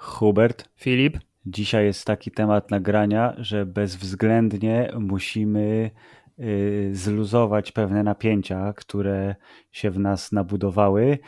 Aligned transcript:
Hubert, 0.00 0.68
Filip, 0.76 1.18
dzisiaj 1.46 1.84
jest 1.84 2.04
taki 2.04 2.30
temat 2.30 2.70
nagrania, 2.70 3.34
że 3.38 3.66
bezwzględnie 3.66 4.92
musimy 4.98 5.90
y, 6.38 6.90
zluzować 6.92 7.72
pewne 7.72 8.02
napięcia, 8.02 8.72
które 8.72 9.34
się 9.72 9.90
w 9.90 9.98
nas 9.98 10.32
nabudowały 10.32 11.18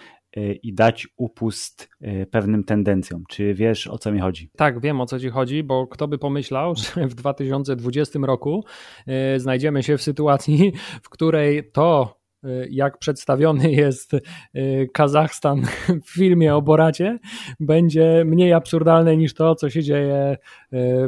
i 0.63 0.75
dać 0.75 1.09
upust 1.17 1.89
y, 2.03 2.27
pewnym 2.31 2.65
tendencjom. 2.65 3.25
Czy 3.29 3.55
wiesz 3.55 3.87
o 3.87 3.99
co 3.99 4.13
mi 4.13 4.21
chodzi? 4.21 4.51
tak, 4.57 4.81
wiem 4.81 5.01
o 5.01 5.07
co 5.07 5.21
ci 5.21 5.29
chodzi, 5.29 5.63
bo 5.63 5.87
kto 5.87 6.09
by 6.09 6.19
pomyślał, 6.19 6.75
że 6.95 7.07
w 7.07 7.15
2020 7.15 8.19
roku 8.23 8.65
y, 9.35 9.41
znajdziemy 9.41 9.83
się 9.83 9.97
w 9.97 10.03
sytuacji, 10.03 10.73
w 11.05 11.09
której 11.09 11.71
to, 11.73 12.17
jak 12.71 12.99
przedstawiony 12.99 13.73
jest 13.73 14.13
Kazachstan 14.93 15.63
w 16.07 16.11
filmie 16.11 16.55
o 16.55 16.63
Boracie, 16.63 17.19
będzie 17.61 18.25
mniej 18.27 18.53
absurdalne 18.53 19.17
niż 19.17 19.35
to, 19.35 19.55
co 19.55 19.71
się 19.71 19.83
dzieje 19.83 20.37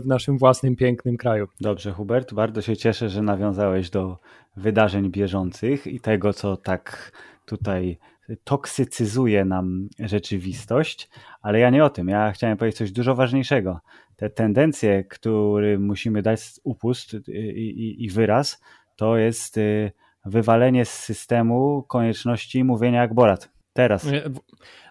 w 0.03 0.07
naszym 0.07 0.39
własnym 0.39 0.77
pięknym 0.77 1.17
kraju. 1.17 1.47
Dobrze, 1.61 1.93
Hubert, 1.93 2.35
bardzo 2.35 2.63
się 2.63 2.77
cieszę, 2.77 3.09
że 3.09 3.23
nawiązałeś 3.23 3.91
do 3.91 4.19
wydarzeń 4.57 5.11
bieżących 5.11 5.87
i 5.87 6.01
tego, 6.01 6.33
co 6.33 6.57
tak 6.57 7.13
tutaj 7.47 7.99
toksycyzuje 8.45 9.45
nam 9.45 9.89
rzeczywistość, 9.99 11.09
ale 11.43 11.59
ja 11.59 11.71
nie 11.71 11.85
o 11.85 11.91
tym. 11.91 12.09
Ja 12.09 12.33
chciałem 12.33 12.57
powiedzieć 12.57 12.79
coś 12.79 12.93
dużo 12.93 13.15
ważniejszego. 13.15 13.81
Te 14.17 14.31
tendencje, 14.31 15.05
którym 15.05 15.87
musimy 15.87 16.23
dać 16.23 16.41
upust 16.65 17.15
i, 17.29 17.31
i, 17.31 18.05
i 18.05 18.11
wyraz, 18.11 18.61
to 18.97 19.17
jest 19.17 19.57
y, 19.57 19.93
wywalenie 20.25 20.85
z 20.85 20.93
systemu 20.93 21.83
konieczności 21.83 22.65
mówienia 22.65 23.01
jak 23.01 23.15
Borat. 23.15 23.49
Teraz. 23.73 24.05
Y, 24.05 24.23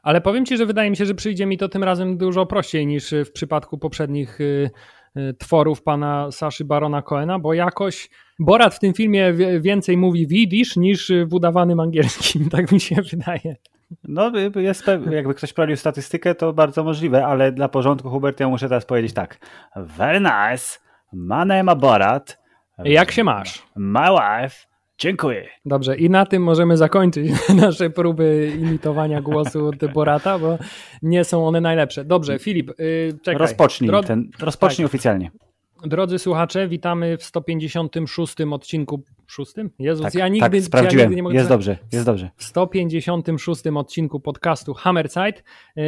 Ale 0.03 0.21
powiem 0.21 0.45
ci, 0.45 0.57
że 0.57 0.65
wydaje 0.65 0.89
mi 0.89 0.97
się, 0.97 1.05
że 1.05 1.15
przyjdzie 1.15 1.45
mi 1.45 1.57
to 1.57 1.69
tym 1.69 1.83
razem 1.83 2.17
dużo 2.17 2.45
prościej 2.45 2.87
niż 2.87 3.13
w 3.25 3.31
przypadku 3.31 3.77
poprzednich 3.77 4.41
y, 4.41 4.43
y, 4.43 4.69
tworów 5.37 5.83
pana 5.83 6.31
Saszy 6.31 6.65
Barona 6.65 7.01
Coena, 7.01 7.39
bo 7.39 7.53
jakoś 7.53 8.09
Borat 8.39 8.75
w 8.75 8.79
tym 8.79 8.93
filmie 8.93 9.33
więcej 9.59 9.97
mówi 9.97 10.27
w 10.27 10.31
jidysz 10.31 10.75
niż 10.75 11.11
w 11.25 11.33
udawanym 11.33 11.79
angielskim, 11.79 12.49
tak 12.55 12.71
mi 12.71 12.79
się 12.79 12.95
wydaje. 12.95 13.55
No, 14.03 14.31
jest, 14.55 14.87
jakby 15.11 15.33
ktoś 15.33 15.53
prowadził 15.53 15.77
statystykę, 15.77 16.35
to 16.35 16.53
bardzo 16.53 16.83
możliwe, 16.83 17.25
ale 17.25 17.51
dla 17.51 17.69
porządku, 17.69 18.09
Hubert, 18.09 18.39
ja 18.39 18.49
muszę 18.49 18.69
teraz 18.69 18.85
powiedzieć 18.85 19.13
tak. 19.13 19.37
Very 19.75 20.19
nice. 20.19 20.79
My 21.13 21.45
name 21.45 21.73
is 21.73 21.79
Borat. 21.79 22.39
Jak 22.83 23.11
się 23.11 23.23
masz? 23.23 23.63
My 23.75 23.99
wife. 24.09 24.67
Dziękuję. 24.99 25.47
Dobrze, 25.65 25.97
i 25.97 26.09
na 26.09 26.25
tym 26.25 26.43
możemy 26.43 26.77
zakończyć 26.77 27.31
nasze 27.61 27.89
próby 27.89 28.51
imitowania 28.59 29.21
głosu 29.21 29.65
od 29.65 29.91
Borata, 29.93 30.39
bo 30.39 30.57
nie 31.01 31.23
są 31.23 31.47
one 31.47 31.61
najlepsze. 31.61 32.05
Dobrze, 32.05 32.39
Filip, 32.39 32.79
y, 32.79 33.13
czekaj. 33.21 33.39
Rozpocznij, 33.39 33.89
Dro- 33.89 34.03
ten, 34.03 34.29
rozpocznij 34.39 34.85
tak. 34.85 34.91
oficjalnie. 34.91 35.31
Drodzy 35.85 36.19
słuchacze, 36.19 36.67
witamy 36.67 37.17
w 37.17 37.23
156 37.23 38.35
odcinku. 38.51 39.03
Szóstym? 39.29 39.69
Jezus, 39.79 40.03
Tak, 40.05 40.13
ja 40.15 40.27
nigdy, 40.27 40.49
tak 40.57 40.61
sprawdziłem. 40.61 40.97
ja 40.99 41.03
nigdy 41.03 41.15
nie 41.15 41.23
mogę 41.23 41.35
jest 41.35 41.49
dobrze, 41.49 41.77
jest 41.93 42.05
dobrze. 42.05 42.29
w 42.35 42.43
156 42.43 43.67
odcinku 43.75 44.19
podcastu 44.19 44.73
Hammerside, 44.73 45.33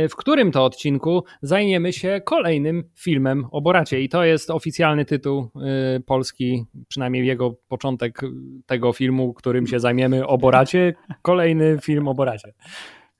w 0.09 0.15
którym 0.15 0.51
to 0.51 0.65
odcinku 0.65 1.23
zajmiemy 1.41 1.93
się 1.93 2.21
kolejnym 2.25 2.83
filmem 2.95 3.45
o 3.51 3.61
Boracie. 3.61 4.01
I 4.01 4.09
to 4.09 4.23
jest 4.23 4.49
oficjalny 4.49 5.05
tytuł 5.05 5.49
y, 5.97 5.99
polski, 6.01 6.65
przynajmniej 6.87 7.27
jego 7.27 7.55
początek 7.67 8.21
tego 8.65 8.93
filmu, 8.93 9.33
którym 9.33 9.67
się 9.67 9.79
zajmiemy 9.79 10.27
o 10.27 10.37
Boracie. 10.37 10.93
Kolejny 11.21 11.77
film 11.81 12.07
o 12.07 12.13
Boracie. 12.13 12.53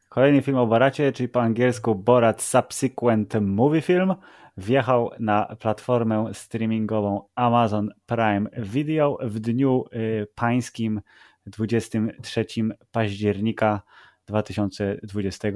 Kolejny 0.10 0.42
film 0.42 0.58
o 0.58 0.68
Boracie, 0.68 1.12
czyli 1.12 1.30
po 1.30 1.42
angielsku 1.42 1.96
Borat 1.96 2.42
Subsequent 2.42 3.34
Movie 3.42 3.82
Film, 3.82 4.16
wjechał 4.58 5.12
na 5.20 5.56
platformę 5.60 6.30
streamingową 6.34 7.22
Amazon 7.36 7.90
Prime 8.06 8.50
Video 8.58 9.18
w 9.22 9.40
dniu 9.40 9.86
y, 9.94 10.28
pańskim 10.36 11.02
23 11.46 12.46
października 12.92 13.82
2020 14.28 15.48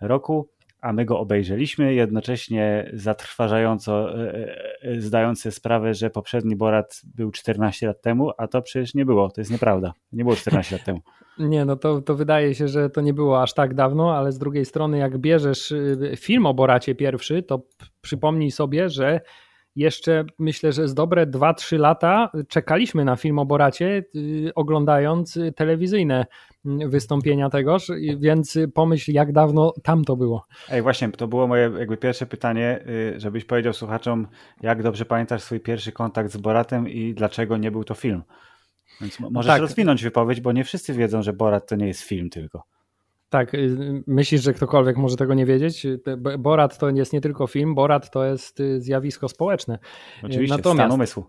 roku, 0.00 0.48
a 0.80 0.92
my 0.92 1.04
go 1.04 1.18
obejrzeliśmy, 1.18 1.94
jednocześnie 1.94 2.90
zatrważająco 2.92 4.20
y, 4.24 4.54
y, 4.84 5.00
zdając 5.00 5.42
sobie 5.42 5.52
sprawę, 5.52 5.94
że 5.94 6.10
poprzedni 6.10 6.56
Borat 6.56 7.02
był 7.14 7.30
14 7.30 7.86
lat 7.86 8.02
temu, 8.02 8.30
a 8.38 8.48
to 8.48 8.62
przecież 8.62 8.94
nie 8.94 9.04
było, 9.04 9.30
to 9.30 9.40
jest 9.40 9.50
nieprawda. 9.50 9.92
Nie 10.12 10.24
było 10.24 10.36
14 10.36 10.76
lat 10.76 10.84
temu. 10.84 11.00
Nie, 11.38 11.64
no 11.64 11.76
to, 11.76 12.00
to 12.00 12.14
wydaje 12.14 12.54
się, 12.54 12.68
że 12.68 12.90
to 12.90 13.00
nie 13.00 13.14
było 13.14 13.42
aż 13.42 13.54
tak 13.54 13.74
dawno, 13.74 14.16
ale 14.16 14.32
z 14.32 14.38
drugiej 14.38 14.64
strony, 14.64 14.98
jak 14.98 15.18
bierzesz 15.18 15.70
y, 15.70 16.14
film 16.16 16.46
o 16.46 16.54
Boracie 16.54 16.94
pierwszy, 16.94 17.42
to 17.42 17.62
przypomnij 18.00 18.50
sobie, 18.50 18.88
że 18.88 19.20
jeszcze 19.76 20.24
myślę, 20.38 20.72
że 20.72 20.88
z 20.88 20.94
dobre 20.94 21.26
2-3 21.26 21.78
lata 21.78 22.30
czekaliśmy 22.48 23.04
na 23.04 23.16
film 23.16 23.38
o 23.38 23.46
Boracie, 23.46 24.04
y, 24.14 24.52
oglądając 24.54 25.38
telewizyjne 25.56 26.26
y, 26.82 26.88
wystąpienia 26.88 27.50
tegoż, 27.50 27.90
więc 28.18 28.58
pomyśl, 28.74 29.12
jak 29.12 29.32
dawno 29.32 29.72
tam 29.82 30.04
to 30.04 30.16
było. 30.16 30.44
Ej, 30.70 30.82
właśnie, 30.82 31.08
to 31.08 31.28
było 31.28 31.46
moje 31.46 31.70
jakby 31.78 31.96
pierwsze 31.96 32.26
pytanie, 32.26 32.84
y, 33.16 33.20
żebyś 33.20 33.44
powiedział 33.44 33.72
słuchaczom, 33.72 34.26
jak 34.62 34.82
dobrze 34.82 35.04
pamiętasz 35.04 35.42
swój 35.42 35.60
pierwszy 35.60 35.92
kontakt 35.92 36.32
z 36.32 36.36
Boratem 36.36 36.88
i 36.88 37.14
dlaczego 37.14 37.56
nie 37.56 37.70
był 37.70 37.84
to 37.84 37.94
film. 37.94 38.22
Więc 39.00 39.20
mo- 39.20 39.30
możesz 39.30 39.52
tak. 39.52 39.60
rozwinąć 39.60 40.02
wypowiedź, 40.02 40.40
bo 40.40 40.52
nie 40.52 40.64
wszyscy 40.64 40.94
wiedzą, 40.94 41.22
że 41.22 41.32
Borat 41.32 41.68
to 41.68 41.76
nie 41.76 41.86
jest 41.86 42.02
film 42.02 42.30
tylko. 42.30 42.62
Tak, 43.28 43.54
y, 43.54 44.02
myślisz, 44.06 44.42
że 44.42 44.52
ktokolwiek 44.54 44.96
może 44.96 45.16
tego 45.16 45.34
nie 45.34 45.46
wiedzieć? 45.46 45.86
Borat 46.38 46.78
to 46.78 46.90
jest 46.90 47.12
nie 47.12 47.20
tylko 47.20 47.46
film, 47.46 47.74
Borat 47.74 48.10
to 48.10 48.24
jest 48.24 48.60
y, 48.60 48.80
zjawisko 48.80 49.28
społeczne. 49.28 49.78
Oczywiście, 50.22 50.56
Natomiast- 50.56 50.86
stan 50.86 50.92
umysłu. 50.92 51.24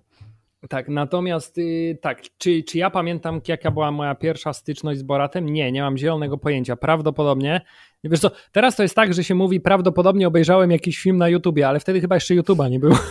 Tak, 0.70 0.90
natomiast 0.90 1.58
y, 1.58 1.98
tak, 2.02 2.22
czy, 2.38 2.64
czy 2.64 2.78
ja 2.78 2.90
pamiętam, 2.90 3.42
jaka 3.48 3.72
była 3.72 3.92
moja 3.92 4.16
pierwsza 4.16 4.54
styczność 4.54 5.00
z 5.00 5.04
Boratem? 5.04 5.50
Nie, 5.50 5.72
nie 5.72 5.82
mam 5.82 5.98
zielonego 5.98 6.38
pojęcia. 6.38 6.76
Prawdopodobnie. 6.76 7.62
Wiesz 8.04 8.20
co, 8.20 8.32
teraz 8.52 8.76
to 8.76 8.84
jest 8.84 8.96
tak, 8.96 9.14
że 9.14 9.24
się 9.24 9.36
mówi, 9.36 9.62
prawdopodobnie 9.62 10.28
obejrzałem 10.28 10.72
jakiś 10.72 11.00
film 11.00 11.18
na 11.18 11.30
YouTubie, 11.30 11.68
ale 11.68 11.80
wtedy 11.80 12.02
chyba 12.02 12.16
jeszcze 12.16 12.36
YouTuba 12.36 12.70
nie 12.70 12.80
było. 12.80 12.96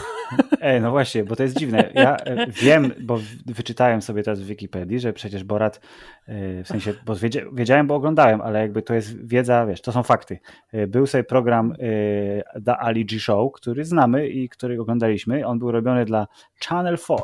Ej, 0.60 0.80
no 0.80 0.90
właśnie, 0.90 1.24
bo 1.24 1.36
to 1.36 1.42
jest 1.42 1.58
dziwne. 1.58 1.90
Ja 1.94 2.16
e, 2.16 2.46
wiem, 2.50 2.92
bo 3.00 3.18
wyczytałem 3.46 4.02
sobie 4.02 4.22
teraz 4.22 4.40
w 4.40 4.46
Wikipedii, 4.46 5.00
że 5.00 5.12
przecież 5.12 5.44
Borat, 5.44 5.80
e, 6.26 6.64
w 6.64 6.68
sensie, 6.68 6.94
bo 7.06 7.14
wiedzia- 7.14 7.54
wiedziałem, 7.54 7.86
bo 7.86 7.94
oglądałem, 7.94 8.40
ale 8.40 8.60
jakby 8.60 8.82
to 8.82 8.94
jest 8.94 9.26
wiedza, 9.26 9.66
wiesz, 9.66 9.80
to 9.80 9.92
są 9.92 10.02
fakty. 10.02 10.38
E, 10.72 10.86
Był 10.86 11.06
sobie 11.06 11.24
program 11.24 11.74
The 12.64 12.76
Ali 12.78 13.04
G 13.06 13.20
Show, 13.20 13.52
który 13.52 13.84
znamy 13.84 14.28
i 14.28 14.48
który 14.48 14.80
oglądaliśmy. 14.80 15.46
On 15.46 15.58
był 15.58 15.72
robiony 15.72 16.04
dla 16.04 16.26
Channel 16.66 16.98
4 16.98 17.20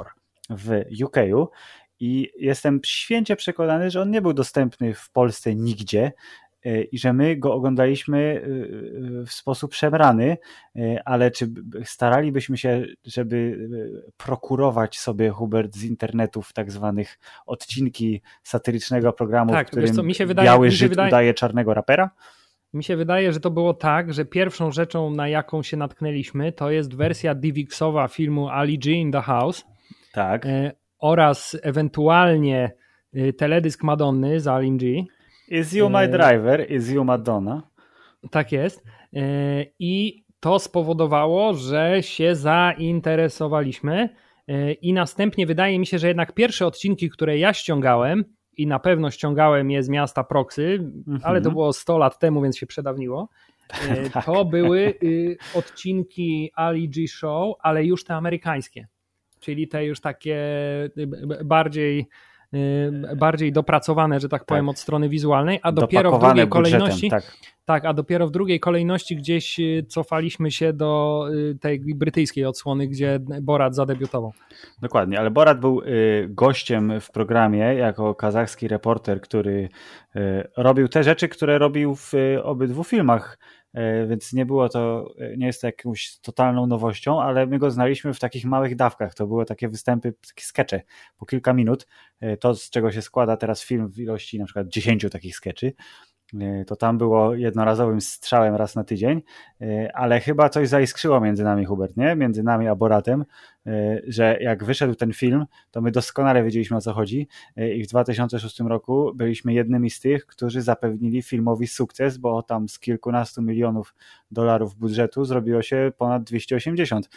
w 0.51 0.83
UK 1.05 1.17
i 2.01 2.31
jestem 2.39 2.81
święcie 2.87 3.37
przekonany, 3.37 3.91
że 3.91 4.01
on 4.03 4.11
nie 4.11 4.23
był 4.23 4.33
dostępny 4.33 4.95
w 4.95 5.11
Polsce 5.11 5.55
nigdzie 5.55 6.13
i 6.93 6.99
że 6.99 7.13
my 7.13 7.37
go 7.37 7.55
oglądaliśmy 7.55 8.43
e, 9.23 9.25
w 9.27 9.33
sposób 9.33 9.71
przebrany, 9.71 10.37
e, 10.77 11.03
ale 11.05 11.31
czy 11.31 11.47
staralibyśmy 11.85 12.57
się, 12.59 12.85
żeby 13.05 13.69
e, 14.07 14.13
prokurować 14.17 14.99
sobie 14.99 15.31
Hubert 15.31 15.77
z 15.77 15.85
internetów 15.85 16.53
tak 16.53 16.71
zwanych 16.71 17.19
odcinki 17.47 18.23
satyrycznego 18.43 19.13
programu, 19.13 19.53
Tak, 19.53 19.67
w 19.67 19.71
którym 19.71 19.95
co, 19.95 20.03
mi 20.03 20.15
się 20.15 20.27
wydaje- 20.27 20.47
biały 20.49 20.67
mi 20.67 20.73
się 20.73 20.77
Żyd 20.79 20.89
wydaje- 20.91 21.09
udaje 21.09 21.35
czarnego 21.35 21.75
rapera? 21.75 22.11
Mi 22.75 22.85
się 22.85 22.97
wydaje, 22.97 23.33
że 23.33 23.41
to 23.41 23.51
było 23.51 23.75
tak, 23.75 24.15
że 24.15 24.25
pierwszą 24.25 24.73
rzeczą, 24.73 25.11
na 25.11 25.29
jaką 25.29 25.63
się 25.63 25.77
natknęliśmy, 25.77 26.53
to 26.53 26.71
jest 26.71 26.97
wersja 26.97 27.35
DivXowa 27.35 28.09
filmu 28.09 28.49
Ali 28.49 28.79
G 28.79 28.93
in 28.93 29.13
the 29.13 29.21
House 29.21 29.65
Tak. 30.13 30.47
e, 30.47 30.73
oraz 30.99 31.57
ewentualnie 31.63 32.73
e, 33.15 33.33
teledysk 33.33 33.83
Madonny 33.83 34.41
z 34.41 34.47
Ali 34.47 34.77
G. 34.77 35.03
Is 35.49 35.73
you 35.73 35.91
my 35.91 36.05
e, 36.05 36.09
driver, 36.09 36.71
is 36.71 36.91
you 36.91 37.05
Madonna. 37.05 37.63
Tak 38.31 38.53
jest. 38.53 38.85
E, 39.17 39.21
I 39.79 40.25
to 40.41 40.59
spowodowało, 40.59 41.55
że 41.55 42.03
się 42.03 42.35
zainteresowaliśmy. 42.35 44.09
E, 44.49 44.73
I 44.73 44.93
następnie 44.93 45.47
wydaje 45.47 45.79
mi 45.79 45.87
się, 45.87 45.99
że 45.99 46.09
jednak 46.09 46.33
pierwsze 46.33 46.67
odcinki, 46.67 47.11
które 47.11 47.39
ja 47.39 47.53
ściągałem, 47.53 48.25
i 48.57 48.67
na 48.67 48.79
pewno 48.79 49.11
ściągałem 49.11 49.71
je 49.71 49.83
z 49.83 49.89
miasta 49.89 50.25
Proxy, 50.25 50.93
ale 51.23 51.41
to 51.41 51.51
było 51.51 51.73
100 51.73 51.99
lat 51.99 52.19
temu, 52.19 52.43
więc 52.43 52.59
się 52.59 52.67
przedawniło. 52.67 53.29
Tak. 54.13 54.25
To 54.25 54.45
były 54.45 54.95
y, 55.03 55.37
odcinki 55.55 56.51
Ali 56.55 56.89
G 56.89 57.09
Show, 57.09 57.57
ale 57.61 57.85
już 57.85 58.05
te 58.05 58.15
amerykańskie. 58.15 58.87
Czyli 59.41 59.69
te 59.69 59.85
już 59.85 60.01
takie 60.01 60.37
y, 60.99 61.45
bardziej 61.45 62.09
bardziej 63.17 63.53
dopracowane, 63.53 64.21
że 64.21 64.29
tak 64.29 64.45
powiem, 64.45 64.65
tak. 64.65 64.71
od 64.71 64.79
strony 64.79 65.09
wizualnej, 65.09 65.61
a 65.63 65.73
dopiero 65.73 66.19
w 66.19 66.21
drugiej 66.21 66.49
kolejności. 66.49 67.11
Tak. 67.11 67.37
tak. 67.65 67.85
a 67.85 67.93
dopiero 67.93 68.27
w 68.27 68.31
drugiej 68.31 68.61
kolejności 68.61 69.17
gdzieś 69.17 69.61
cofaliśmy 69.89 70.51
się 70.51 70.73
do 70.73 71.25
tej 71.61 71.81
brytyjskiej 71.95 72.45
odsłony, 72.45 72.89
gdzie 72.89 73.19
Borat 73.43 73.75
zadebiutował. 73.75 74.33
Dokładnie, 74.83 75.19
ale 75.19 75.31
Borat 75.31 75.61
był 75.61 75.83
gościem 76.29 77.01
w 77.01 77.11
programie 77.11 77.75
jako 77.75 78.15
kazachski 78.15 78.69
reporter, 78.69 79.21
który 79.21 79.69
robił 80.57 80.89
te 80.89 81.03
rzeczy, 81.05 81.29
które 81.29 81.59
robił 81.59 81.95
w 81.95 82.13
obydwu 82.43 82.85
filmach 82.85 83.39
więc 84.09 84.33
nie 84.33 84.47
było 84.47 84.69
to, 84.69 85.15
e, 85.19 85.37
nie 85.37 85.47
jest 85.47 85.61
to 85.61 85.67
jakąś 85.67 86.19
totalną 86.19 86.67
nowością, 86.67 87.23
ale 87.23 87.47
my 87.47 87.59
go 87.59 87.71
znaliśmy 87.71 88.15
w 88.15 88.21
takich 88.21 88.45
małych 88.45 88.77
dawkach. 88.77 89.15
To 89.15 89.27
były 89.27 89.45
takie 89.45 89.69
występy, 89.69 90.13
takie 90.13 90.45
skecze 90.45 90.83
po 91.17 91.27
kilka 91.27 91.53
minut. 91.53 91.87
E, 92.21 92.37
to, 92.37 92.55
z 92.55 92.71
czego 92.71 92.93
się 92.93 93.03
składa 93.03 93.37
teraz 93.37 93.65
film 93.65 93.89
w 93.89 93.99
ilości 93.99 94.39
na 94.39 94.45
przykład 94.45 94.69
10 94.69 95.07
takich 95.11 95.37
skeczy, 95.37 95.73
E, 95.73 96.14
to 96.67 96.77
tam 96.77 96.99
było 96.99 97.35
jednorazowym 97.35 98.01
strzałem 98.01 98.55
raz 98.55 98.75
na 98.77 98.85
tydzień, 98.85 99.23
e, 99.61 99.97
ale 99.97 100.21
chyba 100.21 100.49
coś 100.49 100.69
zaiskrzyło 100.69 101.21
między 101.21 101.45
nami, 101.45 101.65
Hubert, 101.65 101.97
nie? 101.97 102.17
Między 102.17 102.43
nami 102.43 102.69
a 102.69 102.75
Boratem, 102.75 103.25
e, 103.67 104.01
że 104.07 104.39
jak 104.41 104.65
wyszedł 104.65 104.95
ten 104.95 105.13
film, 105.13 105.45
to 105.71 105.81
my 105.81 105.91
doskonale 105.91 106.45
wiedzieliśmy 106.45 106.77
o 106.77 106.81
co 106.81 106.93
chodzi 106.93 107.29
i 107.57 107.85
w 107.85 107.87
2006 107.87 108.61
roku 108.61 109.13
byliśmy 109.15 109.53
jednymi 109.53 109.91
z 109.91 110.01
tych, 110.01 110.27
którzy 110.27 110.63
zapewnili 110.63 111.23
filmowi 111.23 111.67
sukces, 111.67 112.19
bo 112.19 112.43
tam 112.43 112.69
z 112.69 112.79
kilkunastu 112.79 113.43
milionów 113.43 113.95
dolarów 114.31 114.75
budżetu 114.75 115.25
zrobiło 115.25 115.63
się 115.63 115.93
ponad 115.99 116.23
280, 116.25 117.09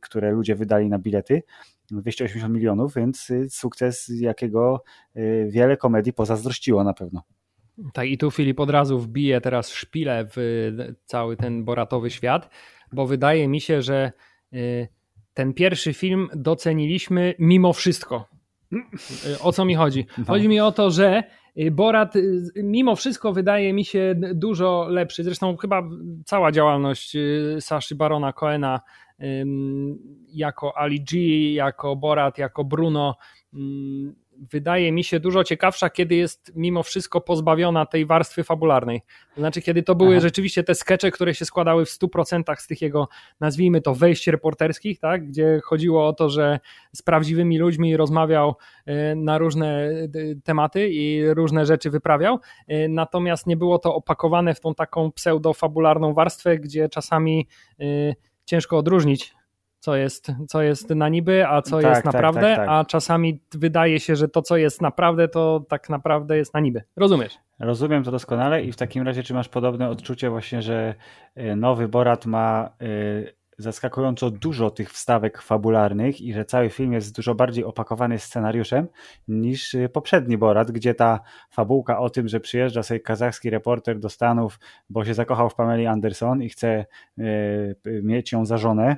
które 0.00 0.32
ludzie 0.32 0.54
wydali 0.54 0.88
na 0.88 0.98
bilety. 0.98 1.42
280 1.90 2.54
milionów, 2.54 2.94
więc 2.94 3.32
sukces, 3.48 4.10
jakiego 4.14 4.82
wiele 5.48 5.76
komedii 5.76 6.12
pozazdrościło 6.12 6.84
na 6.84 6.94
pewno. 6.94 7.22
Tak, 7.92 8.08
i 8.08 8.18
tu 8.18 8.30
Filip 8.30 8.60
od 8.60 8.70
razu 8.70 8.98
wbije 8.98 9.40
teraz 9.40 9.72
szpilę 9.72 10.26
w 10.36 10.70
cały 11.04 11.36
ten 11.36 11.64
boratowy 11.64 12.10
świat, 12.10 12.50
bo 12.92 13.06
wydaje 13.06 13.48
mi 13.48 13.60
się, 13.60 13.82
że 13.82 14.12
y, 14.52 14.88
ten 15.34 15.54
pierwszy 15.54 15.92
film 15.92 16.28
doceniliśmy 16.34 17.34
mimo 17.38 17.72
wszystko. 17.72 18.28
Y, 18.72 18.78
o 19.42 19.52
co 19.52 19.64
mi 19.64 19.74
chodzi? 19.74 20.06
No. 20.18 20.24
Chodzi 20.24 20.48
mi 20.48 20.60
o 20.60 20.72
to, 20.72 20.90
że 20.90 21.22
y, 21.58 21.70
Borat 21.70 22.14
mimo 22.56 22.96
wszystko 22.96 23.32
wydaje 23.32 23.72
mi 23.72 23.84
się 23.84 24.14
dużo 24.34 24.86
lepszy. 24.88 25.24
Zresztą 25.24 25.56
chyba 25.56 25.82
cała 26.24 26.52
działalność 26.52 27.16
Saszy 27.60 27.94
Barona 27.94 28.32
Coena 28.32 28.80
jako 30.32 30.78
Ali 30.78 31.04
G, 31.04 31.18
jako 31.54 31.96
Borat, 31.96 32.38
jako 32.38 32.64
Bruno 32.64 33.16
wydaje 34.40 34.92
mi 34.92 35.04
się 35.04 35.20
dużo 35.20 35.44
ciekawsza, 35.44 35.90
kiedy 35.90 36.14
jest 36.14 36.52
mimo 36.56 36.82
wszystko 36.82 37.20
pozbawiona 37.20 37.86
tej 37.86 38.06
warstwy 38.06 38.44
fabularnej. 38.44 39.02
To 39.34 39.40
znaczy, 39.40 39.62
kiedy 39.62 39.82
to 39.82 39.94
były 39.94 40.10
Aha. 40.10 40.20
rzeczywiście 40.20 40.64
te 40.64 40.74
skecze, 40.74 41.10
które 41.10 41.34
się 41.34 41.44
składały 41.44 41.84
w 41.86 41.88
100% 41.88 42.56
z 42.58 42.66
tych 42.66 42.82
jego, 42.82 43.08
nazwijmy 43.40 43.80
to, 43.80 43.94
wejść 43.94 44.26
reporterskich, 44.26 45.00
tak? 45.00 45.26
gdzie 45.26 45.60
chodziło 45.64 46.06
o 46.06 46.12
to, 46.12 46.28
że 46.28 46.60
z 46.92 47.02
prawdziwymi 47.02 47.58
ludźmi 47.58 47.96
rozmawiał 47.96 48.54
e, 48.86 49.14
na 49.14 49.38
różne 49.38 49.88
e, 49.88 50.08
tematy 50.44 50.88
i 50.88 51.34
różne 51.34 51.66
rzeczy 51.66 51.90
wyprawiał. 51.90 52.38
E, 52.68 52.88
natomiast 52.88 53.46
nie 53.46 53.56
było 53.56 53.78
to 53.78 53.94
opakowane 53.94 54.54
w 54.54 54.60
tą 54.60 54.74
taką 54.74 55.12
pseudofabularną 55.12 56.14
warstwę, 56.14 56.58
gdzie 56.58 56.88
czasami 56.88 57.48
ciężko 58.44 58.78
odróżnić 58.78 59.34
co 59.80 59.96
jest, 59.96 60.32
co 60.48 60.62
jest 60.62 60.90
na 60.90 61.08
niby, 61.08 61.48
a 61.48 61.62
co 61.62 61.80
tak, 61.80 61.90
jest 61.90 62.02
tak, 62.02 62.14
naprawdę, 62.14 62.40
tak, 62.40 62.56
tak, 62.56 62.68
a 62.68 62.84
czasami 62.84 63.40
wydaje 63.54 64.00
się, 64.00 64.16
że 64.16 64.28
to, 64.28 64.42
co 64.42 64.56
jest 64.56 64.82
naprawdę, 64.82 65.28
to 65.28 65.64
tak 65.68 65.88
naprawdę 65.88 66.36
jest 66.36 66.54
na 66.54 66.60
niby. 66.60 66.82
Rozumiesz? 66.96 67.38
Rozumiem 67.58 68.04
to 68.04 68.10
doskonale 68.10 68.62
i 68.62 68.72
w 68.72 68.76
takim 68.76 69.02
razie, 69.02 69.22
czy 69.22 69.34
masz 69.34 69.48
podobne 69.48 69.88
odczucie 69.88 70.30
właśnie, 70.30 70.62
że 70.62 70.94
e, 71.34 71.56
nowy 71.56 71.88
Borat 71.88 72.26
ma 72.26 72.70
e, 72.80 72.86
zaskakująco 73.58 74.30
dużo 74.30 74.70
tych 74.70 74.92
wstawek 74.92 75.42
fabularnych 75.42 76.20
i 76.20 76.32
że 76.32 76.44
cały 76.44 76.70
film 76.70 76.92
jest 76.92 77.16
dużo 77.16 77.34
bardziej 77.34 77.64
opakowany 77.64 78.18
scenariuszem 78.18 78.88
niż 79.28 79.74
e, 79.74 79.88
poprzedni 79.88 80.38
Borat, 80.38 80.70
gdzie 80.70 80.94
ta 80.94 81.20
fabułka 81.50 81.98
o 81.98 82.10
tym, 82.10 82.28
że 82.28 82.40
przyjeżdża 82.40 82.82
sobie 82.82 83.00
kazachski 83.00 83.50
reporter 83.50 83.98
do 83.98 84.08
Stanów, 84.08 84.58
bo 84.90 85.04
się 85.04 85.14
zakochał 85.14 85.50
w 85.50 85.54
Pameli 85.54 85.86
Anderson 85.86 86.42
i 86.42 86.48
chce 86.48 86.86
mieć 88.02 88.32
ją 88.32 88.46
za 88.46 88.58
żonę, 88.58 88.96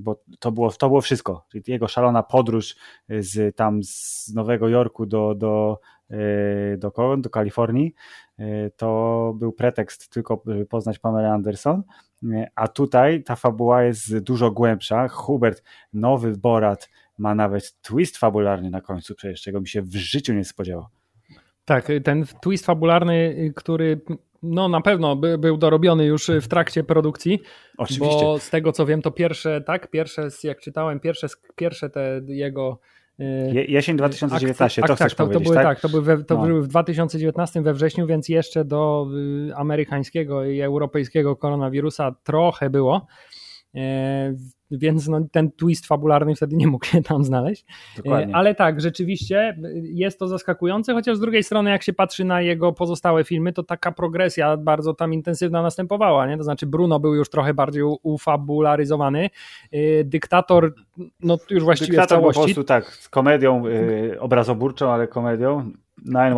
bo 0.00 0.20
to 0.38 0.52
było, 0.52 0.70
to 0.70 0.88
było 0.88 1.00
wszystko. 1.00 1.46
Jego 1.66 1.88
szalona 1.88 2.22
podróż 2.22 2.76
z 3.08 3.56
tam 3.56 3.82
z 3.82 4.28
Nowego 4.34 4.68
Jorku 4.68 5.06
do, 5.06 5.34
do, 5.34 5.80
e, 6.10 6.76
do, 6.76 7.16
do, 7.18 7.30
Kalifornii 7.30 7.94
e, 8.38 8.70
to 8.70 9.32
był 9.38 9.52
pretekst 9.52 10.08
tylko, 10.08 10.42
żeby 10.46 10.66
poznać 10.66 10.98
Pamela 10.98 11.32
Anderson, 11.32 11.82
a 12.54 12.68
tutaj 12.68 13.22
ta 13.22 13.36
fabuła 13.36 13.82
jest 13.82 14.18
dużo 14.18 14.50
głębsza. 14.50 15.08
Hubert, 15.08 15.62
nowy 15.92 16.36
Borat 16.36 16.90
ma 17.18 17.34
nawet 17.34 17.80
twist 17.82 18.16
fabularny 18.16 18.70
na 18.70 18.80
końcu, 18.80 19.14
przecież 19.14 19.42
czego 19.42 19.60
mi 19.60 19.68
się 19.68 19.82
w 19.82 19.94
życiu 19.94 20.34
nie 20.34 20.44
spodziewał. 20.44 20.86
Tak, 21.64 21.88
ten 22.04 22.24
twist 22.42 22.66
fabularny, 22.66 23.52
który 23.56 24.00
no 24.42 24.68
na 24.68 24.80
pewno 24.80 25.16
by, 25.16 25.38
był 25.38 25.56
dorobiony 25.56 26.04
już 26.04 26.30
w 26.40 26.48
trakcie 26.48 26.84
produkcji. 26.84 27.42
Oczywiście. 27.78 28.24
Bo 28.24 28.38
z 28.38 28.50
tego 28.50 28.72
co 28.72 28.86
wiem, 28.86 29.02
to 29.02 29.10
pierwsze, 29.10 29.60
tak, 29.60 29.90
pierwsze, 29.90 30.28
jak 30.44 30.60
czytałem, 30.60 31.00
pierwsze, 31.00 31.26
pierwsze 31.56 31.90
te 31.90 32.20
jego. 32.26 32.78
Y, 33.20 33.64
jesień 33.68 33.96
2019, 33.96 34.82
to 34.82 34.94
chcesz 34.94 35.14
tak, 35.14 35.26
powiedzieć, 35.26 35.48
to 35.48 35.52
były, 35.52 35.54
tak? 35.54 35.64
tak? 35.64 35.80
to, 35.80 35.88
były, 35.88 36.02
we, 36.02 36.24
to 36.24 36.34
no. 36.34 36.46
były 36.46 36.62
w 36.62 36.68
2019 36.68 37.62
we 37.62 37.74
wrześniu, 37.74 38.06
więc 38.06 38.28
jeszcze 38.28 38.64
do 38.64 39.06
y, 39.50 39.54
amerykańskiego 39.56 40.44
i 40.44 40.60
europejskiego 40.60 41.36
koronawirusa 41.36 42.14
trochę 42.24 42.70
było. 42.70 43.06
E, 43.74 44.34
więc 44.70 45.08
no, 45.08 45.20
ten 45.32 45.50
twist 45.50 45.86
fabularny 45.86 46.34
wtedy 46.34 46.56
nie 46.56 46.66
mógł 46.66 46.84
się 46.86 47.02
tam 47.02 47.24
znaleźć. 47.24 47.64
Dokładnie. 47.96 48.36
Ale 48.36 48.54
tak, 48.54 48.80
rzeczywiście 48.80 49.56
jest 49.82 50.18
to 50.18 50.28
zaskakujące, 50.28 50.92
chociaż 50.92 51.16
z 51.16 51.20
drugiej 51.20 51.42
strony, 51.42 51.70
jak 51.70 51.82
się 51.82 51.92
patrzy 51.92 52.24
na 52.24 52.42
jego 52.42 52.72
pozostałe 52.72 53.24
filmy, 53.24 53.52
to 53.52 53.62
taka 53.62 53.92
progresja 53.92 54.56
bardzo 54.56 54.94
tam 54.94 55.14
intensywna 55.14 55.62
następowała. 55.62 56.26
Nie? 56.26 56.36
To 56.36 56.44
znaczy, 56.44 56.66
Bruno 56.66 57.00
był 57.00 57.14
już 57.14 57.30
trochę 57.30 57.54
bardziej 57.54 57.82
ufabularyzowany. 58.02 59.30
Y, 59.74 60.02
dyktator, 60.04 60.74
no 61.20 61.38
już 61.50 61.64
właściwie 61.64 61.90
Dyktator 61.90 62.18
w 62.18 62.20
całości. 62.20 62.40
po 62.40 62.44
prostu 62.44 62.64
tak, 62.64 62.86
z 62.86 63.08
komedią 63.08 63.66
yy, 63.66 64.20
obrazoburczą, 64.20 64.90
ale 64.90 65.08
komedią. 65.08 65.70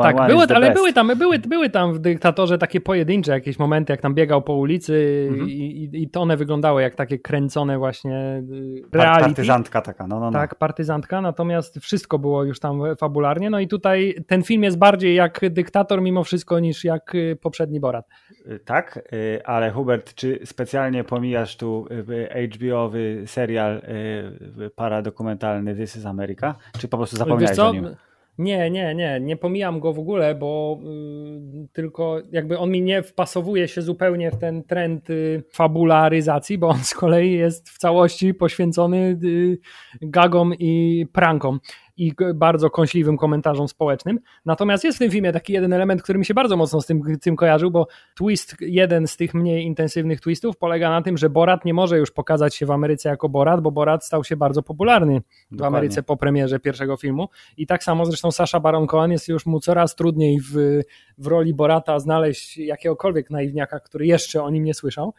Tak, 0.03 0.27
były, 0.27 0.45
ale 0.55 0.75
były 0.75 0.93
tam, 0.93 1.19
były, 1.19 1.39
były 1.39 1.71
tam 1.71 1.93
w 1.93 1.99
dyktatorze 1.99 2.59
takie 2.59 2.81
pojedyncze 2.81 3.33
jakieś 3.33 3.59
momenty, 3.59 3.93
jak 3.93 4.01
tam 4.01 4.15
biegał 4.15 4.43
po 4.43 4.55
ulicy 4.55 5.27
mhm. 5.31 5.51
i, 5.51 5.91
i, 5.93 6.11
to 6.11 6.21
one 6.21 6.37
wyglądały 6.37 6.83
jak 6.83 6.95
takie 6.95 7.19
kręcone 7.19 7.79
właśnie 7.79 8.43
y, 8.53 8.83
reality. 8.93 9.25
Partyzantka 9.25 9.81
taka, 9.81 10.07
no, 10.07 10.21
no, 10.21 10.31
no. 10.31 10.39
Tak, 10.39 10.55
partyzantka, 10.55 11.21
natomiast 11.21 11.79
wszystko 11.79 12.19
było 12.19 12.45
już 12.45 12.61
tam 12.61 12.81
fabularnie, 12.99 13.51
no 13.51 13.61
i 13.61 13.69
tutaj 13.69 14.15
ten 14.27 14.43
film 14.43 14.63
jest 14.63 14.79
bardziej 14.79 15.15
jak 15.15 15.41
dyktator 15.51 16.03
mimo 16.03 16.25
wszystko 16.25 16.59
niż 16.59 16.85
jak 16.85 17.15
y, 17.15 17.39
poprzedni 17.43 17.81
Borat. 17.81 18.09
Y, 18.47 18.59
tak, 18.65 19.09
ale 19.45 19.71
Hubert, 19.71 20.15
czy 20.15 20.39
specjalnie 20.45 21.05
pomijasz 21.05 21.57
tu 21.57 21.87
HBO-owy 22.45 23.23
serial 23.27 23.83
paradokumentalny 24.77 25.75
This 25.77 25.97
is 25.97 26.07
America, 26.07 26.55
czy 26.79 26.89
po 26.89 26.97
prostu 26.97 27.17
zapomniałeś 27.17 27.59
o 27.59 27.73
nim? 27.73 27.97
Nie, 28.39 28.71
nie, 28.71 28.95
nie, 28.95 29.21
nie 29.21 29.37
pomijam 29.37 29.81
go 29.81 29.93
w 29.93 29.99
ogóle, 29.99 30.35
bo 30.35 30.81
y, 31.65 31.69
tylko 31.73 32.23
jakby 32.33 32.59
on 32.59 32.71
mi 32.71 32.83
nie 32.83 33.03
wpasowuje 33.03 33.69
się 33.69 33.83
zupełnie 33.83 34.31
w 34.31 34.37
ten 34.37 34.63
trend 34.63 35.11
y, 35.11 35.43
fabularyzacji, 35.53 36.59
bo 36.59 36.69
on 36.69 36.79
z 36.79 36.95
kolei 36.95 37.33
jest 37.33 37.71
w 37.71 37.79
całości 37.79 38.35
poświęcony 38.35 39.19
y, 39.25 39.59
gagom 40.03 40.55
i 40.59 41.07
prankom 41.13 41.61
i 41.97 42.13
bardzo 42.35 42.71
kąśliwym 42.71 43.17
komentarzom 43.17 43.69
społecznym. 43.69 44.21
Natomiast 44.45 44.85
jest 44.85 44.99
w 44.99 44.99
tym 44.99 45.11
filmie 45.11 45.33
taki 45.33 45.53
jeden 45.53 45.73
element, 45.73 46.03
który 46.03 46.19
mi 46.19 46.25
się 46.25 46.35
bardzo 46.35 46.57
mocno 46.57 46.81
z 46.81 46.87
tym, 46.87 47.03
tym 47.21 47.37
kojarzył, 47.37 47.71
bo 47.71 47.87
twist, 48.15 48.57
jeden 48.61 49.07
z 49.07 49.17
tych 49.17 49.35
mniej 49.35 49.65
intensywnych 49.65 50.21
twistów 50.21 50.57
polega 50.57 50.91
na 50.91 51.03
tym, 51.03 51.19
że 51.19 51.31
Borat 51.31 51.65
nie 51.65 51.75
może 51.75 51.99
już 51.99 52.11
pokazać 52.11 52.55
się 52.55 52.67
w 52.67 52.71
Ameryce 52.71 53.09
jako 53.09 53.29
Borat, 53.29 53.61
bo 53.61 53.71
Borat 53.71 54.05
stał 54.05 54.25
się 54.25 54.37
bardzo 54.37 54.63
popularny 54.63 55.13
Dokładnie. 55.13 55.59
w 55.59 55.63
Ameryce 55.63 56.03
po 56.03 56.17
premierze 56.17 56.61
pierwszego 56.61 56.97
filmu. 56.97 57.29
I 57.57 57.67
tak 57.67 57.85
samo 57.85 58.07
zresztą 58.07 58.31
Sasha 58.31 58.61
Baron 58.61 58.87
Cohen 58.87 59.13
jest 59.13 59.29
już 59.29 59.47
mu 59.47 59.61
coraz 59.61 59.95
trudniej 59.95 60.41
w, 60.41 60.81
w 61.19 61.27
roli 61.27 61.55
Borata 61.55 61.99
znaleźć 61.99 62.57
jakiegokolwiek 62.57 63.31
naiwniaka, 63.31 63.81
który 63.81 64.07
jeszcze 64.07 64.43
o 64.43 64.51
nim 64.51 64.65
nie 64.65 64.75
słyszał 64.75 65.15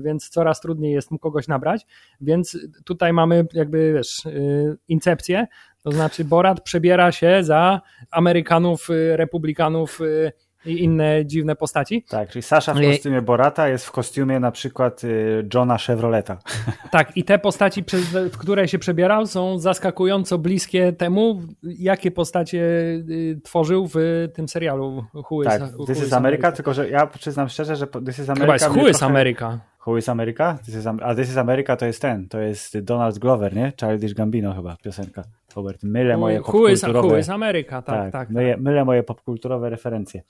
więc 0.00 0.28
coraz 0.28 0.60
trudniej 0.60 0.92
jest 0.92 1.10
mu 1.10 1.18
kogoś 1.18 1.48
nabrać, 1.48 1.86
więc 2.20 2.58
tutaj 2.84 3.12
mamy 3.12 3.46
jakby 3.52 3.92
wiesz, 3.92 4.26
y, 4.26 4.76
incepcję, 4.88 5.46
to 5.82 5.92
znaczy 5.92 6.24
Borat 6.24 6.60
przebiera 6.60 7.12
się 7.12 7.44
za 7.44 7.80
Amerykanów, 8.10 8.90
y, 8.90 9.16
republikanów 9.16 10.00
y, 10.00 10.32
i 10.66 10.84
inne 10.84 11.26
dziwne 11.26 11.56
postaci. 11.56 12.04
Tak, 12.08 12.28
czyli 12.28 12.42
Sasha 12.42 12.74
w 12.74 12.80
kostiumie 12.80 13.22
Borata 13.22 13.68
jest 13.68 13.86
w 13.86 13.90
kostiumie 13.90 14.40
na 14.40 14.50
przykład 14.50 15.04
y, 15.04 15.48
Johna 15.54 15.78
Chevroleta. 15.78 16.38
Tak, 16.90 17.16
i 17.16 17.24
te 17.24 17.38
postaci, 17.38 17.84
w 18.32 18.38
które 18.38 18.68
się 18.68 18.78
przebierał, 18.78 19.26
są 19.26 19.58
zaskakująco 19.58 20.38
bliskie 20.38 20.92
temu, 20.92 21.42
jakie 21.62 22.10
postacie 22.10 22.60
y, 22.60 23.40
tworzył 23.44 23.88
w 23.94 24.28
tym 24.34 24.48
serialu 24.48 25.04
Who 25.30 25.42
is, 25.42 25.48
tak, 25.48 25.60
This 25.60 25.72
is 25.98 26.12
America, 26.12 26.16
America, 26.16 26.52
tylko 26.52 26.74
że 26.74 26.90
ja 26.90 27.06
przyznam 27.06 27.48
szczerze, 27.48 27.76
że 27.76 27.86
This 27.86 28.18
is 28.18 28.30
America... 28.30 28.40
Chyba 28.40 28.52
jest 28.52 28.68
Who 28.68 28.88
is 28.88 28.98
trochę... 28.98 29.12
America. 29.12 29.58
Who 29.86 29.98
is 29.98 30.08
America? 30.08 30.58
This 30.64 30.74
is, 30.74 30.86
a 30.86 31.14
This 31.14 31.28
is 31.28 31.36
America 31.36 31.76
to 31.76 31.86
jest 31.86 32.02
ten, 32.02 32.28
to 32.28 32.40
jest 32.40 32.78
Donald 32.78 33.18
Glover, 33.18 33.56
nie? 33.56 33.72
Childish 33.80 34.14
Gambino 34.14 34.54
chyba, 34.54 34.76
piosenka. 34.76 35.24
Robert, 35.56 35.82
mylę 35.82 36.16
moje 36.16 36.38
popkulturowe... 36.40 37.08
Who 37.08 37.18
is 37.18 37.28
America, 37.28 37.82
tak, 37.82 37.84
tak. 37.84 38.12
tak, 38.12 38.30
mylę, 38.30 38.56
mylę 38.56 38.84
moje 38.84 39.02
popkulturowe 39.02 39.70
referencje. 39.70 40.22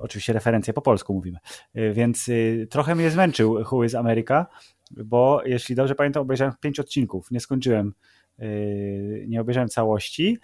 Oczywiście 0.00 0.32
referencje 0.32 0.72
po 0.72 0.82
polsku 0.82 1.14
mówimy. 1.14 1.38
Y, 1.76 1.92
więc 1.92 2.28
y, 2.28 2.66
trochę 2.70 2.94
mnie 2.94 3.10
zmęczył 3.10 3.52
Who 3.72 3.84
is 3.84 3.94
America, 3.94 4.46
bo 4.90 5.42
jeśli 5.44 5.74
dobrze 5.74 5.94
pamiętam, 5.94 6.22
obejrzałem 6.22 6.54
pięć 6.60 6.80
odcinków. 6.80 7.30
Nie 7.30 7.40
skończyłem, 7.40 7.94
y, 8.42 9.24
nie 9.28 9.40
obejrzałem 9.40 9.68
całości, 9.68 10.38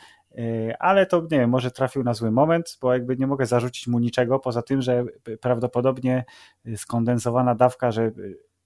ale 0.78 1.06
to 1.06 1.20
nie 1.20 1.38
wiem, 1.38 1.50
może 1.50 1.70
trafił 1.70 2.02
na 2.02 2.14
zły 2.14 2.30
moment, 2.30 2.78
bo 2.80 2.92
jakby 2.92 3.16
nie 3.16 3.26
mogę 3.26 3.46
zarzucić 3.46 3.86
mu 3.86 3.98
niczego, 3.98 4.38
poza 4.38 4.62
tym, 4.62 4.82
że 4.82 5.04
prawdopodobnie 5.40 6.24
skondensowana 6.76 7.54
dawka, 7.54 7.90
że 7.90 8.12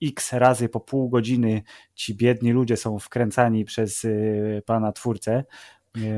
x 0.03 0.33
razy 0.33 0.69
po 0.69 0.81
pół 0.81 1.09
godziny 1.09 1.63
ci 1.95 2.15
biedni 2.15 2.53
ludzie 2.53 2.77
są 2.77 2.99
wkręcani 2.99 3.65
przez 3.65 4.05
y, 4.05 4.63
pana 4.67 4.93
twórcę, 4.93 5.45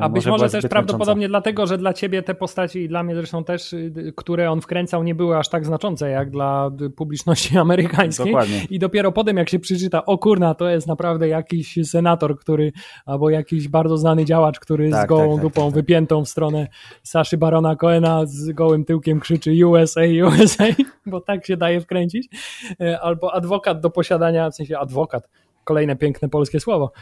a 0.00 0.08
być 0.08 0.26
może, 0.26 0.50
też 0.50 0.66
prawdopodobnie 0.66 1.28
dlatego, 1.28 1.66
że 1.66 1.78
dla 1.78 1.92
ciebie 1.92 2.22
te 2.22 2.34
postaci 2.34 2.78
i 2.78 2.88
dla 2.88 3.02
mnie 3.02 3.14
zresztą 3.14 3.44
też, 3.44 3.72
y, 3.72 4.12
które 4.16 4.50
on 4.50 4.60
wkręcał, 4.60 5.02
nie 5.02 5.14
były 5.14 5.36
aż 5.36 5.48
tak 5.48 5.66
znaczące 5.66 6.10
jak 6.10 6.30
dla 6.30 6.70
publiczności 6.96 7.58
amerykańskiej. 7.58 8.26
Dokładnie. 8.26 8.66
I 8.70 8.78
dopiero 8.78 9.12
potem, 9.12 9.36
jak 9.36 9.48
się 9.48 9.58
przeczyta, 9.58 10.04
o 10.04 10.18
kurna, 10.18 10.54
to 10.54 10.68
jest 10.68 10.86
naprawdę 10.86 11.28
jakiś 11.28 11.78
senator, 11.84 12.38
który, 12.38 12.72
albo 13.06 13.30
jakiś 13.30 13.68
bardzo 13.68 13.96
znany 13.96 14.24
działacz, 14.24 14.60
który 14.60 14.90
tak, 14.90 15.06
z 15.06 15.08
gołą 15.08 15.26
tak, 15.26 15.34
tak, 15.34 15.42
dupą 15.42 15.60
tak, 15.60 15.70
tak. 15.70 15.74
wypiętą 15.74 16.24
w 16.24 16.28
stronę 16.28 16.68
Saszy 17.02 17.38
Barona 17.38 17.76
Coena 17.76 18.26
z 18.26 18.52
gołym 18.52 18.84
tyłkiem 18.84 19.20
krzyczy 19.20 19.66
USA, 19.66 20.00
USA, 20.26 20.64
bo 21.06 21.20
tak 21.20 21.46
się 21.46 21.56
daje 21.56 21.80
wkręcić. 21.80 22.28
E, 22.80 23.00
albo 23.00 23.34
adwokat 23.34 23.80
do 23.80 23.90
posiadania, 23.90 24.50
w 24.50 24.54
sensie 24.54 24.78
adwokat, 24.78 25.28
kolejne 25.64 25.96
piękne 25.96 26.28
polskie 26.28 26.60
słowo 26.60 26.92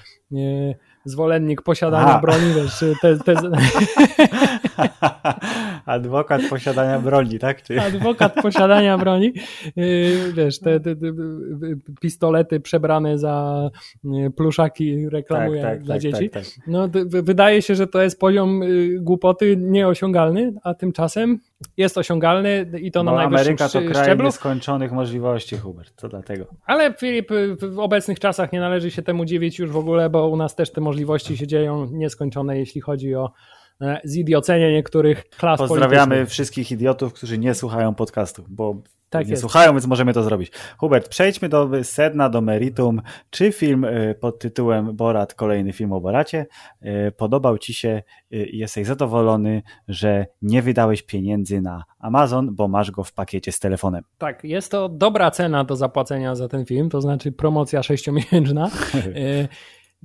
zwolennik 1.04 1.62
posiadania 1.62 2.14
A. 2.14 2.20
broni, 2.20 2.54
wiesz, 2.54 2.84
te, 3.02 3.18
te... 3.18 3.34
Adwokat 5.90 6.42
posiadania 6.50 6.98
broni, 6.98 7.38
tak? 7.38 7.62
Czy... 7.62 7.80
Adwokat 7.80 8.34
posiadania 8.42 8.98
broni, 8.98 9.32
y, 9.78 10.32
wiesz, 10.36 10.60
te, 10.60 10.80
te, 10.80 10.96
te, 10.96 11.06
pistolety 12.00 12.60
przebrane 12.60 13.18
za 13.18 13.70
y, 14.04 14.30
pluszaki 14.36 15.08
reklamuje 15.08 15.62
tak, 15.62 15.70
tak, 15.70 15.82
dla 15.82 15.94
tak, 15.94 16.02
dzieci. 16.02 16.30
Tak, 16.30 16.44
tak. 16.44 16.66
No, 16.66 16.88
wydaje 17.06 17.62
się, 17.62 17.74
że 17.74 17.86
to 17.86 18.02
jest 18.02 18.20
poziom 18.20 18.62
y, 18.62 18.98
głupoty 19.00 19.56
nieosiągalny, 19.56 20.52
a 20.62 20.74
tymczasem 20.74 21.38
jest 21.76 21.98
osiągalny 21.98 22.70
i 22.80 22.90
to 22.90 23.04
Bo 23.04 23.10
na 23.10 23.16
najwyższym 23.16 23.46
Ameryka 23.46 23.68
to 23.68 23.80
kraj 23.80 24.04
szczeblu. 24.04 24.24
nieskończonych 24.26 24.92
możliwości, 24.92 25.56
Hubert, 25.56 25.96
to 25.96 26.08
dlatego. 26.08 26.46
Ale 26.66 26.94
Filip, 26.94 27.28
w 27.62 27.78
obecnych 27.78 28.20
czasach 28.20 28.52
nie 28.52 28.60
należy 28.60 28.90
się 28.90 29.02
temu 29.02 29.24
dziwić 29.24 29.58
już 29.58 29.70
w 29.70 29.76
ogóle, 29.76 30.10
bo 30.10 30.28
u 30.28 30.36
nas 30.36 30.54
też 30.54 30.72
te 30.72 30.80
możliwości 30.80 31.36
się 31.36 31.46
dzieją 31.46 31.86
nieskończone, 31.90 32.58
jeśli 32.58 32.80
chodzi 32.80 33.14
o 33.14 33.32
zidiocenie 34.04 34.72
niektórych 34.72 35.28
klas 35.28 35.58
Pozdrawiamy 35.58 36.26
wszystkich 36.26 36.70
idiotów, 36.72 37.12
którzy 37.12 37.38
nie 37.38 37.54
słuchają 37.54 37.94
podcastu, 37.94 38.44
bo 38.48 38.82
tak 39.10 39.26
nie 39.26 39.30
jest. 39.30 39.40
słuchają, 39.40 39.72
więc 39.72 39.86
możemy 39.86 40.12
to 40.12 40.22
zrobić. 40.22 40.52
Hubert, 40.78 41.08
przejdźmy 41.08 41.48
do 41.48 41.70
sedna, 41.82 42.28
do 42.28 42.40
meritum. 42.40 43.02
Czy 43.30 43.52
film 43.52 43.84
e, 43.84 44.14
pod 44.14 44.38
tytułem 44.38 44.96
Borat, 44.96 45.34
kolejny 45.34 45.72
film 45.72 45.92
o 45.92 46.00
Boracie, 46.00 46.46
e, 46.80 47.12
podobał 47.12 47.58
Ci 47.58 47.74
się 47.74 48.02
i 48.30 48.58
jesteś 48.58 48.86
zadowolony, 48.86 49.62
że 49.88 50.26
nie 50.42 50.62
wydałeś 50.62 51.02
pieniędzy 51.02 51.60
na 51.60 51.84
Amazon, 51.98 52.54
bo 52.54 52.68
masz 52.68 52.90
go 52.90 53.04
w 53.04 53.12
pakiecie 53.12 53.52
z 53.52 53.58
telefonem? 53.58 54.04
Tak, 54.18 54.44
jest 54.44 54.70
to 54.70 54.88
dobra 54.88 55.30
cena 55.30 55.64
do 55.64 55.76
zapłacenia 55.76 56.34
za 56.34 56.48
ten 56.48 56.66
film, 56.66 56.90
to 56.90 57.00
znaczy 57.00 57.32
promocja 57.32 57.82
sześciomiesięczna. 57.82 58.70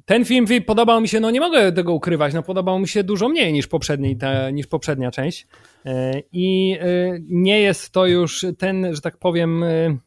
Ten 0.05 0.25
film 0.25 0.45
podobał 0.65 1.01
mi 1.01 1.07
się, 1.07 1.19
no 1.19 1.31
nie 1.31 1.39
mogę 1.39 1.71
tego 1.71 1.93
ukrywać, 1.93 2.33
no 2.33 2.43
podobał 2.43 2.79
mi 2.79 2.87
się 2.87 3.03
dużo 3.03 3.29
mniej 3.29 3.53
niż, 3.53 3.67
poprzedni, 3.67 4.17
te, 4.17 4.53
niż 4.53 4.67
poprzednia 4.67 5.11
część. 5.11 5.47
E, 5.85 6.21
I 6.31 6.77
e, 6.81 6.85
nie 7.29 7.59
jest 7.59 7.91
to 7.91 8.05
już 8.05 8.45
ten, 8.57 8.95
że 8.95 9.01
tak 9.01 9.17
powiem, 9.17 9.63
e, 9.63 9.97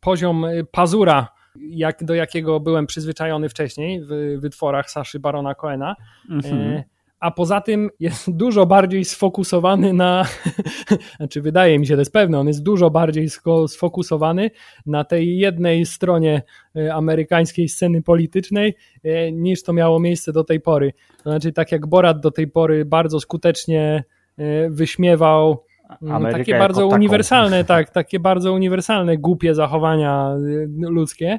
poziom 0.00 0.46
pazura, 0.70 1.28
jak, 1.56 2.04
do 2.04 2.14
jakiego 2.14 2.60
byłem 2.60 2.86
przyzwyczajony 2.86 3.48
wcześniej 3.48 4.00
w 4.04 4.40
wytworach 4.40 4.90
Saszy 4.90 5.20
Barona 5.20 5.54
Coena. 5.54 5.96
Mhm 6.30 6.82
a 7.20 7.30
poza 7.30 7.60
tym 7.60 7.90
jest 8.00 8.30
dużo 8.30 8.66
bardziej 8.66 9.04
sfokusowany 9.04 9.92
na, 9.92 10.24
znaczy 11.16 11.42
wydaje 11.42 11.78
mi 11.78 11.86
się, 11.86 11.94
to 11.94 12.00
jest 12.00 12.12
pewne, 12.12 12.38
on 12.38 12.48
jest 12.48 12.62
dużo 12.62 12.90
bardziej 12.90 13.28
sfokusowany 13.68 14.50
na 14.86 15.04
tej 15.04 15.38
jednej 15.38 15.86
stronie 15.86 16.42
e, 16.76 16.94
amerykańskiej 16.94 17.68
sceny 17.68 18.02
politycznej 18.02 18.76
e, 19.04 19.32
niż 19.32 19.62
to 19.62 19.72
miało 19.72 20.00
miejsce 20.00 20.32
do 20.32 20.44
tej 20.44 20.60
pory. 20.60 20.92
To 21.16 21.30
znaczy 21.30 21.52
tak 21.52 21.72
jak 21.72 21.86
Borat 21.86 22.20
do 22.20 22.30
tej 22.30 22.48
pory 22.48 22.84
bardzo 22.84 23.20
skutecznie 23.20 24.04
e, 24.38 24.70
wyśmiewał 24.70 25.64
Ameryka 26.10 26.38
takie 26.38 26.58
bardzo 26.58 26.86
uniwersalne, 26.86 27.64
tak, 27.64 27.90
takie 27.90 28.20
bardzo 28.20 28.52
uniwersalne 28.52 29.16
głupie 29.16 29.54
zachowania 29.54 30.34
ludzkie, 30.78 31.38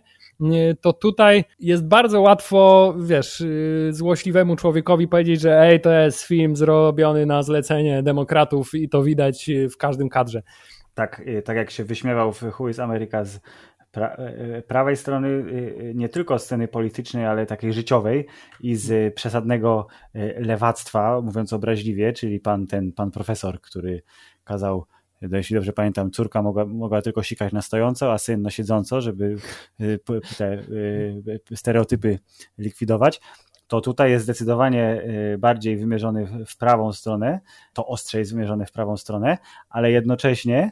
to 0.81 0.93
tutaj 0.93 1.45
jest 1.59 1.87
bardzo 1.87 2.21
łatwo, 2.21 2.93
wiesz, 2.99 3.41
y, 3.41 3.89
złośliwemu 3.91 4.55
człowiekowi 4.55 5.07
powiedzieć, 5.07 5.41
że 5.41 5.61
ej, 5.61 5.81
to 5.81 5.91
jest 5.91 6.23
film 6.23 6.55
zrobiony 6.55 7.25
na 7.25 7.43
zlecenie 7.43 8.03
demokratów 8.03 8.73
i 8.73 8.89
to 8.89 9.03
widać 9.03 9.49
w 9.73 9.77
każdym 9.77 10.09
kadrze. 10.09 10.41
Tak, 10.93 11.21
y, 11.27 11.41
tak 11.41 11.57
jak 11.57 11.71
się 11.71 11.83
wyśmiewał 11.83 12.33
w 12.33 12.43
Who 12.59 12.69
is 12.69 12.79
America 12.79 13.25
z 13.25 13.39
pra 13.91 14.17
y, 14.57 14.63
prawej 14.67 14.97
strony 14.97 15.43
nie 15.95 16.09
tylko 16.09 16.39
sceny 16.39 16.67
politycznej, 16.67 17.25
ale 17.25 17.45
takiej 17.45 17.73
życiowej 17.73 18.25
i 18.61 18.75
z 18.75 19.15
przesadnego 19.15 19.87
lewactwa, 20.37 21.21
mówiąc 21.21 21.53
obraźliwie, 21.53 22.13
czyli 22.13 22.39
pan 22.39 22.67
ten 22.67 22.91
pan 22.91 23.11
profesor, 23.11 23.61
który 23.61 24.01
kazał 24.45 24.85
jeśli 25.31 25.55
dobrze 25.55 25.73
pamiętam, 25.73 26.11
córka 26.11 26.41
mogła, 26.41 26.65
mogła 26.65 27.01
tylko 27.01 27.23
sikać 27.23 27.53
na 27.53 27.61
stojąco, 27.61 28.13
a 28.13 28.17
syn 28.17 28.41
na 28.41 28.49
siedząco, 28.49 29.01
żeby 29.01 29.35
y, 29.81 29.99
te 30.37 30.53
y, 30.53 31.55
stereotypy 31.55 32.19
likwidować. 32.57 33.21
To 33.67 33.81
tutaj 33.81 34.11
jest 34.11 34.23
zdecydowanie 34.23 35.03
y, 35.33 35.37
bardziej 35.37 35.77
wymierzony 35.77 36.45
w 36.47 36.57
prawą 36.57 36.93
stronę, 36.93 37.39
to 37.73 37.87
ostrzej 37.87 38.19
jest 38.19 38.33
wymierzone 38.33 38.65
w 38.65 38.71
prawą 38.71 38.97
stronę, 38.97 39.37
ale 39.69 39.91
jednocześnie 39.91 40.71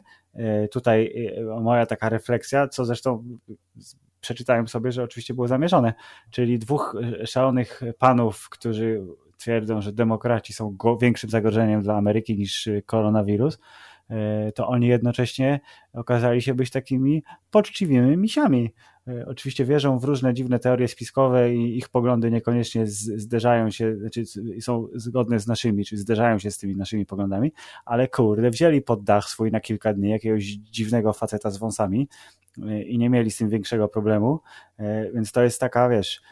tutaj 0.70 1.14
moja 1.60 1.86
taka 1.86 2.08
refleksja, 2.08 2.68
co 2.68 2.84
zresztą 2.84 3.24
przeczytałem 4.20 4.68
sobie, 4.68 4.92
że 4.92 5.02
oczywiście 5.02 5.34
było 5.34 5.48
zamierzone, 5.48 5.94
czyli 6.30 6.58
dwóch 6.58 6.96
szalonych 7.24 7.80
panów, 7.98 8.48
którzy 8.48 9.06
twierdzą, 9.44 9.80
że 9.80 9.92
demokraci 9.92 10.52
są 10.52 10.76
większym 11.00 11.30
zagrożeniem 11.30 11.82
dla 11.82 11.96
Ameryki 11.96 12.38
niż 12.38 12.68
koronawirus, 12.86 13.58
E, 14.10 14.52
to 14.52 14.68
oni 14.68 14.86
jednocześnie 14.86 15.60
okazali 15.92 16.42
się 16.42 16.54
być 16.54 16.70
takimi 16.70 17.22
poczciwymi 17.50 18.16
misiami. 18.16 18.74
E, 19.08 19.26
oczywiście 19.26 19.64
wierzą 19.64 19.98
w 19.98 20.04
różne 20.04 20.34
dziwne 20.34 20.58
teorie 20.58 20.88
spiskowe 20.88 21.54
i 21.54 21.78
ich 21.78 21.88
poglądy 21.88 22.30
niekoniecznie 22.30 22.86
zderzają 22.86 23.70
się, 23.70 23.96
znaczy 23.96 24.24
są 24.60 24.88
zgodne 24.94 25.40
z 25.40 25.46
naszymi, 25.46 25.84
czy 25.84 25.96
zderzają 25.96 26.38
się 26.38 26.50
z 26.50 26.58
tymi 26.58 26.76
naszymi 26.76 27.06
poglądami, 27.06 27.52
ale 27.84 28.08
kurde, 28.08 28.50
wzięli 28.50 28.82
pod 28.82 29.04
dach 29.04 29.28
swój 29.28 29.50
na 29.50 29.60
kilka 29.60 29.94
dni 29.94 30.10
jakiegoś 30.10 30.44
dziwnego 30.44 31.12
faceta 31.12 31.50
z 31.50 31.58
wąsami 31.58 32.08
i 32.86 32.98
nie 32.98 33.10
mieli 33.10 33.30
z 33.30 33.36
tym 33.36 33.48
większego 33.48 33.88
problemu, 33.88 34.40
więc 35.14 35.32
to 35.32 35.42
jest 35.42 35.60
taka, 35.60 35.88
wiesz, 35.88 36.22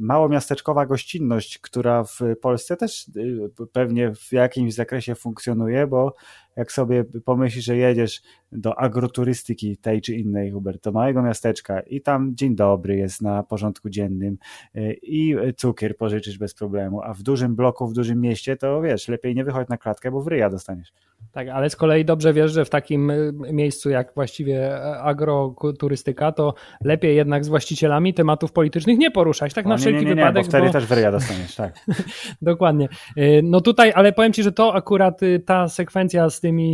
małomiasteczkowa 0.00 0.86
gościnność, 0.86 1.58
która 1.58 2.04
w 2.04 2.20
Polsce 2.40 2.76
też 2.76 3.10
pewnie 3.72 4.14
w 4.14 4.32
jakimś 4.32 4.74
zakresie 4.74 5.14
funkcjonuje, 5.14 5.86
bo 5.86 6.14
jak 6.56 6.72
sobie 6.72 7.04
pomyślisz, 7.24 7.64
że 7.64 7.76
jedziesz 7.76 8.22
do 8.52 8.78
agroturystyki 8.78 9.76
tej 9.76 10.00
czy 10.00 10.14
innej, 10.14 10.50
Hubert, 10.50 10.84
do 10.84 10.92
małego 10.92 11.22
miasteczka 11.22 11.80
i 11.80 12.00
tam 12.00 12.36
dzień 12.36 12.56
dobry 12.56 12.96
jest 12.96 13.22
na 13.22 13.42
porządku 13.42 13.90
dziennym 13.90 14.38
y, 14.76 14.96
i 15.02 15.36
cukier 15.56 15.96
pożyczysz 15.96 16.38
bez 16.38 16.54
problemu, 16.54 17.02
a 17.02 17.14
w 17.14 17.22
dużym 17.22 17.56
bloku, 17.56 17.86
w 17.86 17.92
dużym 17.92 18.20
mieście 18.20 18.56
to 18.56 18.80
wiesz, 18.80 19.08
lepiej 19.08 19.34
nie 19.34 19.44
wychodź 19.44 19.68
na 19.68 19.76
klatkę, 19.76 20.10
bo 20.10 20.20
w 20.20 20.26
ryja 20.26 20.50
dostaniesz. 20.50 20.92
Tak, 21.32 21.48
ale 21.48 21.70
z 21.70 21.76
kolei 21.76 22.04
dobrze 22.04 22.32
wiesz, 22.32 22.52
że 22.52 22.64
w 22.64 22.70
takim 22.70 23.10
y, 23.10 23.32
miejscu 23.52 23.90
jak 23.90 24.14
właściwie 24.14 24.82
agroturystyka, 25.02 26.32
to 26.32 26.54
lepiej 26.84 27.16
jednak 27.16 27.44
z 27.44 27.48
właścicielami 27.48 28.14
tematów 28.14 28.52
politycznych 28.52 28.98
nie 28.98 29.10
poruszać, 29.10 29.54
tak 29.54 29.66
o, 29.66 29.68
na 29.68 29.76
wszelki 29.76 29.98
nie, 29.98 30.04
nie, 30.04 30.08
nie, 30.08 30.14
wypadek. 30.14 30.44
Bo 30.44 30.48
wtedy 30.48 30.66
bo... 30.66 30.72
też 30.72 30.86
w 30.86 30.92
ryja 30.92 31.12
dostaniesz, 31.12 31.54
tak. 31.54 31.74
Dokładnie. 32.42 32.88
Y, 33.18 33.40
no 33.44 33.60
tutaj, 33.60 33.92
ale 33.94 34.12
powiem 34.12 34.32
Ci, 34.32 34.42
że 34.42 34.52
to 34.52 34.74
akurat 34.74 35.20
ta 35.46 35.68
sekwencja 35.68 36.30
z 36.30 36.40
tymi 36.46 36.70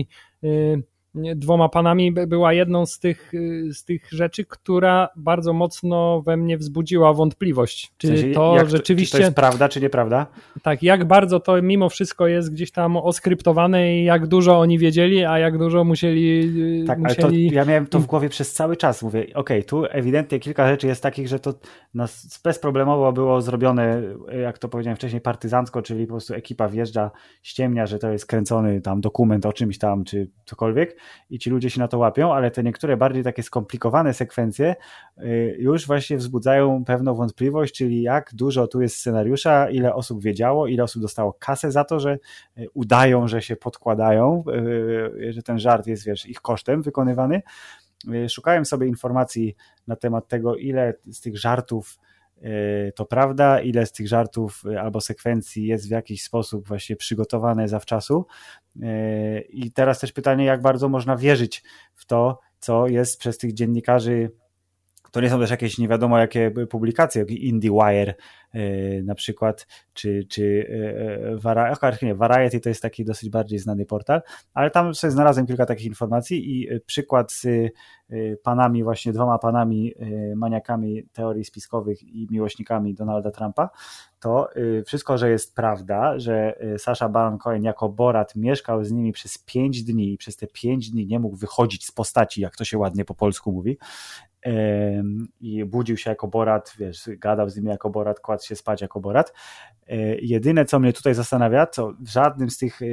dwoma 1.14 1.68
panami 1.68 2.12
była 2.12 2.52
jedną 2.52 2.86
z 2.86 2.98
tych, 2.98 3.32
z 3.72 3.84
tych 3.84 4.08
rzeczy, 4.12 4.44
która 4.44 5.08
bardzo 5.16 5.52
mocno 5.52 6.22
we 6.22 6.36
mnie 6.36 6.58
wzbudziła 6.58 7.12
wątpliwość. 7.12 7.92
Czy 7.98 8.06
w 8.06 8.10
sensie, 8.10 8.34
to 8.34 8.56
jak, 8.56 8.70
rzeczywiście. 8.70 9.12
Czy 9.12 9.18
to 9.18 9.24
jest 9.24 9.36
prawda, 9.36 9.68
czy 9.68 9.80
nieprawda? 9.80 10.26
Tak, 10.62 10.82
jak 10.82 11.04
bardzo 11.04 11.40
to 11.40 11.62
mimo 11.62 11.88
wszystko 11.88 12.26
jest 12.26 12.52
gdzieś 12.52 12.70
tam 12.70 12.96
oskryptowane 12.96 13.96
i 13.96 14.04
jak 14.04 14.26
dużo 14.26 14.58
oni 14.58 14.78
wiedzieli, 14.78 15.24
a 15.24 15.38
jak 15.38 15.58
dużo 15.58 15.84
musieli. 15.84 16.52
Tak, 16.86 16.98
musieli... 16.98 17.22
ale 17.22 17.50
to, 17.50 17.54
ja 17.54 17.64
miałem 17.64 17.86
to 17.86 17.98
w 17.98 18.06
głowie 18.06 18.28
przez 18.28 18.52
cały 18.52 18.76
czas. 18.76 19.02
Mówię, 19.02 19.20
okej, 19.20 19.34
okay, 19.34 19.62
tu 19.62 19.84
ewidentnie 19.90 20.40
kilka 20.40 20.68
rzeczy 20.68 20.86
jest 20.86 21.02
takich, 21.02 21.28
że 21.28 21.38
to 21.38 21.54
nas 21.94 22.40
bezproblemowo 22.44 23.12
było 23.12 23.40
zrobione, 23.40 24.02
jak 24.42 24.58
to 24.58 24.68
powiedziałem 24.68 24.96
wcześniej, 24.96 25.20
partyzancko, 25.20 25.82
czyli 25.82 26.06
po 26.06 26.12
prostu 26.12 26.34
ekipa 26.34 26.68
wjeżdża, 26.68 27.10
ściemnia, 27.42 27.86
że 27.86 27.98
to 27.98 28.12
jest 28.12 28.26
kręcony 28.26 28.80
tam 28.80 29.00
dokument 29.00 29.46
o 29.46 29.52
czymś 29.52 29.78
tam, 29.78 30.04
czy 30.04 30.30
cokolwiek 30.44 31.01
i 31.30 31.38
ci 31.38 31.50
ludzie 31.50 31.70
się 31.70 31.80
na 31.80 31.88
to 31.88 31.98
łapią, 31.98 32.34
ale 32.34 32.50
te 32.50 32.62
niektóre 32.62 32.96
bardziej 32.96 33.24
takie 33.24 33.42
skomplikowane 33.42 34.14
sekwencje 34.14 34.76
y, 35.18 35.56
już 35.58 35.86
właśnie 35.86 36.16
wzbudzają 36.16 36.84
pewną 36.84 37.14
wątpliwość, 37.14 37.74
czyli 37.74 38.02
jak 38.02 38.34
dużo 38.34 38.66
tu 38.66 38.82
jest 38.82 38.96
scenariusza, 38.96 39.70
ile 39.70 39.94
osób 39.94 40.22
wiedziało, 40.22 40.66
ile 40.66 40.82
osób 40.84 41.02
dostało 41.02 41.32
kasę 41.32 41.72
za 41.72 41.84
to, 41.84 42.00
że 42.00 42.18
y, 42.58 42.66
udają, 42.74 43.28
że 43.28 43.42
się 43.42 43.56
podkładają, 43.56 44.44
y, 45.18 45.32
że 45.32 45.42
ten 45.42 45.58
żart 45.58 45.86
jest, 45.86 46.06
wiesz, 46.06 46.26
ich 46.26 46.40
kosztem 46.40 46.82
wykonywany. 46.82 47.42
Szukałem 48.28 48.64
sobie 48.64 48.86
informacji 48.86 49.56
na 49.86 49.96
temat 49.96 50.28
tego, 50.28 50.56
ile 50.56 50.94
z 51.10 51.20
tych 51.20 51.38
żartów 51.38 51.98
to 52.94 53.06
prawda, 53.06 53.60
ile 53.60 53.86
z 53.86 53.92
tych 53.92 54.08
żartów 54.08 54.62
albo 54.80 55.00
sekwencji 55.00 55.66
jest 55.66 55.88
w 55.88 55.90
jakiś 55.90 56.22
sposób 56.22 56.68
właśnie 56.68 56.96
przygotowane 56.96 57.68
zawczasu. 57.68 58.26
I 59.48 59.72
teraz 59.74 60.00
też 60.00 60.12
pytanie, 60.12 60.44
jak 60.44 60.62
bardzo 60.62 60.88
można 60.88 61.16
wierzyć 61.16 61.62
w 61.94 62.06
to, 62.06 62.40
co 62.58 62.86
jest 62.86 63.20
przez 63.20 63.38
tych 63.38 63.52
dziennikarzy 63.52 64.30
to 65.12 65.20
nie 65.20 65.30
są 65.30 65.40
też 65.40 65.50
jakieś 65.50 65.78
nie 65.78 65.88
wiadomo 65.88 66.18
jakie 66.18 66.50
publikacje, 66.70 67.20
jak 67.20 67.30
IndieWire 67.30 68.14
yy, 68.54 69.02
na 69.04 69.14
przykład, 69.14 69.66
czy, 69.92 70.24
czy 70.28 70.42
yy, 70.42 71.38
Variety, 71.38 72.06
nie, 72.06 72.14
Variety 72.14 72.60
to 72.60 72.68
jest 72.68 72.82
taki 72.82 73.04
dosyć 73.04 73.30
bardziej 73.30 73.58
znany 73.58 73.86
portal, 73.86 74.22
ale 74.54 74.70
tam 74.70 74.94
sobie 74.94 75.10
znalazłem 75.10 75.46
kilka 75.46 75.66
takich 75.66 75.86
informacji 75.86 76.60
i 76.60 76.80
przykład 76.86 77.32
z 77.32 77.44
yy, 77.44 78.38
panami, 78.42 78.84
właśnie 78.84 79.12
dwoma 79.12 79.38
panami 79.38 79.94
maniakami 80.36 81.02
teorii 81.12 81.44
spiskowych 81.44 82.02
i 82.02 82.28
miłośnikami 82.30 82.94
Donalda 82.94 83.30
Trumpa, 83.30 83.70
to 84.20 84.48
wszystko, 84.86 85.18
że 85.18 85.30
jest 85.30 85.54
prawda, 85.54 86.18
że 86.18 86.58
Sasha 86.78 87.08
Baron 87.08 87.38
Cohen 87.38 87.64
jako 87.64 87.88
Borat 87.88 88.36
mieszkał 88.36 88.84
z 88.84 88.92
nimi 88.92 89.12
przez 89.12 89.38
pięć 89.38 89.82
dni 89.82 90.12
i 90.12 90.18
przez 90.18 90.36
te 90.36 90.46
pięć 90.46 90.90
dni 90.90 91.06
nie 91.06 91.18
mógł 91.18 91.36
wychodzić 91.36 91.86
z 91.86 91.92
postaci, 91.92 92.40
jak 92.40 92.56
to 92.56 92.64
się 92.64 92.78
ładnie 92.78 93.04
po 93.04 93.14
polsku 93.14 93.52
mówi, 93.52 93.78
i 95.40 95.64
budził 95.64 95.96
się 95.96 96.10
jako 96.10 96.28
Borat, 96.28 96.74
wiesz, 96.78 97.10
gadał 97.18 97.48
z 97.48 97.56
nimi 97.56 97.68
jako 97.68 97.90
Borat, 97.90 98.20
kładł 98.20 98.44
się 98.44 98.56
spać 98.56 98.80
jako 98.80 99.00
Borat. 99.00 99.32
E, 99.88 99.96
jedyne, 100.16 100.64
co 100.64 100.78
mnie 100.78 100.92
tutaj 100.92 101.14
zastanawia, 101.14 101.66
co 101.66 101.92
w 102.00 102.08
żadnym 102.08 102.50
z 102.50 102.58
tych 102.58 102.80
e, 102.82 102.86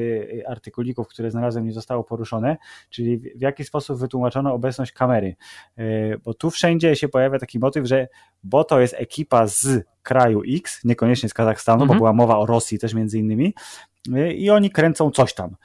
artykulików, 0.50 1.08
które 1.08 1.32
znalazłem, 1.32 1.66
nie 1.66 1.74
zostało 1.74 2.04
poruszone, 2.04 2.58
czyli 2.90 3.18
w 3.18 3.42
jaki 3.42 3.64
sposób 3.64 4.00
wytłumaczono 4.00 4.54
obecność 4.54 4.92
kamery. 4.92 5.36
E, 5.78 5.84
bo 6.18 6.34
tu 6.34 6.50
wszędzie 6.50 6.96
się 6.96 7.10
pojawia 7.10 7.40
taki 7.40 7.60
motyw, 7.60 7.86
że 7.86 8.08
bo 8.44 8.64
to 8.64 8.80
jest 8.80 8.96
ekipa 8.98 9.48
z 9.48 9.68
kraju 10.04 10.42
X, 10.56 10.84
niekoniecznie 10.84 11.30
z 11.30 11.34
Kazachstanu, 11.34 11.82
mhm. 11.82 11.88
bo 11.88 11.96
była 11.96 12.14
mowa 12.14 12.38
o 12.38 12.46
Rosji 12.46 12.80
też 12.80 12.94
między 12.94 13.20
innymi, 13.20 13.54
i 14.36 14.50
oni 14.50 14.70
kręcą 14.70 15.12
coś 15.12 15.34
tam. 15.34 15.56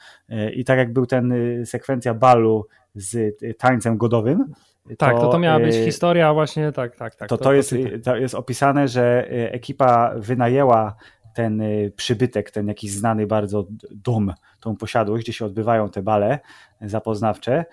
I 0.53 0.65
tak 0.65 0.77
jak 0.77 0.93
był 0.93 1.05
ten 1.05 1.33
sekwencja 1.65 2.13
balu 2.13 2.67
z 2.95 3.37
tańcem 3.57 3.97
godowym, 3.97 4.53
tak, 4.97 5.15
to, 5.15 5.29
to 5.29 5.39
miała 5.39 5.59
być 5.59 5.75
y, 5.75 5.85
historia 5.85 6.33
właśnie, 6.33 6.71
tak, 6.71 6.95
tak, 6.95 7.15
tak. 7.15 7.29
To, 7.29 7.37
to, 7.37 7.43
to 7.43 7.53
jest, 7.53 7.75
to 8.03 8.15
jest 8.15 8.35
opisane, 8.35 8.87
że 8.87 9.31
y, 9.31 9.51
ekipa 9.51 10.13
wynajęła 10.15 10.95
ten 11.33 11.61
y, 11.61 11.91
przybytek, 11.95 12.51
ten 12.51 12.67
jakiś 12.67 12.91
znany 12.91 13.27
bardzo 13.27 13.65
dom, 13.91 14.33
tą 14.61 14.75
posiadłość, 14.75 15.23
gdzie 15.23 15.33
się 15.33 15.45
odbywają 15.45 15.89
te 15.89 16.01
bale 16.01 16.39
zapoznawcze. 16.81 17.65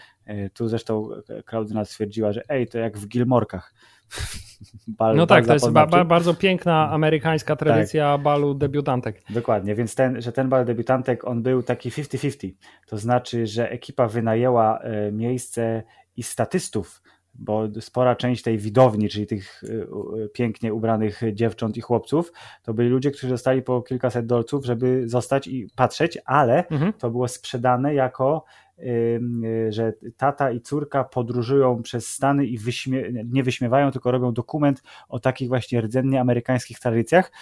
Tu 0.55 0.69
zresztą 0.69 1.09
Klaudyna 1.47 1.85
stwierdziła, 1.85 2.33
że 2.33 2.43
ej, 2.49 2.67
to 2.67 2.79
jak 2.79 2.99
w 2.99 3.09
Gilmorkach. 3.09 3.75
Bal, 4.89 5.17
no 5.17 5.27
tak, 5.27 5.47
to 5.47 5.53
jest 5.53 5.71
ba, 5.71 5.87
ba, 5.87 6.05
bardzo 6.05 6.35
piękna 6.35 6.91
amerykańska 6.91 7.57
tradycja 7.57 8.13
tak. 8.13 8.23
balu 8.23 8.55
debiutantek. 8.55 9.23
Dokładnie, 9.31 9.75
więc 9.75 9.95
ten, 9.95 10.23
że 10.23 10.33
ten 10.33 10.49
bal 10.49 10.65
debiutantek, 10.65 11.25
on 11.25 11.43
był 11.43 11.63
taki 11.63 11.91
50-50. 11.91 12.53
To 12.87 12.99
znaczy, 12.99 13.47
że 13.47 13.71
ekipa 13.71 14.09
wynajęła 14.09 14.81
miejsce 15.13 15.83
i 16.17 16.23
statystów, 16.23 17.03
bo 17.35 17.69
spora 17.81 18.17
część 18.17 18.43
tej 18.43 18.59
widowni, 18.59 19.09
czyli 19.09 19.27
tych 19.27 19.63
y, 19.65 19.87
pięknie 20.33 20.75
ubranych 20.75 21.21
dziewcząt 21.33 21.77
i 21.77 21.81
chłopców, 21.81 22.33
to 22.63 22.75
byli 22.75 22.89
ludzie, 22.89 23.11
którzy 23.11 23.29
dostali 23.29 23.63
po 23.63 23.83
kilkaset 23.83 24.27
dolców, 24.27 24.65
żeby 24.65 25.09
zostać 25.09 25.47
i 25.47 25.67
patrzeć, 25.77 26.19
ale 26.25 26.69
mhm. 26.69 26.93
to 26.93 27.11
było 27.11 27.29
sprzedane 27.29 27.95
jako 27.95 28.45
że 29.69 29.93
tata 30.17 30.51
i 30.51 30.61
córka 30.61 31.05
podróżują 31.05 31.83
przez 31.83 32.09
Stany 32.09 32.47
i 32.47 32.59
wyśmie 32.59 33.03
nie 33.25 33.43
wyśmiewają, 33.43 33.91
tylko 33.91 34.11
robią 34.11 34.33
dokument 34.33 34.83
o 35.09 35.21
takich 35.21 35.49
właśnie 35.49 35.81
rdzennie 35.81 36.21
amerykańskich 36.21 36.81
tradycjach 36.81 37.33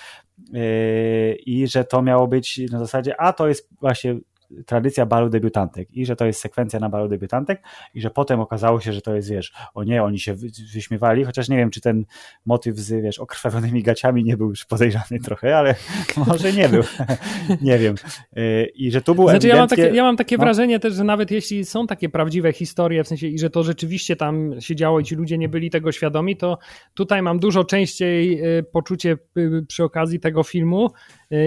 y, 0.54 1.36
i 1.46 1.66
że 1.66 1.84
to 1.84 2.02
miało 2.02 2.28
być 2.28 2.60
na 2.70 2.78
zasadzie, 2.78 3.20
a 3.20 3.32
to 3.32 3.48
jest 3.48 3.68
właśnie 3.80 4.18
tradycja 4.66 5.06
balu 5.06 5.28
debiutantek 5.28 5.88
i 5.92 6.06
że 6.06 6.16
to 6.16 6.26
jest 6.26 6.40
sekwencja 6.40 6.80
na 6.80 6.88
balu 6.88 7.08
debiutantek 7.08 7.62
i 7.94 8.00
że 8.00 8.10
potem 8.10 8.40
okazało 8.40 8.80
się, 8.80 8.92
że 8.92 9.02
to 9.02 9.14
jest, 9.14 9.30
wiesz, 9.30 9.52
o 9.74 9.84
nie, 9.84 10.02
oni 10.02 10.18
się 10.18 10.34
wyśmiewali, 10.74 11.24
chociaż 11.24 11.48
nie 11.48 11.56
wiem, 11.56 11.70
czy 11.70 11.80
ten 11.80 12.04
motyw 12.46 12.76
z, 12.76 13.02
wiesz, 13.02 13.18
okrwawionymi 13.18 13.82
gaciami 13.82 14.24
nie 14.24 14.36
był 14.36 14.48
już 14.48 14.64
podejrzany 14.64 15.20
trochę, 15.24 15.56
ale 15.56 15.74
może 16.26 16.52
nie 16.52 16.68
był, 16.68 16.82
nie 17.60 17.78
wiem. 17.78 17.94
Y, 18.38 18.70
I 18.74 18.90
że 18.90 19.00
tu 19.00 19.14
był 19.14 19.24
znaczy, 19.24 19.36
ewidentnie... 19.36 19.56
ja 19.56 19.60
mam 19.60 19.68
takie, 19.68 19.96
ja 19.96 20.02
mam 20.02 20.16
takie 20.16 20.36
no. 20.36 20.44
wrażenie 20.44 20.78
też, 20.78 20.94
że 20.94 21.04
nawet 21.04 21.30
jeśli 21.30 21.64
są 21.64 21.86
takie 21.86 22.08
prawdziwe 22.08 22.52
historie, 22.52 23.04
w 23.04 23.08
sensie 23.08 23.26
i 23.26 23.38
że 23.38 23.50
to 23.50 23.62
rzeczywiście 23.62 24.16
tam 24.16 24.60
się 24.60 24.76
działo 24.76 25.00
i 25.00 25.04
ci 25.04 25.14
ludzie 25.14 25.38
nie 25.38 25.48
byli 25.48 25.70
tego 25.70 25.92
świadomi, 25.92 26.36
to 26.36 26.58
tutaj 26.94 27.22
mam 27.22 27.38
dużo 27.38 27.64
częściej 27.64 28.44
y, 28.58 28.62
poczucie 28.62 29.16
y, 29.36 29.64
przy 29.68 29.84
okazji 29.84 30.20
tego 30.20 30.42
filmu, 30.42 30.90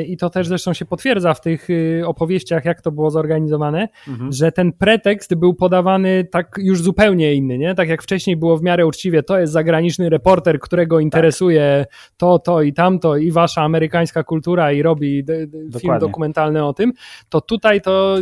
i 0.07 0.17
to 0.17 0.29
też 0.29 0.47
zresztą 0.47 0.73
się 0.73 0.85
potwierdza 0.85 1.33
w 1.33 1.41
tych 1.41 1.69
y, 1.69 2.03
opowieściach, 2.05 2.65
jak 2.65 2.81
to 2.81 2.91
było 2.91 3.11
zorganizowane, 3.11 3.87
mhm. 4.07 4.31
że 4.31 4.51
ten 4.51 4.73
pretekst 4.73 5.35
był 5.35 5.53
podawany 5.53 6.27
tak 6.31 6.55
już 6.57 6.81
zupełnie 6.81 7.33
inny, 7.33 7.57
nie? 7.57 7.75
Tak 7.75 7.89
jak 7.89 8.03
wcześniej 8.03 8.37
było 8.37 8.57
w 8.57 8.63
miarę 8.63 8.85
uczciwie, 8.85 9.23
to 9.23 9.39
jest 9.39 9.53
zagraniczny 9.53 10.09
reporter, 10.09 10.59
którego 10.59 10.99
interesuje 10.99 11.85
tak. 11.89 12.13
to, 12.17 12.39
to 12.39 12.61
i 12.61 12.73
tamto 12.73 13.17
i 13.17 13.31
wasza 13.31 13.61
amerykańska 13.61 14.23
kultura 14.23 14.71
i 14.71 14.81
robi 14.81 15.23
film 15.79 15.99
dokumentalny 15.99 16.65
o 16.65 16.73
tym, 16.73 16.93
to 17.29 17.41
tutaj 17.41 17.81
to 17.81 18.17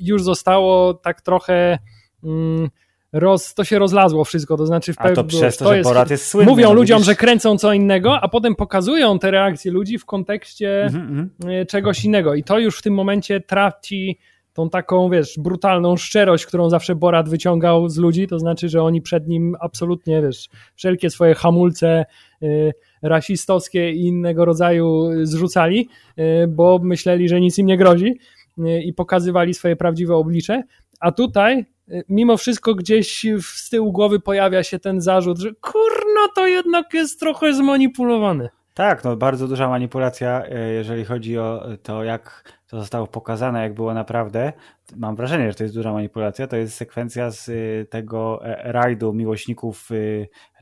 już 0.00 0.22
zostało 0.22 0.94
tak 0.94 1.20
trochę... 1.20 1.78
Mm, 2.24 2.70
roz, 3.12 3.54
to 3.54 3.64
się 3.64 3.78
rozlazło 3.78 4.24
wszystko, 4.24 4.56
to 4.56 4.66
znaczy 4.66 4.92
w 4.92 5.00
A 5.00 5.10
to 5.10 5.24
przez 5.24 5.56
to, 5.56 5.64
to 5.64 5.74
jest, 5.74 5.88
Borat 5.90 6.10
jest 6.10 6.26
słynny. 6.26 6.50
Mówią 6.50 6.68
no, 6.68 6.74
ludziom, 6.74 6.98
widzisz? 6.98 7.06
że 7.06 7.14
kręcą 7.14 7.58
co 7.58 7.72
innego, 7.72 8.20
a 8.20 8.28
potem 8.28 8.54
pokazują 8.54 9.18
te 9.18 9.30
reakcje 9.30 9.72
ludzi 9.72 9.98
w 9.98 10.04
kontekście 10.04 10.84
mm 10.84 11.30
-hmm. 11.40 11.66
czegoś 11.66 12.04
innego 12.04 12.34
i 12.34 12.44
to 12.44 12.58
już 12.58 12.78
w 12.78 12.82
tym 12.82 12.94
momencie 12.94 13.40
traci 13.40 14.18
tą 14.52 14.70
taką, 14.70 15.10
wiesz, 15.10 15.38
brutalną 15.38 15.96
szczerość, 15.96 16.46
którą 16.46 16.70
zawsze 16.70 16.94
Borat 16.94 17.28
wyciągał 17.28 17.88
z 17.88 17.96
ludzi, 17.96 18.26
to 18.26 18.38
znaczy, 18.38 18.68
że 18.68 18.82
oni 18.82 19.02
przed 19.02 19.28
nim 19.28 19.56
absolutnie, 19.60 20.22
wiesz, 20.22 20.48
wszelkie 20.74 21.10
swoje 21.10 21.34
hamulce 21.34 22.04
y, 22.42 22.72
rasistowskie 23.02 23.90
i 23.90 24.06
innego 24.06 24.44
rodzaju 24.44 25.08
zrzucali, 25.22 25.88
y, 26.18 26.46
bo 26.48 26.80
myśleli, 26.82 27.28
że 27.28 27.40
nic 27.40 27.58
im 27.58 27.66
nie 27.66 27.76
grozi 27.76 28.18
y, 28.58 28.82
i 28.82 28.92
pokazywali 28.92 29.54
swoje 29.54 29.76
prawdziwe 29.76 30.16
oblicze, 30.16 30.62
a 31.00 31.12
tutaj 31.12 31.64
mimo 32.08 32.36
wszystko 32.36 32.74
gdzieś 32.74 33.26
z 33.40 33.70
tyłu 33.70 33.92
głowy 33.92 34.20
pojawia 34.20 34.62
się 34.62 34.78
ten 34.78 35.00
zarzut, 35.00 35.38
że 35.38 35.50
kurno 35.60 36.28
to 36.34 36.46
jednak 36.46 36.94
jest 36.94 37.20
trochę 37.20 37.54
zmanipulowane. 37.54 38.50
Tak, 38.74 39.04
no 39.04 39.16
bardzo 39.16 39.48
duża 39.48 39.68
manipulacja, 39.68 40.44
e, 40.46 40.72
jeżeli 40.72 41.04
chodzi 41.04 41.38
o 41.38 41.66
to, 41.82 42.04
jak 42.04 42.52
to 42.68 42.80
zostało 42.80 43.06
pokazane, 43.06 43.62
jak 43.62 43.74
było 43.74 43.94
naprawdę. 43.94 44.52
Mam 44.96 45.16
wrażenie, 45.16 45.50
że 45.50 45.54
to 45.54 45.64
jest 45.64 45.74
duża 45.74 45.92
manipulacja. 45.92 46.46
To 46.46 46.56
jest 46.56 46.74
sekwencja 46.74 47.30
z 47.30 47.48
e, 47.48 47.52
tego 47.84 48.46
e, 48.46 48.72
rajdu 48.72 49.12
miłośników, 49.12 49.88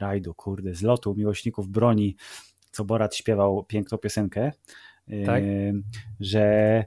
rajdu, 0.01 0.35
kurde, 0.35 0.75
z 0.75 0.83
lotu 0.83 1.15
miłośników 1.15 1.69
broni, 1.69 2.17
co 2.71 2.85
Borat 2.85 3.17
śpiewał 3.17 3.65
piękną 3.65 3.99
piosenkę. 3.99 4.53
Tak? 5.27 5.43
Że 6.21 6.85
Y, 6.85 6.87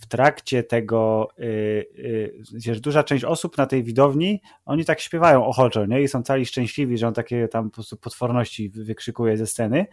w 0.00 0.06
trakcie 0.08 0.62
tego, 0.62 1.28
że 2.56 2.72
y, 2.72 2.76
y, 2.76 2.80
duża 2.80 3.04
część 3.04 3.24
osób 3.24 3.58
na 3.58 3.66
tej 3.66 3.82
widowni, 3.82 4.42
oni 4.64 4.84
tak 4.84 5.00
śpiewają 5.00 5.46
ochoczo, 5.46 5.86
nie? 5.86 6.02
I 6.02 6.08
są 6.08 6.22
cali 6.22 6.46
szczęśliwi, 6.46 6.98
że 6.98 7.08
on 7.08 7.14
takie 7.14 7.48
tam 7.48 7.70
po 7.70 7.74
prostu 7.74 7.96
potworności 7.96 8.70
wykrzykuje 8.70 9.36
ze 9.36 9.46
sceny, 9.46 9.86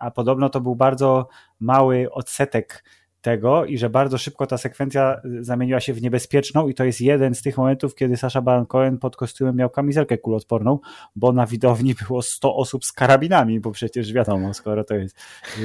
a 0.00 0.10
podobno 0.10 0.48
to 0.48 0.60
był 0.60 0.76
bardzo 0.76 1.28
mały 1.60 2.10
odsetek 2.10 2.84
tego 3.24 3.64
i 3.64 3.78
że 3.78 3.90
bardzo 3.90 4.18
szybko 4.18 4.46
ta 4.46 4.58
sekwencja 4.58 5.20
zamieniła 5.40 5.80
się 5.80 5.92
w 5.92 6.02
niebezpieczną 6.02 6.68
i 6.68 6.74
to 6.74 6.84
jest 6.84 7.00
jeden 7.00 7.34
z 7.34 7.42
tych 7.42 7.58
momentów, 7.58 7.94
kiedy 7.94 8.16
Sasha 8.16 8.42
Baron 8.42 8.66
Cohen 8.66 8.98
pod 8.98 9.16
kostiumem 9.16 9.56
miał 9.56 9.70
kamizelkę 9.70 10.18
kuloodporną, 10.18 10.78
bo 11.16 11.32
na 11.32 11.46
widowni 11.46 11.94
było 12.08 12.22
100 12.22 12.56
osób 12.56 12.84
z 12.84 12.92
karabinami, 12.92 13.60
bo 13.60 13.70
przecież 13.70 14.12
wiadomo, 14.12 14.54
skoro 14.54 14.84
to 14.84 14.94
jest 14.94 15.16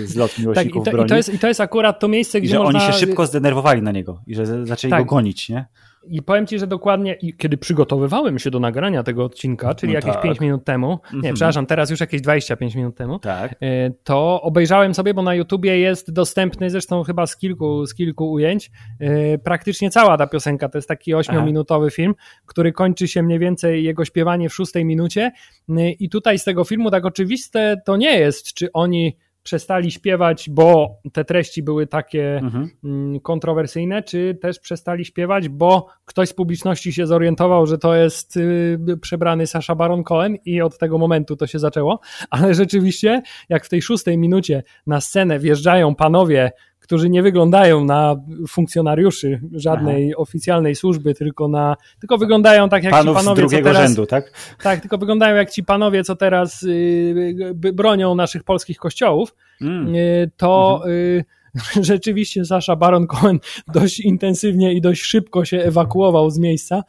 zlot 0.06 0.40
miłośników 0.40 0.86
tak, 0.86 0.88
i 0.88 0.92
to, 0.92 0.92
broni. 0.92 1.08
I 1.08 1.10
to, 1.10 1.16
jest, 1.16 1.34
I 1.34 1.40
to 1.40 1.48
jest 1.48 1.62
akurat 1.62 2.00
to 2.00 2.08
miejsce, 2.08 2.42
gdzie 2.42 2.50
I 2.50 2.52
że 2.52 2.60
można... 2.60 2.80
oni 2.80 2.94
się 2.94 3.00
szybko 3.00 3.26
zdenerwowali 3.26 3.82
na 3.82 3.92
niego 3.92 4.22
i 4.28 4.36
że 4.36 4.66
zaczęli 4.66 4.92
tak. 4.92 5.06
go 5.06 5.16
gonić, 5.16 5.50
nie? 5.50 5.66
I 6.08 6.22
powiem 6.22 6.48
ci, 6.48 6.60
że 6.60 6.68
dokładnie, 6.68 7.18
kiedy 7.38 7.58
przygotowywałem 7.58 8.40
się 8.40 8.52
do 8.52 8.60
nagrania 8.60 9.04
tego 9.04 9.24
odcinka, 9.24 9.76
czyli 9.76 9.94
no 9.94 9.98
jakieś 9.98 10.14
tak. 10.14 10.22
5 10.22 10.40
minut 10.40 10.64
temu, 10.64 10.88
nie, 10.88 11.20
mm 11.20 11.32
-hmm. 11.32 11.34
przepraszam, 11.34 11.66
teraz 11.66 11.90
już 11.90 12.00
jakieś 12.00 12.22
25 12.22 12.76
minut 12.76 12.96
temu, 12.96 13.20
tak. 13.20 13.56
E, 13.62 13.92
to 14.04 14.42
obejrzałem 14.42 14.94
sobie, 14.94 15.14
bo 15.14 15.22
na 15.22 15.36
YouTubie 15.36 15.80
jest 15.80 16.12
dostępny, 16.12 16.70
zresztą 16.70 17.04
chyba 17.04 17.28
z 17.28 17.38
kilku, 17.38 17.86
z 17.86 17.94
kilku 17.94 18.32
ujęć, 18.32 18.72
e, 19.00 19.38
praktycznie 19.38 19.90
cała 19.90 20.18
ta 20.18 20.28
piosenka. 20.28 20.70
To 20.70 20.78
jest 20.78 20.88
taki 20.88 21.16
8-minutowy 21.16 21.92
film, 21.92 22.16
który 22.46 22.72
kończy 22.72 23.08
się 23.08 23.24
mniej 23.24 23.40
więcej 23.40 23.84
jego 23.84 24.06
śpiewanie 24.06 24.50
w 24.50 24.54
szóstej 24.54 24.86
minucie. 24.86 25.32
E, 25.70 25.92
I 25.92 26.10
tutaj 26.10 26.40
z 26.40 26.44
tego 26.44 26.64
filmu 26.64 26.92
tak 26.92 27.06
oczywiste 27.06 27.82
to 27.86 27.98
nie 27.98 28.20
jest, 28.20 28.54
czy 28.54 28.72
oni 28.72 29.18
przestali 29.50 29.92
śpiewać, 29.92 30.50
bo 30.50 31.00
te 31.14 31.26
treści 31.26 31.64
były 31.64 31.88
takie 31.88 32.38
mhm. 32.38 32.70
Mm, 32.84 33.20
kontrowersyjne, 33.20 34.04
czy 34.04 34.38
też 34.42 34.60
przestali 34.60 35.06
śpiewać, 35.06 35.50
bo 35.50 35.88
ktoś 36.06 36.30
z 36.30 36.34
publiczności 36.34 36.94
się 36.94 37.08
zorientował, 37.08 37.66
że 37.66 37.78
to 37.78 37.96
jest 37.96 38.38
y, 38.38 38.98
przebrany 39.02 39.48
Sasha 39.48 39.76
Baron 39.76 40.04
Cohen 40.04 40.38
i 40.46 40.62
od 40.62 40.78
tego 40.78 40.98
momentu 40.98 41.36
to 41.36 41.48
się 41.48 41.60
zaczęło. 41.60 42.00
Ale 42.30 42.54
rzeczywiście, 42.54 43.22
jak 43.50 43.66
w 43.66 43.70
tej 43.70 43.82
szóstej 43.82 44.18
minucie 44.18 44.64
na 44.88 45.02
scenę 45.02 45.40
wjeżdżają 45.40 45.96
panowie 45.96 46.52
którzy 46.90 47.10
nie 47.10 47.24
wyglądają 47.24 47.86
na 47.86 48.16
funkcjonariuszy 48.48 49.42
żadnej 49.54 50.12
Aha. 50.12 50.22
oficjalnej 50.22 50.76
służby, 50.76 51.14
tylko 51.14 51.48
na, 51.48 51.76
tylko 52.00 52.18
wyglądają 52.18 52.70
tak 52.70 52.84
jak 52.84 52.92
Panów 52.92 53.18
ci 53.18 53.24
panowie, 53.24 53.42
z 53.42 53.50
drugiego 53.50 53.70
teraz, 53.70 53.88
rzędu, 53.88 54.06
tak? 54.06 54.32
Tak, 54.64 54.82
tylko 54.82 54.98
wyglądają 54.98 55.36
jak 55.36 55.52
ci 55.52 55.64
panowie, 55.64 56.04
co 56.04 56.16
teraz 56.16 56.64
y, 56.64 57.54
bronią 57.74 58.16
naszych 58.16 58.44
polskich 58.44 58.78
kościołów, 58.78 59.36
mm. 59.62 59.96
y, 59.96 60.32
to 60.38 60.76
mhm. 60.76 60.92
y, 60.94 61.26
rzeczywiście 61.92 62.46
Sasha 62.46 62.76
Baron 62.76 63.08
Cohen 63.08 63.40
dość 63.74 64.00
intensywnie 64.00 64.74
i 64.74 64.82
dość 64.82 65.02
szybko 65.02 65.46
się 65.46 65.58
ewakuował 65.58 66.30
z 66.30 66.40
miejsca, 66.40 66.84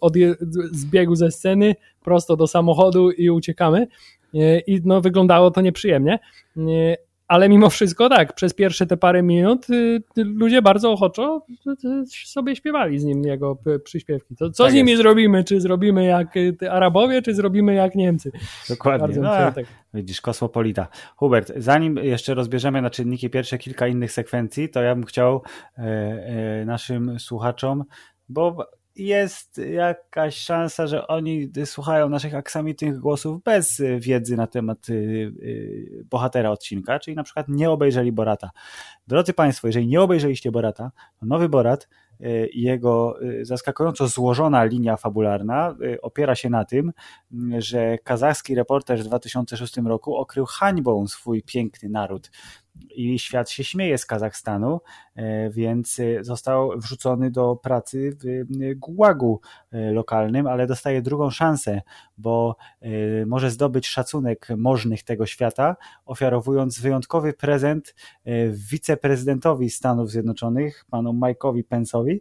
od, 0.00 0.12
zbiegł 0.72 1.14
ze 1.14 1.30
sceny 1.30 1.74
prosto 2.04 2.36
do 2.36 2.46
samochodu 2.46 3.10
i 3.10 3.30
uciekamy. 3.30 3.86
I 4.66 4.80
no, 4.84 5.00
wyglądało 5.00 5.50
to 5.50 5.60
nieprzyjemnie 5.60 6.18
ale 7.30 7.48
mimo 7.48 7.70
wszystko 7.70 8.08
tak, 8.08 8.32
przez 8.34 8.54
pierwsze 8.54 8.86
te 8.86 8.96
parę 8.96 9.22
minut 9.22 9.70
y, 9.70 10.02
ludzie 10.16 10.62
bardzo 10.62 10.92
ochoczo 10.92 11.46
sobie 12.06 12.56
śpiewali 12.56 12.98
z 12.98 13.04
nim 13.04 13.24
jego 13.24 13.58
przyśpiewki. 13.84 14.36
To, 14.36 14.50
co 14.50 14.64
tak 14.64 14.72
z 14.72 14.74
nimi 14.74 14.90
jest. 14.90 15.02
zrobimy? 15.02 15.44
Czy 15.44 15.60
zrobimy 15.60 16.04
jak 16.04 16.36
y, 16.36 16.56
Arabowie, 16.70 17.22
czy 17.22 17.34
zrobimy 17.34 17.74
jak 17.74 17.94
Niemcy? 17.94 18.32
Dokładnie. 18.68 19.16
No, 19.20 19.30
tak. 19.30 19.64
Widzisz, 19.94 20.20
kosmopolita. 20.20 20.88
Hubert, 21.16 21.52
zanim 21.56 21.96
jeszcze 21.96 22.34
rozbierzemy 22.34 22.82
na 22.82 22.90
czynniki 22.90 23.30
pierwsze 23.30 23.58
kilka 23.58 23.86
innych 23.86 24.12
sekwencji, 24.12 24.68
to 24.68 24.82
ja 24.82 24.94
bym 24.94 25.04
chciał 25.04 25.42
e, 25.78 25.82
e, 25.82 26.64
naszym 26.64 27.18
słuchaczom, 27.18 27.84
bo 28.28 28.66
jest 29.00 29.58
jakaś 29.58 30.36
szansa, 30.36 30.86
że 30.86 31.06
oni 31.06 31.50
słuchają 31.64 32.08
naszych 32.08 32.34
aksamitnych 32.34 32.98
głosów 32.98 33.42
bez 33.42 33.82
wiedzy 33.98 34.36
na 34.36 34.46
temat 34.46 34.88
y, 34.88 34.92
y, 34.92 36.04
bohatera 36.10 36.50
odcinka, 36.50 36.98
czyli 36.98 37.16
na 37.16 37.22
przykład 37.22 37.48
nie 37.48 37.70
obejrzeli 37.70 38.12
Borata. 38.12 38.50
Drodzy 39.06 39.32
Państwo, 39.32 39.66
jeżeli 39.66 39.86
nie 39.86 40.00
obejrzeliście 40.00 40.52
Borata, 40.52 40.90
to 41.20 41.26
nowy 41.26 41.48
Borat 41.48 41.88
y, 42.20 42.50
jego 42.54 43.16
zaskakująco 43.42 44.08
złożona 44.08 44.64
linia 44.64 44.96
fabularna 44.96 45.76
opiera 46.02 46.34
się 46.34 46.50
na 46.50 46.64
tym, 46.64 46.92
że 47.58 47.98
kazachski 47.98 48.54
reporter 48.54 48.98
w 48.98 49.04
2006 49.04 49.76
roku 49.76 50.16
okrył 50.16 50.46
hańbą 50.46 51.06
swój 51.06 51.42
piękny 51.42 51.88
naród 51.88 52.30
i 52.90 53.18
świat 53.18 53.50
się 53.50 53.64
śmieje 53.64 53.98
z 53.98 54.06
Kazachstanu, 54.06 54.80
e, 55.14 55.50
więc 55.50 56.00
e, 56.00 56.24
został 56.24 56.78
wrzucony 56.78 57.30
do 57.30 57.56
pracy 57.56 58.16
w 58.20 58.26
e, 58.26 58.74
gułagu 58.74 59.40
lokalnym, 59.92 60.46
ale 60.46 60.66
dostaje 60.66 61.02
drugą 61.02 61.30
szansę, 61.30 61.80
bo 62.18 62.56
może 63.26 63.50
zdobyć 63.50 63.88
szacunek 63.88 64.48
możnych 64.56 65.02
tego 65.02 65.26
świata, 65.26 65.76
ofiarowując 66.04 66.80
wyjątkowy 66.80 67.32
prezent 67.32 67.94
wiceprezydentowi 68.50 69.70
Stanów 69.70 70.10
Zjednoczonych, 70.10 70.84
panu 70.90 71.12
Mike'owi 71.12 71.64
Pence'owi. 71.64 72.18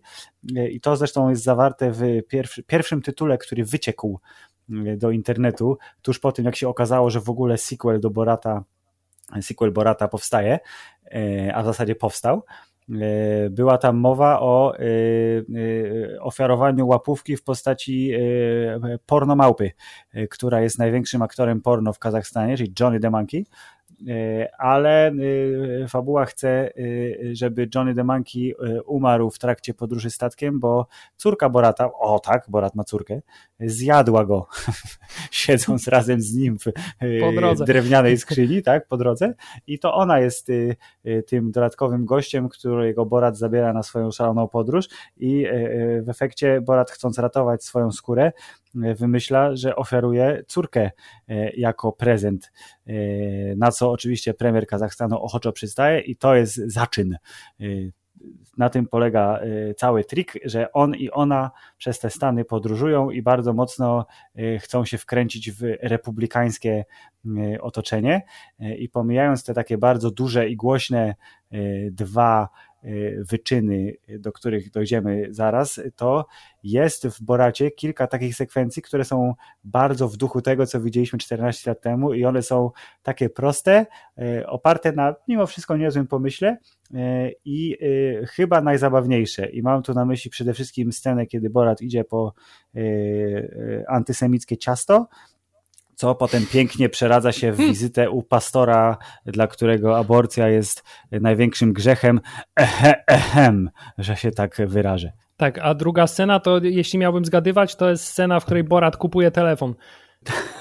I 0.72 0.82
to 0.82 0.96
zresztą 0.96 1.30
jest 1.30 1.44
zawarte 1.44 1.92
w 1.92 2.02
pierwszy, 2.28 2.64
pierwszym 2.64 3.02
tytule, 3.02 3.38
który 3.38 3.66
wyciekł 3.66 4.20
do 4.98 5.12
internetu, 5.12 5.78
tuż 6.02 6.20
po 6.20 6.32
tym 6.32 6.46
jak 6.46 6.56
się 6.56 6.70
okazało, 6.70 7.10
że 7.10 7.20
w 7.20 7.30
ogóle 7.30 7.58
sequel 7.58 8.00
do 8.00 8.10
Borata 8.10 8.64
sequel 9.42 9.72
Borata 9.72 10.08
powstaje, 10.08 10.60
e, 11.12 11.56
a 11.56 11.64
w 11.64 11.66
zasadzie 11.66 11.96
powstał. 11.96 12.44
E, 12.90 13.50
była 13.50 13.78
tam 13.78 13.98
mowa 13.98 14.40
o 14.40 14.74
e, 14.78 14.82
ofiarowaniu 16.22 16.88
łapówki 16.88 17.38
w 17.38 17.44
postaci 17.44 18.12
porno 19.06 19.36
małpy, 19.36 19.72
która 20.30 20.62
jest 20.62 20.80
największym 20.80 21.22
aktorem 21.22 21.62
porno 21.62 21.94
w 21.94 22.00
Kazachstanie, 22.00 22.58
czyli 22.58 22.74
Johnny 22.80 23.00
the 23.00 23.10
Monkey. 23.10 23.46
E, 24.08 24.50
ale 24.58 25.08
e, 25.08 25.88
fabuła 25.88 26.26
chce, 26.26 26.50
e, 26.50 26.72
żeby 27.36 27.70
Johnny 27.76 27.96
the 27.96 28.04
Monkey 28.04 28.56
umarł 28.86 29.30
w 29.30 29.40
trakcie 29.40 29.74
podróży 29.74 30.10
statkiem, 30.10 30.60
bo 30.60 30.88
córka 31.16 31.50
Borata, 31.50 31.92
o 31.94 32.20
tak, 32.20 32.46
Borat 32.50 32.76
ma 32.76 32.84
córkę, 32.84 33.22
zjadła 33.60 34.26
go, 34.26 34.48
siedząc 35.32 35.88
razem 35.88 36.22
z 36.22 36.34
nim 36.34 36.58
w 36.60 37.66
drewnianej 37.66 38.18
skrzyni, 38.18 38.64
tak, 38.64 38.88
po 38.88 38.98
drodze. 38.98 39.34
I 39.68 39.80
to 39.80 39.94
ona 39.94 40.20
jest 40.20 40.48
tym 41.28 41.52
dodatkowym 41.52 42.06
gościem, 42.06 42.50
którego 42.50 43.06
Borat 43.06 43.38
zabiera 43.38 43.74
na 43.74 43.84
swoją 43.84 44.12
szaloną 44.12 44.48
podróż. 44.48 44.88
I 45.18 45.46
w 46.02 46.10
efekcie 46.10 46.62
Borat 46.62 46.92
chcąc 46.92 47.20
ratować 47.20 47.64
swoją 47.64 47.92
skórę, 47.92 48.32
wymyśla, 48.76 49.56
że 49.56 49.76
oferuje 49.76 50.44
córkę 50.48 50.92
jako 51.58 51.92
prezent, 51.92 52.52
na 53.58 53.72
co 53.72 53.92
oczywiście 53.92 54.34
premier 54.34 54.68
Kazachstanu 54.68 55.18
ochoczo 55.18 55.52
przystaje 55.52 56.00
i 56.00 56.16
to 56.16 56.36
jest 56.36 56.56
zaczyn. 56.56 57.18
Y, 57.62 57.92
na 58.58 58.70
tym 58.70 58.88
polega 58.88 59.40
cały 59.78 60.04
trik, 60.04 60.34
że 60.46 60.72
on 60.72 60.96
i 60.96 61.12
ona 61.12 61.52
przez 61.78 62.00
te 62.00 62.10
Stany 62.10 62.46
podróżują 62.46 63.10
i 63.10 63.22
bardzo 63.22 63.54
mocno 63.54 64.06
chcą 64.60 64.86
się 64.86 64.98
wkręcić 64.98 65.52
w 65.52 65.62
republikańskie 65.82 66.86
otoczenie 67.62 68.22
i 68.78 68.90
pomijając 68.90 69.44
te 69.44 69.54
takie 69.54 69.78
bardzo 69.78 70.12
duże 70.12 70.50
i 70.50 70.56
głośne 70.56 71.16
dwa 71.92 72.50
wyczyny, 73.30 73.94
do 74.20 74.32
których 74.32 74.72
dojdziemy 74.72 75.28
zaraz, 75.30 75.82
to 75.96 76.26
jest 76.64 77.08
w 77.08 77.22
Boracie 77.22 77.72
kilka 77.72 78.08
takich 78.08 78.36
sekwencji, 78.36 78.82
które 78.82 79.06
są 79.06 79.34
bardzo 79.64 80.10
w 80.10 80.18
duchu 80.18 80.42
tego, 80.42 80.66
co 80.66 80.82
widzieliśmy 80.82 81.20
14 81.20 81.72
lat 81.72 81.82
temu 81.82 82.14
i 82.14 82.26
one 82.26 82.42
są 82.42 82.72
takie 83.04 83.30
proste, 83.30 83.86
y, 84.22 84.48
oparte 84.48 84.92
na 84.92 85.16
mimo 85.28 85.48
wszystko 85.48 85.78
niezłym 85.78 86.08
pomyśle 86.08 86.58
y, 86.92 86.98
i 87.46 87.78
chyba 88.28 88.62
najzabawniejsze. 88.62 89.50
I 89.50 89.62
mam 89.62 89.84
tu 89.84 89.94
na 89.94 90.06
myśli 90.06 90.32
przede 90.32 90.54
wszystkim 90.54 90.92
scenę, 90.92 91.26
kiedy 91.26 91.50
Borat 91.50 91.82
idzie 91.82 92.04
po 92.04 92.34
antysemickie 93.88 94.58
ciasto, 94.58 95.08
co 96.00 96.16
potem 96.16 96.46
pięknie 96.46 96.90
przeradza 96.90 97.32
się 97.32 97.52
w 97.52 97.58
hmm. 97.58 97.74
wizytę 97.74 98.10
u 98.10 98.24
pastora, 98.24 98.98
dla 99.26 99.48
którego 99.48 99.98
aborcja 99.98 100.48
jest 100.48 100.84
największym 101.12 101.74
grzechem. 101.74 102.22
Ehe, 102.56 103.04
ehem, 103.08 103.70
że 103.98 104.16
się 104.16 104.32
tak 104.32 104.58
wyrażę. 104.68 105.12
Tak, 105.38 105.60
a 105.62 105.74
druga 105.74 106.08
scena 106.08 106.40
to, 106.40 106.60
jeśli 106.64 107.00
miałbym 107.00 107.26
zgadywać, 107.26 107.76
to 107.76 107.90
jest 107.90 108.06
scena, 108.06 108.40
w 108.40 108.46
której 108.46 108.64
Borat 108.64 108.98
kupuje 108.98 109.32
telefon. 109.32 109.76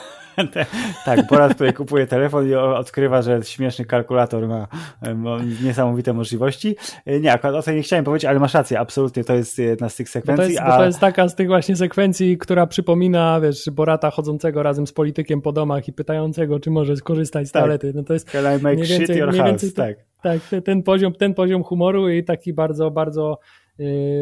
tak, 1.05 1.27
Borat 1.27 1.53
tutaj 1.53 1.73
kupuje 1.73 2.07
telefon 2.07 2.49
i 2.49 2.55
odkrywa, 2.55 3.23
że 3.23 3.41
śmieszny 3.43 3.85
kalkulator 3.85 4.49
ma, 4.49 4.69
ma 5.15 5.39
niesamowite 5.65 6.13
możliwości. 6.13 6.77
Nie, 7.21 7.33
akurat 7.33 7.55
o 7.55 7.63
tym 7.63 7.77
nie 7.77 7.83
chciałem 7.83 8.05
powiedzieć, 8.05 8.25
ale 8.25 8.39
masz 8.41 8.55
rację, 8.55 8.81
absolutnie 8.81 9.25
to 9.25 9.35
jest 9.35 9.59
jedna 9.59 9.89
z 9.89 9.97
tych 9.97 10.09
sekwencji. 10.09 10.43
Bo 10.43 10.43
to, 10.43 10.51
jest, 10.51 10.61
a... 10.61 10.71
bo 10.71 10.77
to 10.77 10.87
jest 10.87 11.01
taka 11.01 11.29
z 11.29 11.35
tych 11.35 11.49
właśnie 11.49 11.77
sekwencji, 11.77 12.39
która 12.39 12.67
przypomina, 12.67 13.41
wiesz, 13.41 13.71
Borata 13.71 14.11
chodzącego 14.11 14.63
razem 14.63 14.87
z 14.87 14.93
politykiem 14.93 15.43
po 15.43 15.53
domach 15.53 15.89
i 15.89 15.93
pytającego, 15.93 16.61
czy 16.61 16.71
może 16.71 16.97
skorzystać 16.97 17.49
z 17.49 17.53
tak. 17.53 17.63
toalety. 17.63 17.93
No 17.95 18.03
to 18.03 18.13
jest 18.13 18.31
Can 18.31 18.59
I 18.59 18.63
make 18.63 18.87
shit 18.87 19.09
your 19.09 19.37
house? 19.37 19.75
tak. 19.75 19.97
Tak, 20.23 20.41
ten 20.65 20.83
poziom, 20.83 21.13
ten 21.13 21.35
poziom 21.35 21.63
humoru 21.63 22.09
i 22.09 22.25
taki 22.25 22.53
bardzo, 22.53 22.91
bardzo 22.91 23.39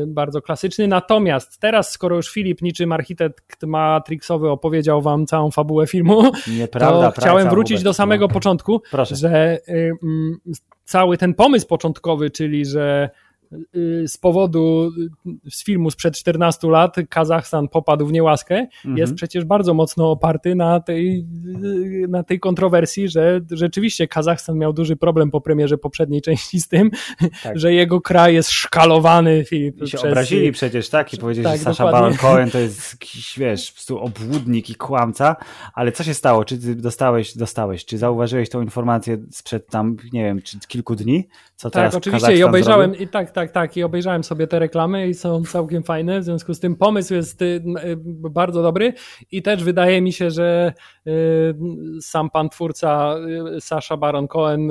bardzo 0.06 0.42
klasyczny. 0.42 0.88
Natomiast 0.88 1.60
teraz, 1.60 1.92
skoro 1.92 2.16
już 2.16 2.30
Filip 2.30 2.62
niczym 2.62 2.92
architekt 2.92 3.62
Matrixowy 3.62 4.50
opowiedział 4.50 5.02
wam 5.02 5.26
całą 5.26 5.50
fabułę 5.50 5.86
filmu, 5.86 6.22
Nieprawda, 6.58 7.12
to 7.12 7.20
chciałem 7.20 7.50
wrócić 7.50 7.82
do 7.82 7.94
samego 7.94 8.28
początku, 8.28 8.82
Proszę. 8.90 9.16
że 9.16 9.58
cały 10.84 11.18
ten 11.18 11.34
pomysł 11.34 11.66
początkowy, 11.66 12.30
czyli 12.30 12.64
że 12.64 13.10
Y, 13.10 13.25
z 14.06 14.18
powodu 14.18 14.90
y, 15.46 15.50
z 15.50 15.64
filmu 15.64 15.90
sprzed 15.90 16.16
14 16.16 16.68
lat 16.68 16.96
Kazachstan 17.08 17.68
popadł 17.68 18.06
w 18.06 18.12
niełaskę, 18.12 18.58
mhm. 18.58 18.96
jest 18.96 19.14
przecież 19.14 19.44
bardzo 19.44 19.74
mocno 19.74 20.10
oparty 20.10 20.54
na 20.54 20.80
tej, 20.80 21.26
y, 21.64 22.08
na 22.08 22.22
tej 22.22 22.40
kontrowersji, 22.40 23.08
że 23.08 23.40
rzeczywiście 23.50 24.08
Kazachstan 24.08 24.58
miał 24.58 24.72
duży 24.72 24.96
problem 24.96 25.30
po 25.30 25.40
premierze 25.40 25.78
poprzedniej 25.78 26.22
części 26.22 26.60
z 26.60 26.68
tym, 26.68 26.90
tak. 27.42 27.58
że 27.58 27.72
jego 27.72 28.00
kraj 28.00 28.34
jest 28.34 28.50
szkalowany. 28.50 29.44
Filip, 29.44 29.82
I 29.82 29.88
się 29.88 29.98
przez... 29.98 30.10
obrazili 30.10 30.52
przecież, 30.52 30.88
tak? 30.88 31.14
I 31.14 31.16
powiedzieli, 31.16 31.46
tak, 31.46 31.58
że 31.58 31.64
Sasha 31.64 31.92
Baron 31.92 32.16
Cohen 32.16 32.50
to 32.50 32.58
jest 32.58 32.92
jakiś, 32.92 33.38
wiesz, 33.38 33.70
po 33.70 33.74
prostu 33.74 33.98
obłudnik 33.98 34.70
i 34.70 34.74
kłamca, 34.74 35.36
ale 35.74 35.92
co 35.92 36.04
się 36.04 36.14
stało? 36.14 36.44
Czy 36.44 36.58
ty 36.58 36.74
dostałeś, 36.74 37.36
dostałeś, 37.36 37.84
czy 37.84 37.98
zauważyłeś 37.98 38.50
tą 38.50 38.62
informację 38.62 39.18
sprzed 39.30 39.66
tam, 39.66 39.96
nie 40.12 40.24
wiem, 40.24 40.42
czy 40.42 40.58
kilku 40.68 40.96
dni? 40.96 41.28
Co 41.56 41.70
tak, 41.70 41.94
oczywiście 41.94 42.36
i 42.36 42.42
obejrzałem, 42.42 42.96
i 42.96 43.08
tak, 43.08 43.30
tak, 43.36 43.50
tak, 43.50 43.76
i 43.76 43.82
obejrzałem 43.82 44.24
sobie 44.24 44.46
te 44.46 44.58
reklamy 44.58 45.08
i 45.08 45.14
są 45.14 45.44
całkiem 45.44 45.82
fajne, 45.82 46.20
w 46.20 46.24
związku 46.24 46.54
z 46.54 46.60
tym 46.60 46.76
pomysł 46.76 47.14
jest 47.14 47.42
y, 47.42 47.44
y, 47.44 47.96
bardzo 48.30 48.62
dobry 48.62 48.92
i 49.30 49.42
też 49.42 49.64
wydaje 49.64 50.00
mi 50.00 50.12
się, 50.12 50.30
że 50.30 50.72
y, 51.06 51.10
sam 52.00 52.30
pan 52.30 52.48
twórca 52.48 53.14
Sasha 53.60 53.96
Baron 53.96 54.28
Cohen 54.28 54.70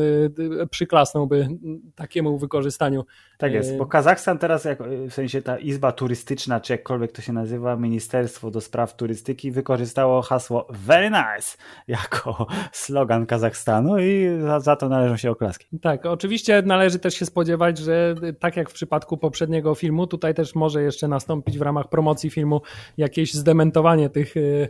przyklasnąłby 0.70 1.48
takiemu 1.96 2.38
wykorzystaniu. 2.38 3.06
Tak 3.38 3.54
jest, 3.54 3.78
bo 3.78 3.86
Kazachstan 3.86 4.38
teraz, 4.38 4.66
jak, 4.66 4.84
w 4.84 5.14
sensie 5.14 5.42
ta 5.42 5.58
izba 5.58 5.92
turystyczna, 5.92 6.60
czy 6.60 6.74
jakkolwiek 6.74 7.12
to 7.12 7.22
się 7.22 7.34
nazywa, 7.34 7.76
Ministerstwo 7.76 8.52
do 8.52 8.62
Spraw 8.62 8.96
Turystyki 8.96 9.52
wykorzystało 9.52 10.22
hasło 10.22 10.68
Very 10.70 11.10
Nice 11.10 11.58
jako 11.88 12.48
slogan 12.72 13.26
Kazachstanu 13.26 14.00
i 14.00 14.28
za, 14.42 14.60
za 14.60 14.76
to 14.76 14.90
należą 14.90 15.18
się 15.18 15.32
oklaski. 15.32 15.68
Tak, 15.82 16.06
oczywiście 16.06 16.64
należy 16.66 17.00
też 17.00 17.14
się 17.14 17.26
spodziewać, 17.26 17.78
że 17.78 18.16
tak 18.40 18.58
jak 18.58 18.70
w 18.70 18.74
przypadku 18.74 19.18
poprzedniego 19.18 19.76
filmu, 19.76 20.08
tutaj 20.08 20.34
też 20.34 20.56
może 20.56 20.82
jeszcze 20.82 21.08
nastąpić 21.08 21.58
w 21.58 21.62
ramach 21.62 21.90
promocji 21.90 22.30
filmu 22.30 22.62
jakieś 22.98 23.34
zdementowanie 23.34 24.10
tych 24.10 24.38
y, 24.38 24.70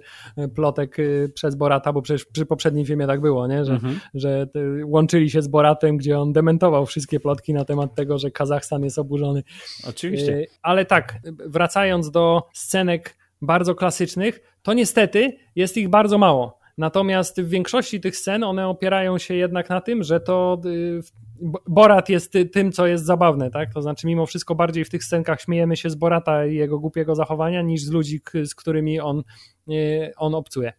plotek 0.56 0.98
przez 1.34 1.56
Borata, 1.56 1.94
bo 1.94 2.02
przecież 2.02 2.26
przy 2.26 2.46
poprzednim 2.46 2.86
filmie 2.86 3.08
tak 3.08 3.22
było, 3.22 3.48
nie? 3.48 3.66
Że, 3.66 3.74
mhm. 3.74 4.00
że 4.14 4.48
łączyli 4.84 5.30
się 5.30 5.42
z 5.42 5.48
Boratem, 5.48 5.98
gdzie 5.98 6.20
on 6.20 6.34
dementował 6.34 6.86
wszystkie 6.86 7.20
plotki 7.20 7.54
na 7.54 7.66
temat 7.66 7.96
tego, 7.96 8.18
że 8.18 8.32
Kazachstan 8.32 8.55
jest 8.84 9.00
oburzony. 9.00 9.44
Oczywiście. 9.90 10.34
Y, 10.34 10.48
ale 10.62 10.86
tak, 10.86 11.20
wracając 11.46 12.12
do 12.12 12.44
scenek 12.54 13.18
bardzo 13.42 13.76
klasycznych, 13.76 14.40
to 14.62 14.74
niestety 14.74 15.38
jest 15.56 15.78
ich 15.78 15.90
bardzo 15.90 16.18
mało. 16.18 16.60
Natomiast 16.78 17.42
w 17.42 17.50
większości 17.50 18.02
tych 18.02 18.18
scen 18.18 18.44
one 18.44 18.68
opierają 18.68 19.18
się 19.18 19.34
jednak 19.34 19.70
na 19.70 19.82
tym, 19.82 20.04
że 20.04 20.20
to 20.20 20.62
Borat 21.68 22.10
jest 22.10 22.34
tym, 22.54 22.72
co 22.72 22.88
jest 22.88 23.06
zabawne, 23.06 23.52
tak? 23.52 23.74
To 23.74 23.82
znaczy, 23.82 24.08
mimo 24.08 24.26
wszystko 24.26 24.56
bardziej 24.56 24.86
w 24.86 24.90
tych 24.90 25.04
scenkach 25.04 25.42
śmiejemy 25.42 25.78
się 25.78 25.90
z 25.90 25.96
Borata 25.96 26.46
i 26.46 26.56
jego 26.56 26.80
głupiego 26.80 27.16
zachowania, 27.16 27.62
niż 27.62 27.82
z 27.82 27.92
ludzi, 27.92 28.22
z 28.46 28.56
którymi 28.56 29.00
on, 29.00 29.24
e, 29.70 29.74
on 30.18 30.36
obcuje. 30.36 30.74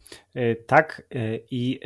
Tak, 0.67 1.09
i 1.51 1.81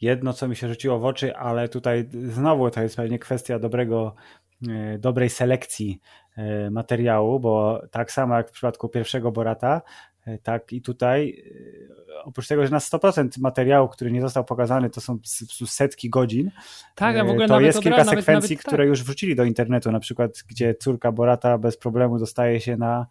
jedno, 0.00 0.32
co 0.32 0.48
mi 0.48 0.56
się 0.56 0.68
rzuciło 0.68 0.98
w 0.98 1.04
oczy, 1.04 1.36
ale 1.36 1.68
tutaj 1.68 2.08
znowu 2.12 2.70
to 2.70 2.82
jest 2.82 2.96
pewnie 2.96 3.18
kwestia 3.18 3.58
dobrego, 3.58 4.14
dobrej 4.98 5.30
selekcji 5.30 6.00
materiału, 6.70 7.40
bo 7.40 7.82
tak 7.90 8.12
samo 8.12 8.36
jak 8.36 8.48
w 8.48 8.52
przypadku 8.52 8.88
pierwszego 8.88 9.32
Borata, 9.32 9.82
tak 10.42 10.72
i 10.72 10.82
tutaj 10.82 11.44
oprócz 12.24 12.48
tego, 12.48 12.64
że 12.64 12.70
na 12.70 12.78
100% 12.78 13.28
materiału, 13.40 13.88
który 13.88 14.12
nie 14.12 14.20
został 14.20 14.44
pokazany, 14.44 14.90
to 14.90 15.00
są 15.00 15.18
setki 15.66 16.10
godzin. 16.10 16.50
Tak, 16.94 17.16
a 17.16 17.24
w 17.24 17.28
ogóle 17.28 17.48
to 17.48 17.60
jest 17.60 17.80
kilka 17.80 18.04
nawet, 18.04 18.10
sekwencji, 18.10 18.54
nawet, 18.56 18.66
które 18.66 18.84
tak. 18.84 18.88
już 18.88 19.02
wrzucili 19.02 19.36
do 19.36 19.44
internetu, 19.44 19.92
na 19.92 20.00
przykład, 20.00 20.30
gdzie 20.48 20.74
córka 20.74 21.12
Borata 21.12 21.58
bez 21.58 21.76
problemu 21.76 22.18
dostaje 22.18 22.60
się 22.60 22.76
na 22.76 23.00
e, 23.00 23.06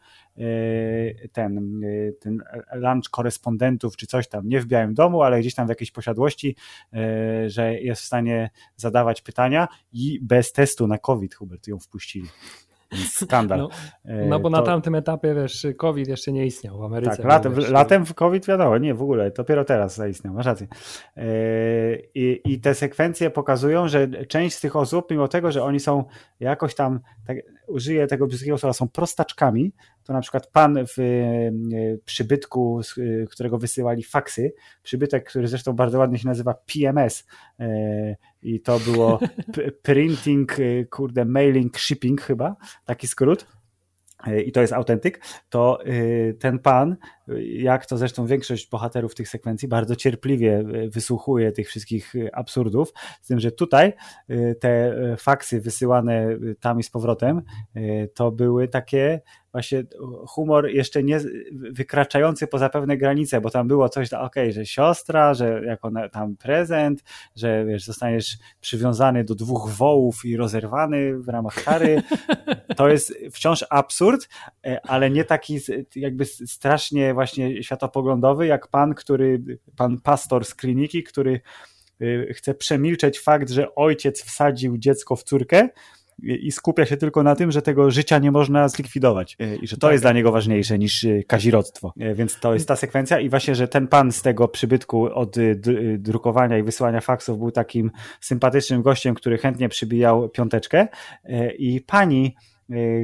ten, 1.31 1.81
e, 1.83 2.11
ten 2.11 2.43
lunch 2.73 3.09
korespondentów, 3.11 3.97
czy 3.97 4.07
coś 4.07 4.27
tam, 4.27 4.49
nie 4.49 4.59
w 4.59 4.65
Białym 4.65 4.93
Domu, 4.93 5.21
ale 5.21 5.39
gdzieś 5.39 5.55
tam 5.55 5.65
w 5.65 5.69
jakiejś 5.69 5.91
posiadłości, 5.91 6.55
e, 6.93 7.49
że 7.49 7.73
jest 7.73 8.01
w 8.01 8.05
stanie 8.05 8.49
zadawać 8.75 9.21
pytania 9.21 9.67
i 9.93 10.19
bez 10.21 10.51
testu 10.51 10.87
na 10.87 10.97
COVID, 10.97 11.35
Hubert, 11.35 11.67
ją 11.67 11.79
wpuścili 11.79 12.27
skandal. 13.25 13.59
No, 13.59 13.69
no 14.05 14.39
bo 14.39 14.49
to... 14.49 14.57
na 14.57 14.61
tamtym 14.61 14.95
etapie, 14.95 15.35
wiesz, 15.35 15.67
COVID 15.77 16.07
jeszcze 16.07 16.31
nie 16.31 16.45
istniał 16.45 16.77
w 16.77 16.83
Ameryce. 16.83 17.17
Tak, 17.17 17.25
latem, 17.25 17.53
wiesz, 17.53 17.69
latem 17.69 18.05
w 18.05 18.13
COVID 18.13 18.45
wiadomo, 18.45 18.77
nie 18.77 18.93
w 18.93 19.01
ogóle, 19.01 19.31
dopiero 19.31 19.65
teraz 19.65 19.95
zaistniał, 19.95 20.33
masz 20.33 20.45
rację. 20.45 20.67
I, 22.15 22.41
I 22.45 22.59
te 22.59 22.75
sekwencje 22.75 23.29
pokazują, 23.29 23.87
że 23.87 24.07
część 24.25 24.55
z 24.55 24.61
tych 24.61 24.75
osób, 24.75 25.11
mimo 25.11 25.27
tego, 25.27 25.51
że 25.51 25.63
oni 25.63 25.79
są 25.79 26.03
jakoś 26.39 26.75
tam, 26.75 26.99
tak, 27.27 27.37
użyję 27.67 28.07
tego 28.07 28.27
brzydkiego 28.27 28.57
słowa, 28.57 28.73
są 28.73 28.89
prostaczkami, 28.89 29.73
to 30.03 30.13
na 30.13 30.21
przykład 30.21 30.47
pan 30.47 30.85
w 30.87 30.99
e, 30.99 31.97
przybytku, 32.05 32.83
z 32.83 32.95
którego 33.29 33.57
wysyłali 33.57 34.03
faksy, 34.03 34.53
przybytek, 34.83 35.29
który 35.29 35.47
zresztą 35.47 35.73
bardzo 35.73 35.99
ładnie 35.99 36.19
się 36.19 36.27
nazywa 36.27 36.53
PMS 36.53 37.27
e, 37.59 38.15
i 38.41 38.61
to 38.61 38.79
było 38.79 39.19
printing, 39.81 40.59
e, 40.59 40.85
kurde, 40.85 41.25
mailing, 41.25 41.77
shipping 41.77 42.21
chyba, 42.21 42.55
taki 42.85 43.07
skrót. 43.07 43.47
I 44.45 44.51
to 44.51 44.61
jest 44.61 44.73
autentyk, 44.73 45.21
to 45.49 45.79
ten 46.39 46.59
pan, 46.59 46.95
jak 47.57 47.85
to 47.85 47.97
zresztą 47.97 48.25
większość 48.25 48.69
bohaterów 48.69 49.15
tych 49.15 49.29
sekwencji, 49.29 49.67
bardzo 49.67 49.95
cierpliwie 49.95 50.63
wysłuchuje 50.89 51.51
tych 51.51 51.67
wszystkich 51.67 52.13
absurdów, 52.33 52.93
z 53.21 53.27
tym, 53.27 53.39
że 53.39 53.51
tutaj 53.51 53.93
te 54.59 54.95
faksy 55.17 55.61
wysyłane 55.61 56.27
tam 56.59 56.79
i 56.79 56.83
z 56.83 56.89
powrotem, 56.89 57.41
to 58.13 58.31
były 58.31 58.67
takie 58.67 59.21
właśnie 59.53 59.83
humor 60.27 60.69
jeszcze 60.69 61.03
nie 61.03 61.19
wykraczający 61.51 62.47
poza 62.47 62.69
pewne 62.69 62.97
granice, 62.97 63.41
bo 63.41 63.49
tam 63.49 63.67
było 63.67 63.89
coś, 63.89 64.13
okej, 64.13 64.25
okay, 64.25 64.51
że 64.51 64.65
siostra, 64.65 65.33
że 65.33 65.61
jako 65.65 65.91
tam 66.11 66.37
prezent, 66.37 67.03
że 67.35 67.65
wiesz, 67.65 67.85
zostaniesz 67.85 68.37
przywiązany 68.61 69.23
do 69.23 69.35
dwóch 69.35 69.69
wołów 69.69 70.25
i 70.25 70.37
rozerwany 70.37 71.19
w 71.19 71.29
ramach 71.29 71.63
kary. 71.63 72.01
To 72.77 72.89
jest 72.89 73.13
wciąż 73.31 73.65
absurd, 73.69 74.29
e, 74.65 74.81
ale 74.87 75.09
nie 75.09 75.23
taki 75.23 75.59
jakby 75.95 76.25
strasznie 76.25 77.12
właśnie 77.13 77.63
światopoglądowy, 77.63 78.47
jak 78.47 78.67
pan, 78.67 78.93
który, 78.93 79.43
pan 79.77 80.01
pastor 80.01 80.45
z 80.45 80.55
kliniki, 80.55 81.03
który 81.03 81.41
y, 82.01 82.33
chce 82.33 82.53
przemilczeć 82.53 83.19
fakt, 83.19 83.49
że 83.49 83.75
ojciec 83.75 84.23
wsadził 84.23 84.77
dziecko 84.77 85.15
w 85.15 85.23
córkę, 85.23 85.69
i 86.19 86.51
skupia 86.51 86.85
się 86.85 86.97
tylko 86.97 87.23
na 87.23 87.35
tym, 87.35 87.51
że 87.51 87.61
tego 87.61 87.91
życia 87.91 88.19
nie 88.19 88.31
można 88.31 88.69
zlikwidować 88.69 89.35
e, 89.39 89.55
i 89.55 89.67
że 89.67 89.77
to 89.77 89.87
tak. 89.87 89.91
jest 89.91 90.03
dla 90.03 90.11
niego 90.11 90.31
ważniejsze 90.31 90.79
niż 90.79 91.03
e, 91.03 91.23
kazirodztwo. 91.23 91.93
Więc 92.15 92.39
to 92.39 92.53
jest 92.53 92.67
ta 92.67 92.75
sekwencja 92.75 93.19
i 93.19 93.29
właśnie, 93.29 93.55
że 93.55 93.67
ten 93.67 93.87
pan 93.87 94.11
z 94.11 94.21
tego 94.21 94.47
przybytku 94.47 95.03
od 95.03 95.35
drukowania 95.97 96.57
i 96.57 96.63
wysyłania 96.63 97.01
faksów 97.01 97.39
był 97.39 97.51
takim 97.51 97.91
sympatycznym 98.21 98.81
gościem, 98.81 99.15
który 99.15 99.37
chętnie 99.37 99.69
przybijał 99.69 100.29
piąteczkę 100.29 100.87
i 101.57 101.81
pani 101.81 102.35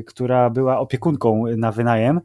która 0.07 0.49
była 0.49 0.79
opiekunką 0.79 1.43
na 1.57 1.71
wynajem. 1.71 2.21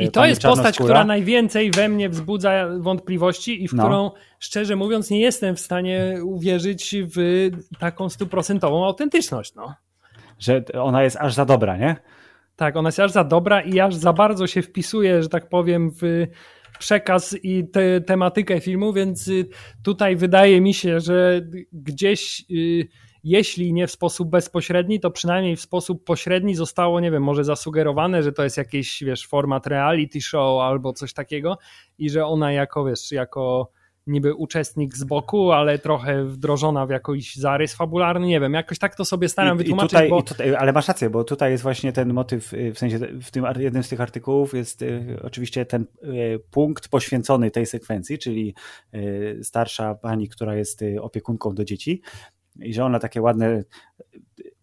I 0.00 0.10
to 0.10 0.26
jest 0.26 0.42
postać, 0.42 0.78
która 0.78 1.04
najwięcej 1.04 1.70
we 1.70 1.88
mnie 1.88 2.08
wzbudza 2.08 2.68
wątpliwości 2.78 3.64
i 3.64 3.68
w 3.68 3.72
no. 3.72 3.82
którą, 3.82 4.10
szczerze 4.38 4.76
mówiąc, 4.76 5.10
nie 5.10 5.20
jestem 5.20 5.56
w 5.56 5.60
stanie 5.60 6.14
uwierzyć 6.24 6.96
w 7.16 7.48
taką 7.78 8.08
stuprocentową 8.08 8.86
autentyczność. 8.86 9.54
No 9.54 9.74
że 10.38 10.64
ona 10.80 11.02
jest 11.02 11.16
aż 11.16 11.34
za 11.34 11.44
dobra, 11.44 11.76
nie? 11.76 11.96
Tak, 12.56 12.76
ona 12.76 12.88
jest 12.88 13.00
aż 13.00 13.10
za 13.10 13.24
dobra 13.24 13.60
i 13.60 13.80
aż 13.80 13.94
za 13.94 14.12
bardzo 14.12 14.46
się 14.46 14.62
wpisuje, 14.62 15.22
że 15.22 15.28
tak 15.28 15.48
powiem, 15.48 15.90
w 15.90 16.26
przekaz 16.78 17.36
i 17.42 17.68
te, 17.68 18.00
tematykę 18.00 18.60
filmu, 18.60 18.92
więc 18.92 19.28
y, 19.28 19.48
tutaj 19.82 20.16
wydaje 20.16 20.60
mi 20.60 20.74
się, 20.74 21.00
że 21.00 21.40
gdzieś 21.72 22.44
y, 22.50 22.88
jeśli 23.28 23.72
nie 23.72 23.86
w 23.86 23.90
sposób 23.90 24.30
bezpośredni, 24.30 25.00
to 25.00 25.10
przynajmniej 25.10 25.56
w 25.56 25.60
sposób 25.60 26.04
pośredni 26.04 26.54
zostało, 26.54 27.00
nie 27.00 27.10
wiem, 27.10 27.22
może 27.22 27.44
zasugerowane, 27.44 28.22
że 28.22 28.32
to 28.32 28.44
jest 28.44 28.56
jakiś, 28.56 29.02
wiesz, 29.04 29.26
format 29.26 29.66
reality 29.66 30.20
show 30.20 30.62
albo 30.62 30.92
coś 30.92 31.12
takiego 31.12 31.58
i 31.98 32.10
że 32.10 32.26
ona 32.26 32.52
jako, 32.52 32.84
wiesz, 32.84 33.12
jako 33.12 33.70
niby 34.08 34.34
uczestnik 34.34 34.96
z 34.96 35.04
boku, 35.04 35.52
ale 35.52 35.78
trochę 35.78 36.24
wdrożona 36.24 36.86
w 36.86 36.90
jakiś 36.90 37.36
zarys 37.36 37.74
fabularny, 37.74 38.26
nie 38.26 38.40
wiem, 38.40 38.54
jakoś 38.54 38.78
tak 38.78 38.96
to 38.96 39.04
sobie 39.04 39.28
staram 39.28 39.56
I, 39.56 39.58
wytłumaczyć. 39.58 39.92
I 39.92 39.94
tutaj, 39.94 40.10
bo... 40.10 40.18
i 40.18 40.22
tutaj, 40.22 40.54
ale 40.54 40.72
masz 40.72 40.88
rację, 40.88 41.10
bo 41.10 41.24
tutaj 41.24 41.50
jest 41.50 41.62
właśnie 41.62 41.92
ten 41.92 42.12
motyw, 42.12 42.54
y, 42.54 42.72
w 42.72 42.78
sensie 42.78 42.98
w 42.98 43.30
tym 43.30 43.44
jednym 43.58 43.82
z 43.82 43.88
tych 43.88 44.00
artykułów 44.00 44.54
jest 44.54 44.82
y, 44.82 45.18
oczywiście 45.22 45.66
ten 45.66 45.82
y, 46.04 46.40
punkt 46.50 46.88
poświęcony 46.88 47.50
tej 47.50 47.66
sekwencji, 47.66 48.18
czyli 48.18 48.54
starsza 49.42 49.94
pani, 49.94 50.28
która 50.28 50.56
jest 50.56 50.84
opiekunką 51.00 51.54
do 51.54 51.64
dzieci 51.64 52.02
i 52.58 52.74
że 52.74 52.84
ona 52.84 52.98
takie 52.98 53.22
ładne 53.22 53.64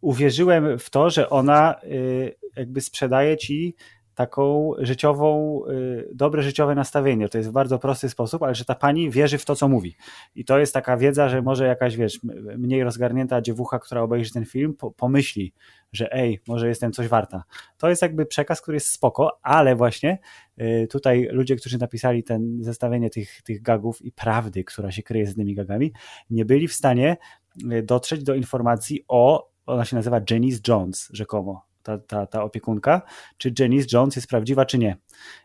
uwierzyłem 0.02 0.80
w 0.80 0.90
to, 0.90 1.10
że 1.10 1.30
ona 1.30 1.76
y, 1.84 2.36
jakby 2.56 2.82
sprzedaje 2.82 3.38
ci 3.38 3.76
taką 4.16 4.72
życiową, 4.78 5.62
y, 5.70 6.10
dobre 6.14 6.44
życiowe 6.44 6.76
nastawienie. 6.76 7.30
To 7.30 7.38
jest 7.38 7.50
w 7.50 7.54
bardzo 7.54 7.80
prosty 7.80 8.10
sposób, 8.10 8.44
ale 8.44 8.56
że 8.56 8.66
ta 8.66 8.76
pani 8.76 9.12
wierzy 9.12 9.38
w 9.38 9.46
to, 9.46 9.56
co 9.56 9.68
mówi. 9.68 9.96
I 10.36 10.46
to 10.46 10.60
jest 10.60 10.74
taka 10.74 10.98
wiedza, 10.98 11.30
że 11.30 11.42
może 11.42 11.66
jakaś, 11.66 11.98
wiesz, 11.98 12.20
mniej 12.58 12.84
rozgarnięta 12.84 13.42
dziewucha, 13.42 13.80
która 13.80 14.02
obejrzy 14.02 14.34
ten 14.34 14.46
film, 14.46 14.76
pomyśli, 14.98 15.54
że 15.92 16.14
ej, 16.14 16.40
może 16.48 16.68
jestem 16.68 16.92
coś 16.92 17.08
warta. 17.08 17.44
To 17.78 17.90
jest 17.90 18.02
jakby 18.02 18.26
przekaz, 18.26 18.62
który 18.62 18.76
jest 18.76 18.88
spoko, 18.88 19.40
ale 19.42 19.76
właśnie 19.76 20.18
y, 20.62 20.88
tutaj 20.92 21.28
ludzie, 21.32 21.56
którzy 21.56 21.78
napisali 21.78 22.24
ten 22.24 22.64
zestawienie 22.64 23.10
tych, 23.10 23.42
tych 23.42 23.62
gagów 23.62 24.02
i 24.02 24.12
prawdy, 24.12 24.64
która 24.64 24.92
się 24.92 25.04
kryje 25.04 25.28
z 25.28 25.36
tymi 25.36 25.56
gagami, 25.56 25.94
nie 26.30 26.46
byli 26.46 26.68
w 26.68 26.74
stanie 26.74 27.18
dotrzeć 27.84 28.24
do 28.24 28.36
informacji 28.36 29.06
o, 29.08 29.50
ona 29.66 29.86
się 29.86 29.96
nazywa 29.96 30.22
Janice 30.30 30.60
Jones 30.68 31.10
rzekomo, 31.14 31.66
ta, 31.86 31.98
ta, 31.98 32.26
ta 32.26 32.44
opiekunka, 32.44 33.02
czy 33.38 33.54
Janice 33.60 33.88
Jones 33.94 34.16
jest 34.16 34.28
prawdziwa, 34.28 34.66
czy 34.66 34.78
nie. 34.78 34.98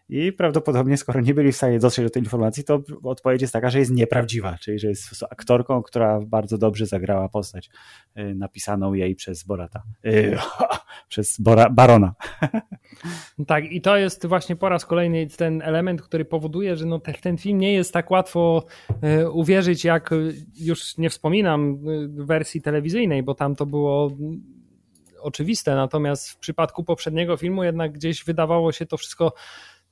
I 0.08 0.32
prawdopodobnie, 0.32 0.96
skoro 0.96 1.20
nie 1.20 1.34
byli 1.34 1.52
w 1.52 1.56
stanie 1.56 1.78
dotrzeć 1.78 2.04
do 2.04 2.10
tej 2.10 2.22
informacji, 2.22 2.64
to 2.64 2.82
odpowiedź 3.02 3.42
jest 3.42 3.52
taka, 3.52 3.70
że 3.70 3.78
jest 3.78 3.90
nieprawdziwa, 3.90 4.58
czyli 4.58 4.78
że 4.78 4.88
jest 4.88 5.22
aktorką, 5.30 5.82
która 5.82 6.20
bardzo 6.20 6.58
dobrze 6.58 6.86
zagrała 6.86 7.28
postać 7.28 7.70
y, 8.18 8.34
napisaną 8.34 8.94
jej 8.94 9.14
przez 9.14 9.44
Borata. 9.44 9.82
Yy, 10.04 10.38
przez 11.08 11.40
Bora, 11.40 11.70
Barona. 11.70 12.14
Tak, 13.46 13.64
i 13.64 13.80
to 13.80 13.96
jest 13.96 14.26
właśnie 14.26 14.56
po 14.56 14.68
raz 14.68 14.86
kolejny 14.86 15.26
ten 15.26 15.62
element, 15.62 16.02
który 16.02 16.24
powoduje, 16.24 16.76
że 16.76 16.86
no 16.86 16.98
ten, 16.98 17.38
film 17.38 17.58
nie 17.58 17.72
jest 17.72 17.92
tak 17.92 18.10
łatwo 18.10 18.64
y, 19.20 19.30
uwierzyć, 19.30 19.84
jak 19.84 20.10
już 20.60 20.98
nie 20.98 21.10
wspominam 21.10 21.88
y, 21.88 22.24
wersji 22.24 22.62
telewizyjnej, 22.62 23.22
bo 23.22 23.34
tam 23.34 23.56
to 23.56 23.66
było 23.66 24.10
oczywiste, 25.22 25.74
natomiast 25.74 26.30
w 26.30 26.36
przypadku 26.36 26.84
poprzedniego 26.84 27.36
filmu 27.36 27.64
jednak 27.64 27.92
gdzieś 27.92 28.24
wydawało 28.24 28.72
się 28.72 28.86
to 28.86 28.96
wszystko 28.96 29.32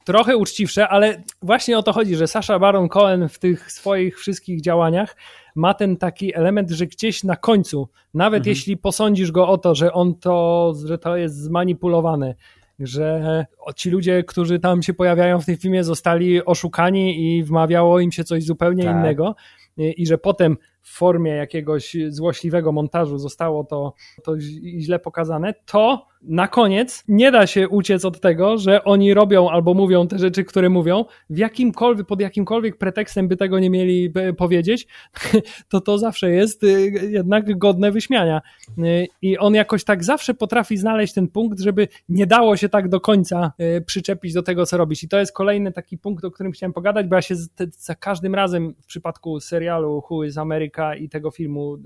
trochę 0.05 0.37
uczciwsze, 0.37 0.89
ale 0.89 1.23
właśnie 1.43 1.79
o 1.79 1.83
to 1.83 1.93
chodzi, 1.93 2.17
że 2.17 2.27
Sasha 2.27 2.59
Baron 2.59 2.89
Cohen 2.89 3.29
w 3.29 3.39
tych 3.39 3.73
swoich 3.73 4.19
wszystkich 4.19 4.61
działaniach 4.61 5.17
ma 5.55 5.75
ten 5.75 5.97
taki 5.97 6.35
element, 6.37 6.71
że 6.71 6.87
gdzieś 6.87 7.25
na 7.25 7.37
końcu, 7.37 7.89
nawet 8.15 8.41
mhm. 8.41 8.51
jeśli 8.51 8.77
posądzisz 8.77 9.33
go 9.33 9.49
o 9.49 9.59
to, 9.59 9.75
że 9.75 9.93
on 9.93 10.15
to, 10.15 10.75
że 10.87 10.99
to 10.99 11.17
jest 11.17 11.37
zmanipulowane, 11.37 12.35
że 12.79 13.47
ci 13.77 13.91
ludzie, 13.91 14.25
którzy 14.25 14.59
tam 14.59 14.83
się 14.83 14.95
pojawiają 14.95 15.41
w 15.41 15.47
tym 15.47 15.57
filmie, 15.57 15.85
zostali 15.85 16.45
oszukani 16.45 17.37
i 17.37 17.45
wmawiało 17.45 18.01
im 18.01 18.13
się 18.13 18.25
coś 18.25 18.45
zupełnie 18.45 18.85
tak. 18.85 18.97
innego 18.97 19.35
i 19.77 20.07
że 20.07 20.19
potem 20.19 20.57
w 20.89 20.97
formie 20.97 21.31
jakiegoś 21.33 21.97
złośliwego 22.09 22.73
montażu 22.73 23.19
zostało 23.19 23.65
to, 23.65 23.95
to 24.25 24.41
źle 24.79 24.99
pokazane, 24.99 25.55
to 25.67 26.07
na 26.23 26.49
koniec 26.49 27.05
nie 27.09 27.31
da 27.31 27.47
się 27.47 27.69
uciec 27.69 28.05
od 28.05 28.21
tego, 28.21 28.59
że 28.59 28.85
oni 28.85 29.15
robią 29.15 29.51
albo 29.51 29.75
mówią 29.75 30.09
te 30.09 30.19
rzeczy, 30.19 30.45
które 30.45 30.69
mówią, 30.69 31.05
w 31.31 31.39
jakimkolwiek, 31.39 32.07
pod 32.07 32.21
jakimkolwiek 32.21 32.77
pretekstem 32.77 33.29
by 33.29 33.37
tego 33.37 33.59
nie 33.59 33.71
mieli 33.71 34.13
powiedzieć, 34.37 34.87
to 35.71 35.81
to 35.81 35.99
zawsze 35.99 36.31
jest 36.31 36.65
y, 36.65 36.91
jednak 37.11 37.59
godne 37.59 37.93
wyśmiania. 37.93 38.43
Y, 38.79 39.07
I 39.23 39.39
on 39.39 39.55
jakoś 39.55 39.85
tak 39.85 40.05
zawsze 40.05 40.35
potrafi 40.35 40.77
znaleźć 40.77 41.15
ten 41.15 41.29
punkt, 41.29 41.61
żeby 41.61 41.89
nie 42.09 42.27
dało 42.27 42.57
się 42.57 42.69
tak 42.69 42.89
do 42.89 43.01
końca 43.01 43.53
y, 43.79 43.81
przyczepić 43.81 44.33
do 44.33 44.43
tego, 44.43 44.67
co 44.67 44.77
robić. 44.77 45.05
I 45.05 45.09
to 45.09 45.19
jest 45.19 45.33
kolejny 45.33 45.73
taki 45.73 45.99
punkt, 45.99 46.25
o 46.25 46.31
którym 46.31 46.53
chciałem 46.53 46.73
pogadać, 46.73 47.07
bo 47.07 47.17
ja 47.17 47.23
się 47.23 47.35
za 47.79 47.95
każdym 47.95 48.35
razem 48.35 48.75
w 48.83 48.87
przypadku 48.87 49.41
serialu 49.41 50.03
Who 50.11 50.25
is 50.25 50.39
America 50.39 50.95
i 50.95 51.09
tego 51.09 51.31
filmu 51.31 51.79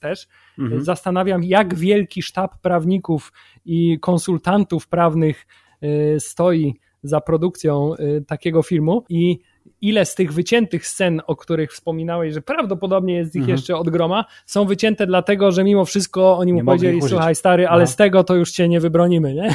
też 0.00 0.28
mhm. 0.58 0.84
zastanawiam, 0.84 1.44
jak 1.44 1.74
wielki 1.74 2.22
sztab 2.22 2.58
prawników 2.58 3.32
i 3.64 3.98
konsultantów 4.00 4.88
prawnych 4.88 5.46
y, 5.82 6.16
stoi 6.20 6.74
za 7.02 7.20
produkcją 7.20 7.94
y, 7.94 8.24
takiego 8.26 8.62
filmu 8.62 9.04
i 9.08 9.38
ile 9.80 10.04
z 10.04 10.14
tych 10.14 10.32
wyciętych 10.32 10.86
scen, 10.86 11.22
o 11.26 11.36
których 11.36 11.72
wspominałeś, 11.72 12.34
że 12.34 12.42
prawdopodobnie 12.42 13.14
jest 13.14 13.34
ich 13.34 13.40
mhm. 13.40 13.56
jeszcze 13.56 13.76
od 13.76 13.90
groma, 13.90 14.24
są 14.46 14.64
wycięte 14.64 15.06
dlatego, 15.06 15.52
że 15.52 15.64
mimo 15.64 15.84
wszystko 15.84 16.38
oni 16.38 16.52
mu 16.52 16.58
nie 16.58 16.64
powiedzieli, 16.64 17.02
słuchaj 17.02 17.34
stary, 17.34 17.68
ale 17.68 17.80
no. 17.80 17.86
z 17.86 17.96
tego 17.96 18.24
to 18.24 18.34
już 18.34 18.52
cię 18.52 18.68
nie 18.68 18.80
wybronimy, 18.80 19.34
nie? 19.34 19.54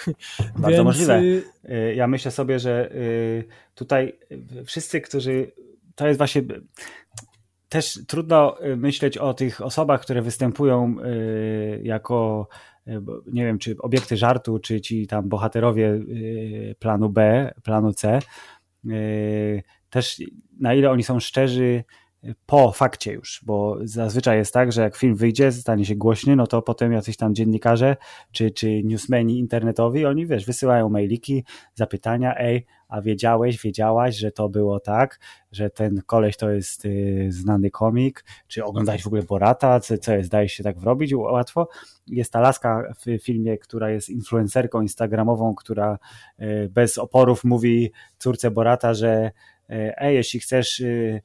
Bardzo 0.58 0.68
Więc... 0.68 0.84
możliwe. 0.84 1.20
Y, 1.20 1.94
ja 1.94 2.06
myślę 2.06 2.30
sobie, 2.30 2.58
że 2.58 2.90
tutaj 3.74 4.18
wszyscy, 4.64 5.00
którzy 5.00 5.52
to 5.94 6.06
jest 6.06 6.18
właśnie 6.18 6.42
też 7.68 8.00
trudno 8.06 8.56
myśleć 8.76 9.18
o 9.18 9.34
tych 9.34 9.60
osobach, 9.60 10.00
które 10.00 10.22
występują 10.22 10.96
jako 11.82 12.48
nie 13.32 13.44
wiem, 13.44 13.58
czy 13.58 13.76
obiekty 13.78 14.16
żartu, 14.16 14.58
czy 14.58 14.80
ci 14.80 15.06
tam 15.06 15.28
bohaterowie 15.28 15.90
y, 15.90 16.76
planu 16.78 17.10
B, 17.10 17.50
planu 17.62 17.92
C, 17.92 18.18
y, 18.86 19.62
też 19.90 20.22
na 20.60 20.74
ile 20.74 20.90
oni 20.90 21.02
są 21.02 21.20
szczerzy 21.20 21.84
po 22.46 22.72
fakcie 22.72 23.12
już, 23.12 23.40
bo 23.46 23.76
zazwyczaj 23.82 24.38
jest 24.38 24.54
tak, 24.54 24.72
że 24.72 24.82
jak 24.82 24.96
film 24.96 25.14
wyjdzie, 25.14 25.52
stanie 25.52 25.84
się 25.84 25.96
głośny, 25.96 26.36
no 26.36 26.46
to 26.46 26.62
potem 26.62 26.92
jacyś 26.92 27.16
tam 27.16 27.34
dziennikarze 27.34 27.96
czy, 28.32 28.50
czy 28.50 28.82
newsmeni 28.84 29.38
internetowi, 29.38 30.06
oni 30.06 30.26
wiesz, 30.26 30.46
wysyłają 30.46 30.88
mailiki, 30.88 31.44
zapytania, 31.74 32.34
ej, 32.38 32.66
a 32.88 33.00
wiedziałeś, 33.00 33.62
wiedziałaś, 33.62 34.16
że 34.16 34.32
to 34.32 34.48
było 34.48 34.80
tak, 34.80 35.20
że 35.52 35.70
ten 35.70 36.02
koleś 36.06 36.36
to 36.36 36.50
jest 36.50 36.84
y, 36.84 37.26
znany 37.30 37.70
komik, 37.70 38.24
czy 38.48 38.64
oglądałeś 38.64 39.02
w 39.02 39.06
ogóle 39.06 39.22
Borata, 39.22 39.80
co, 39.80 39.98
co 39.98 40.12
jest, 40.12 40.30
dajesz 40.30 40.52
się 40.52 40.64
tak 40.64 40.78
wrobić 40.78 41.14
łatwo. 41.14 41.68
Jest 42.06 42.32
ta 42.32 42.40
laska 42.40 42.82
w 43.06 43.22
filmie, 43.22 43.58
która 43.58 43.90
jest 43.90 44.08
influencerką 44.08 44.82
instagramową, 44.82 45.54
która 45.54 45.98
y, 46.40 46.70
bez 46.72 46.98
oporów 46.98 47.44
mówi 47.44 47.92
córce 48.18 48.50
Borata, 48.50 48.94
że 48.94 49.30
ej, 49.68 50.14
jeśli 50.14 50.40
chcesz 50.40 50.80
Y, 50.80 51.22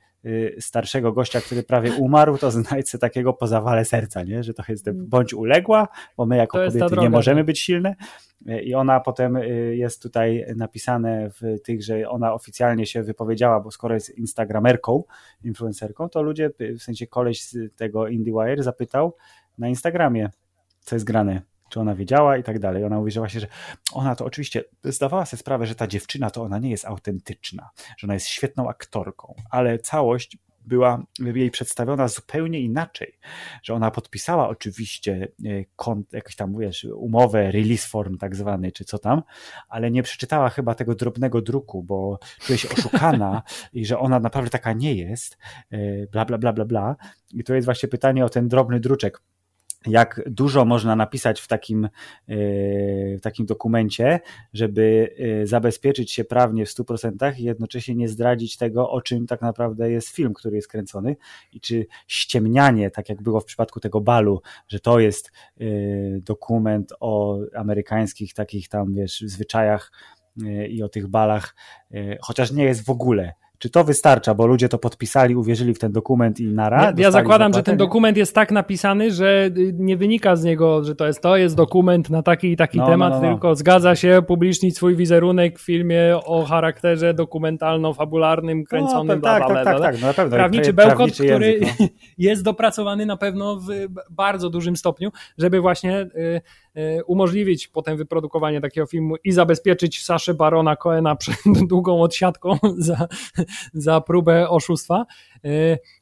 starszego 0.60 1.14
gościa, 1.14 1.42
który 1.42 1.64
prawie 1.64 1.94
umarł, 1.94 2.38
to 2.38 2.52
znajdź 2.52 2.90
sobie 2.90 3.00
takiego 3.00 3.34
po 3.34 3.48
zawale 3.48 3.86
serca, 3.86 4.24
nie? 4.24 4.44
że 4.44 4.54
to 4.54 4.64
jest 4.70 4.88
mm. 4.88 5.08
bądź 5.10 5.34
uległa, 5.34 5.88
bo 6.18 6.26
my 6.26 6.38
jako 6.38 6.58
kobiety 6.58 6.78
droga, 6.78 7.02
nie 7.02 7.10
możemy 7.10 7.44
być 7.44 7.60
silne 7.60 7.96
y, 8.50 8.62
i 8.62 8.74
ona 8.74 9.00
potem 9.00 9.36
y, 9.36 9.76
jest 9.76 10.02
tutaj 10.02 10.46
napisane 10.56 11.30
w 11.30 11.62
tych, 11.64 11.84
że 11.84 12.10
ona 12.10 12.34
oficjalnie 12.34 12.86
się 12.86 13.04
wypowiedziała, 13.04 13.60
bo 13.60 13.72
skoro 13.72 13.94
jest 13.94 14.18
instagramerką, 14.18 15.04
influencerką, 15.44 16.10
to 16.10 16.22
ludzie, 16.22 16.50
w 16.60 16.82
sensie 16.82 17.08
koleś 17.08 17.44
z 17.44 17.76
tego 17.76 18.08
IndieWire 18.08 18.64
zapytał 18.64 19.16
na 19.58 19.70
Instagramie, 19.70 20.30
co 20.80 20.96
jest 20.96 21.06
grane 21.06 21.51
czy 21.72 21.80
ona 21.80 21.96
wiedziała 21.96 22.38
i 22.38 22.44
tak 22.44 22.60
dalej. 22.60 22.84
Ona 22.84 22.98
mówi, 22.98 23.12
że 23.12 23.20
właśnie, 23.20 23.40
że 23.40 23.48
ona 23.94 24.16
to 24.16 24.26
oczywiście 24.26 24.64
zdawała 24.84 25.26
sobie 25.26 25.40
sprawę, 25.40 25.66
że 25.66 25.76
ta 25.76 25.88
dziewczyna 25.88 26.30
to 26.30 26.44
ona 26.44 26.60
nie 26.60 26.70
jest 26.70 26.86
autentyczna, 26.86 27.70
że 27.98 28.08
ona 28.08 28.14
jest 28.14 28.28
świetną 28.28 28.70
aktorką, 28.70 29.36
ale 29.50 29.80
całość 29.80 30.38
była 30.66 31.04
jej 31.20 31.52
przedstawiona 31.52 32.08
zupełnie 32.08 32.60
inaczej, 32.60 33.20
że 33.64 33.74
ona 33.74 33.92
podpisała 33.92 34.50
oczywiście 34.50 35.28
e, 35.46 35.50
kont, 35.76 36.14
jakiś 36.14 36.36
tam, 36.36 36.58
wiesz, 36.60 36.84
umowę, 36.84 37.52
release 37.52 37.86
form 37.86 38.18
tak 38.18 38.36
zwany, 38.36 38.72
czy 38.72 38.86
co 38.86 39.00
tam, 39.00 39.24
ale 39.70 39.92
nie 39.92 40.04
przeczytała 40.04 40.50
chyba 40.50 40.76
tego 40.76 40.96
drobnego 40.96 41.42
druku, 41.42 41.84
bo 41.84 42.20
czuje 42.40 42.58
się 42.58 42.70
oszukana 42.70 43.44
i 43.74 43.86
że 43.86 44.00
ona 44.00 44.20
naprawdę 44.20 44.50
taka 44.50 44.74
nie 44.74 44.96
jest, 44.96 45.38
e, 45.72 46.08
bla, 46.08 46.26
bla, 46.26 46.38
bla, 46.38 46.54
bla, 46.54 46.66
bla. 46.66 46.96
I 47.34 47.44
to 47.44 47.54
jest 47.54 47.66
właśnie 47.66 47.90
pytanie 47.90 48.26
o 48.26 48.30
ten 48.30 48.48
drobny 48.48 48.80
druczek 48.80 49.22
jak 49.88 50.22
dużo 50.26 50.66
można 50.66 50.96
napisać 50.96 51.42
w 51.42 51.48
takim, 51.48 51.86
e, 51.86 51.90
w 53.18 53.22
takim 53.22 53.46
dokumencie, 53.46 54.20
żeby 54.54 55.16
e, 55.44 55.48
zabezpieczyć 55.48 56.12
się 56.12 56.24
prawnie 56.24 56.66
w 56.66 56.70
100% 56.70 57.40
i 57.40 57.44
jednocześnie 57.44 57.96
nie 57.96 58.10
zdradzić 58.10 58.58
tego, 58.58 58.90
o 58.90 59.02
czym 59.02 59.28
tak 59.28 59.42
naprawdę 59.42 59.92
jest 59.92 60.10
film, 60.10 60.34
który 60.34 60.56
jest 60.56 60.68
kręcony 60.68 61.16
i 61.54 61.60
czy 61.60 61.86
ściemnianie, 62.08 62.92
tak 62.92 63.10
jak 63.10 63.22
było 63.22 63.40
w 63.40 63.46
przypadku 63.46 63.80
tego 63.80 64.02
balu, 64.02 64.42
że 64.68 64.80
to 64.80 65.00
jest 65.00 65.32
e, 65.60 65.66
dokument 66.20 66.94
o 67.00 67.40
amerykańskich 67.56 68.34
takich 68.34 68.70
tam, 68.70 68.94
wiesz, 68.94 69.22
zwyczajach 69.22 69.92
i 70.70 70.84
o 70.84 70.90
tych 70.90 71.08
balach, 71.08 71.56
chociaż 72.22 72.52
nie 72.52 72.64
jest 72.64 72.86
w 72.86 72.90
ogóle 72.90 73.34
czy 73.62 73.70
to 73.70 73.84
wystarcza, 73.84 74.34
bo 74.34 74.48
ludzie 74.48 74.70
to 74.70 74.78
podpisali, 74.78 75.36
uwierzyli 75.36 75.74
w 75.74 75.80
ten 75.80 75.92
dokument 75.92 76.40
i 76.40 76.48
nara? 76.48 76.84
Ja, 76.84 76.94
ja 76.98 77.12
zakładam, 77.12 77.54
że 77.54 77.64
ten 77.64 77.78
dokument 77.78 78.18
jest 78.18 78.36
tak 78.36 78.52
napisany, 78.52 79.12
że 79.12 79.50
nie 79.74 79.98
wynika 79.98 80.36
z 80.36 80.44
niego, 80.44 80.84
że 80.84 80.96
to 80.96 81.08
jest 81.08 81.22
to 81.22 81.38
jest 81.38 81.56
dokument 81.56 82.10
na 82.10 82.24
taki 82.24 82.52
i 82.52 82.58
taki 82.58 82.78
no, 82.78 82.84
no 82.84 82.90
temat, 82.90 83.14
no, 83.14 83.22
no, 83.22 83.28
tylko 83.28 83.56
zgadza 83.56 83.96
się 83.96 84.22
publicznić 84.28 84.76
swój 84.76 84.96
wizerunek 84.96 85.60
w 85.60 85.66
filmie 85.66 86.16
o 86.26 86.46
charakterze 86.46 87.14
dokumentalno-fabularnym, 87.14 88.64
kręconym, 88.64 89.08
no, 89.22 89.30
tak, 89.30 89.48
bla, 89.48 89.50
bla, 89.50 89.64
tak, 89.64 89.66
tak, 89.66 89.82
tak, 89.82 90.02
no, 90.02 90.08
na 90.08 90.14
pewno. 90.14 90.38
Prawniczy 90.38 90.74
bełkot, 90.74 91.12
który 91.12 91.52
język, 91.52 91.80
no. 91.80 91.88
jest 92.18 92.44
dopracowany 92.44 93.06
na 93.06 93.18
pewno 93.18 93.56
w 93.56 93.68
bardzo 94.10 94.50
dużym 94.50 94.76
stopniu, 94.76 95.12
żeby 95.38 95.62
właśnie 95.62 96.02
y, 96.02 96.42
umożliwić 97.08 97.68
potem 97.68 97.98
wyprodukowanie 97.98 98.62
takiego 98.62 98.88
filmu 98.88 99.16
i 99.24 99.32
zabezpieczyć 99.32 100.04
Saszę 100.04 100.34
Barona 100.34 100.76
Coena 100.76 101.16
przed 101.16 101.36
długą 101.70 102.02
odsiadką 102.02 102.58
za, 102.78 103.08
za 103.74 104.02
próbę 104.02 104.50
oszustwa. 104.50 105.06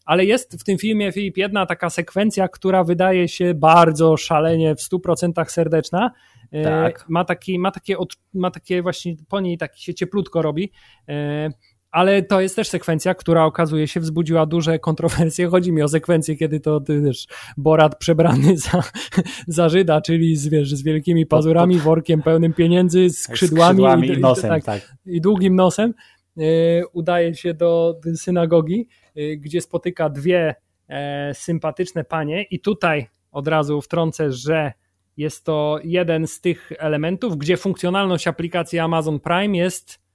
Ale 0.06 0.26
jest 0.26 0.62
w 0.62 0.64
tym 0.64 0.78
filmie, 0.78 1.12
Filip, 1.12 1.38
jedna 1.38 1.66
taka 1.66 1.90
sekwencja, 1.90 2.48
która 2.48 2.84
wydaje 2.84 3.28
się 3.28 3.54
bardzo 3.54 4.18
szalenie 4.18 4.76
w 4.76 4.80
100% 4.80 5.46
serdeczna. 5.46 6.12
Tak. 6.64 7.06
Ma, 7.10 7.26
taki, 7.26 7.60
ma, 7.60 7.72
takie, 7.72 7.96
ma 8.34 8.52
takie 8.52 8.82
właśnie, 8.82 9.16
po 9.30 9.40
niej 9.40 9.58
tak 9.58 9.78
się 9.78 9.94
cieplutko 9.94 10.42
robi 10.42 10.72
ale 11.92 12.22
to 12.22 12.42
jest 12.42 12.56
też 12.56 12.68
sekwencja, 12.68 13.16
która 13.16 13.46
okazuje 13.46 13.88
się 13.88 14.00
wzbudziła 14.00 14.46
duże 14.46 14.80
kontrowersje. 14.80 15.48
Chodzi 15.52 15.72
mi 15.72 15.82
o 15.82 15.88
sekwencję, 15.88 16.36
kiedy 16.36 16.60
to 16.60 16.82
wiesz, 17.04 17.28
Borat 17.58 17.98
przebrany 17.98 18.58
za, 18.58 18.84
za 19.48 19.70
Żyda, 19.70 20.02
czyli 20.02 20.36
z, 20.36 20.48
wiesz, 20.48 20.76
z 20.76 20.84
wielkimi 20.84 21.26
pazurami, 21.26 21.78
workiem 21.78 22.22
pełnym 22.22 22.54
pieniędzy, 22.54 23.10
skrzydłami, 23.10 23.74
skrzydłami 23.74 24.08
i, 24.08 24.12
i, 24.12 24.20
nosem, 24.20 24.50
tak, 24.50 24.64
tak. 24.64 24.96
i 25.06 25.22
długim 25.22 25.56
nosem. 25.56 25.94
E, 26.38 26.42
udaje 26.88 27.36
się 27.36 27.54
do 27.54 28.00
synagogi, 28.16 28.88
e, 29.16 29.38
gdzie 29.38 29.62
spotyka 29.62 30.10
dwie 30.10 30.56
e, 30.88 31.34
sympatyczne 31.34 32.04
panie 32.04 32.44
i 32.44 32.60
tutaj 32.60 33.08
od 33.32 33.48
razu 33.48 33.82
wtrącę, 33.82 34.32
że 34.32 34.72
jest 35.18 35.46
to 35.46 35.80
jeden 35.84 36.28
z 36.28 36.42
tych 36.42 36.72
elementów, 36.78 37.38
gdzie 37.38 37.58
funkcjonalność 37.58 38.28
aplikacji 38.28 38.80
Amazon 38.80 39.20
Prime 39.20 39.58
jest 39.58 40.00
Y, 40.00 40.09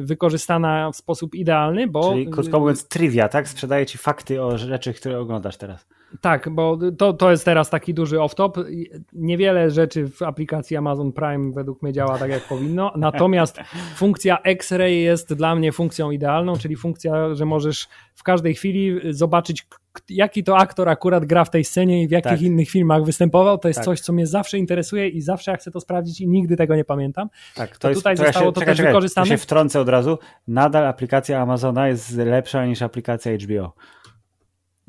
wykorzystana 0.00 0.90
w 0.92 0.96
sposób 0.96 1.34
idealny, 1.34 1.86
bo... 1.86 2.12
Czyli 2.12 2.30
krótko 2.30 2.60
mówiąc 2.60 2.88
trivia, 2.88 3.28
tak? 3.28 3.48
Sprzedaje 3.48 3.86
ci 3.86 3.98
fakty 3.98 4.42
o 4.42 4.58
rzeczy, 4.58 4.94
które 4.94 5.20
oglądasz 5.20 5.56
teraz. 5.56 5.86
Tak, 6.20 6.48
bo 6.48 6.78
to, 6.98 7.12
to 7.12 7.30
jest 7.30 7.44
teraz 7.44 7.70
taki 7.70 7.94
duży 7.94 8.16
off-top. 8.16 8.64
Niewiele 9.12 9.70
rzeczy 9.70 10.08
w 10.08 10.22
aplikacji 10.22 10.76
Amazon 10.76 11.12
Prime 11.12 11.52
według 11.52 11.82
mnie 11.82 11.92
działa 11.92 12.18
tak, 12.18 12.30
jak 12.30 12.42
powinno. 12.42 12.92
Natomiast 12.96 13.60
funkcja 13.94 14.38
X-Ray 14.38 15.02
jest 15.02 15.34
dla 15.34 15.54
mnie 15.54 15.72
funkcją 15.72 16.10
idealną, 16.10 16.56
czyli 16.56 16.76
funkcja, 16.76 17.34
że 17.34 17.44
możesz 17.44 17.88
w 18.14 18.22
każdej 18.22 18.54
chwili 18.54 19.00
zobaczyć, 19.10 19.66
jaki 20.08 20.44
to 20.44 20.56
aktor 20.56 20.88
akurat 20.88 21.24
gra 21.24 21.44
w 21.44 21.50
tej 21.50 21.64
scenie 21.64 22.02
i 22.02 22.08
w 22.08 22.10
jakich 22.10 22.30
tak. 22.30 22.42
innych 22.42 22.70
filmach 22.70 23.04
występował. 23.04 23.58
To 23.58 23.68
jest 23.68 23.78
tak. 23.78 23.84
coś, 23.84 24.00
co 24.00 24.12
mnie 24.12 24.26
zawsze 24.26 24.58
interesuje 24.58 25.08
i 25.08 25.20
zawsze 25.20 25.50
ja 25.50 25.56
chcę 25.56 25.70
to 25.70 25.80
sprawdzić 25.80 26.20
i 26.20 26.28
nigdy 26.28 26.56
tego 26.56 26.76
nie 26.76 26.84
pamiętam. 26.84 27.28
Tak, 27.54 27.70
to, 27.70 27.78
to 27.78 27.88
jest, 27.88 28.00
tutaj 28.00 28.16
to 28.16 28.24
zostało 28.24 28.44
ja 28.44 28.50
się, 28.50 28.54
to 28.54 28.60
czekaj, 28.60 28.76
też 28.76 28.86
wykorzystane. 28.86 29.26
To 29.26 29.30
się 29.30 29.36
wtrącę 29.36 29.80
od 29.80 29.88
razu. 29.88 30.18
Nadal 30.48 30.86
aplikacja 30.86 31.40
Amazona 31.40 31.88
jest 31.88 32.16
lepsza 32.16 32.66
niż 32.66 32.82
aplikacja 32.82 33.32
HBO. 33.36 33.72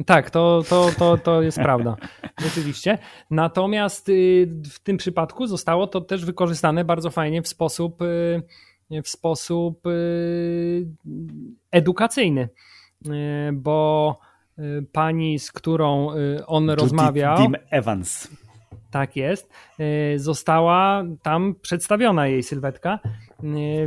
Tak, 0.05 0.29
to, 0.29 0.63
to, 0.69 0.89
to, 0.97 1.17
to 1.17 1.41
jest 1.41 1.57
prawda, 1.57 1.95
rzeczywiście. 2.45 2.97
Natomiast 3.31 4.09
y, 4.09 4.47
w 4.71 4.79
tym 4.79 4.97
przypadku 4.97 5.47
zostało 5.47 5.87
to 5.87 6.01
też 6.01 6.25
wykorzystane 6.25 6.85
bardzo 6.85 7.09
fajnie 7.11 7.41
w 7.41 7.47
sposób, 7.47 8.01
y, 8.01 8.41
w 9.03 9.09
sposób 9.09 9.87
y, 9.87 10.87
edukacyjny, 11.71 12.49
bo 13.53 14.19
pani, 14.91 15.39
z 15.39 15.51
którą 15.51 16.07
on 16.47 16.63
Judy 16.63 16.75
rozmawiał. 16.75 17.37
Dim 17.37 17.55
Evans. 17.69 18.27
Tak 18.91 19.15
jest. 19.15 19.49
Została 20.15 21.03
tam 21.21 21.55
przedstawiona 21.61 22.27
jej 22.27 22.43
sylwetka 22.43 22.99
Y, 23.05 23.28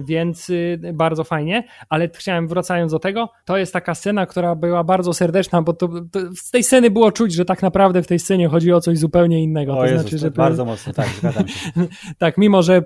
więc 0.05 0.51
y, 0.51 0.79
bardzo 0.95 1.25
fajnie, 1.25 1.65
ale 1.89 2.09
chciałem 2.09 2.49
wracając 2.49 2.93
do 2.93 2.99
tego, 2.99 3.29
to 3.45 3.57
jest 3.57 3.73
taka 3.73 3.95
scena, 3.95 4.27
która 4.27 4.55
była 4.55 4.85
bardzo 4.85 5.13
serdeczna, 5.13 5.63
bo 5.63 5.73
to, 5.73 5.89
to 5.89 6.21
z 6.35 6.51
tej 6.51 6.63
sceny 6.63 6.91
było 6.91 7.13
czuć, 7.13 7.35
że 7.35 7.45
tak 7.45 7.63
naprawdę 7.63 8.03
w 8.03 8.07
tej 8.07 8.19
scenie 8.19 8.49
chodzi 8.49 8.73
o 8.73 8.81
coś 8.81 8.99
zupełnie 8.99 9.43
innego. 9.43 9.73
O 9.73 9.77
to 9.77 9.85
Jezus, 9.85 10.01
znaczy, 10.01 10.19
że 10.19 10.31
bardzo 10.31 10.65
mocno, 10.65 10.93
tak, 10.93 11.09
zgadzam 11.09 11.49
się. 11.49 11.71
tak, 12.19 12.39
mimo 12.39 12.63
że, 12.63 12.83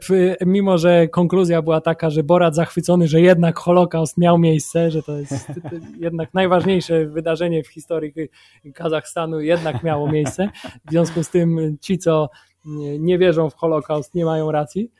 mimo 0.47 0.79
że 0.79 1.09
konkluzja 1.09 1.63
była 1.63 1.81
taka, 1.81 2.11
że 2.11 2.23
Borat 2.23 2.55
zachwycony, 2.55 3.09
że 3.09 3.21
jednak 3.21 3.59
Holokaust 3.59 4.19
miał 4.19 4.39
miejsce, 4.39 4.91
że 4.91 5.03
to 5.03 5.19
jest 5.19 5.53
jednak 5.99 6.35
najważniejsze 6.35 7.07
wydarzenie 7.07 7.63
w 7.63 7.69
historii 7.69 8.13
Kazachstanu 8.75 9.41
jednak 9.41 9.83
miało 9.83 10.13
miejsce. 10.13 10.49
W 10.87 10.91
związku 10.91 11.23
z 11.23 11.31
tym 11.31 11.77
ci, 11.81 11.99
co 11.99 12.29
nie 12.99 13.19
wierzą 13.19 13.51
w 13.51 13.55
Holokaust, 13.55 14.15
nie 14.15 14.25
mają 14.25 14.53
racji. 14.53 14.91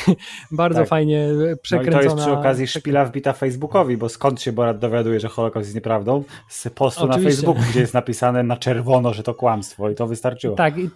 Bardzo 0.50 0.78
tak. 0.78 0.88
fajnie 0.88 1.28
przekręcona. 1.62 1.96
No 1.96 2.02
i 2.02 2.08
to 2.08 2.16
jest 2.16 2.26
przy 2.26 2.38
okazji 2.38 2.66
szpila 2.66 3.04
wbita 3.04 3.32
Facebookowi, 3.32 3.96
bo 3.96 4.08
skąd 4.08 4.42
się 4.42 4.52
Borat 4.52 4.78
dowiaduje, 4.78 5.20
że 5.20 5.28
Holokaust 5.28 5.66
jest 5.66 5.74
nieprawdą? 5.74 6.24
Z 6.48 6.68
postu 6.68 7.04
Oczywiście. 7.04 7.24
na 7.24 7.30
Facebooku, 7.30 7.62
gdzie 7.70 7.80
jest 7.80 7.94
napisane 7.94 8.42
na 8.42 8.56
czerwono, 8.56 9.14
że 9.14 9.22
to 9.22 9.34
kłamstwo 9.34 9.90
i 9.90 9.94
to 9.94 10.06
wystarczyło. 10.06 10.56
Tak, 10.56 10.78
i, 10.78 10.90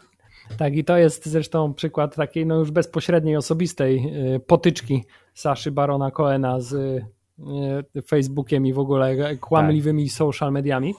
tak, 0.58 0.76
i 0.76 0.84
to 0.84 0.96
jest 0.96 1.26
zresztą 1.26 1.74
przykład 1.74 2.16
takiej 2.16 2.46
no 2.46 2.58
już 2.58 2.70
bezpośredniej, 2.70 3.36
osobistej 3.36 4.12
y, 4.34 4.40
potyczki 4.40 5.04
Saszy 5.34 5.70
Barona 5.70 6.10
Coena 6.10 6.60
z 6.60 6.72
y, 6.72 8.02
Facebookiem 8.06 8.66
i 8.66 8.72
w 8.72 8.78
ogóle 8.78 9.36
kłamliwymi 9.36 10.04
tak. 10.04 10.16
social 10.16 10.52
mediami. 10.52 10.94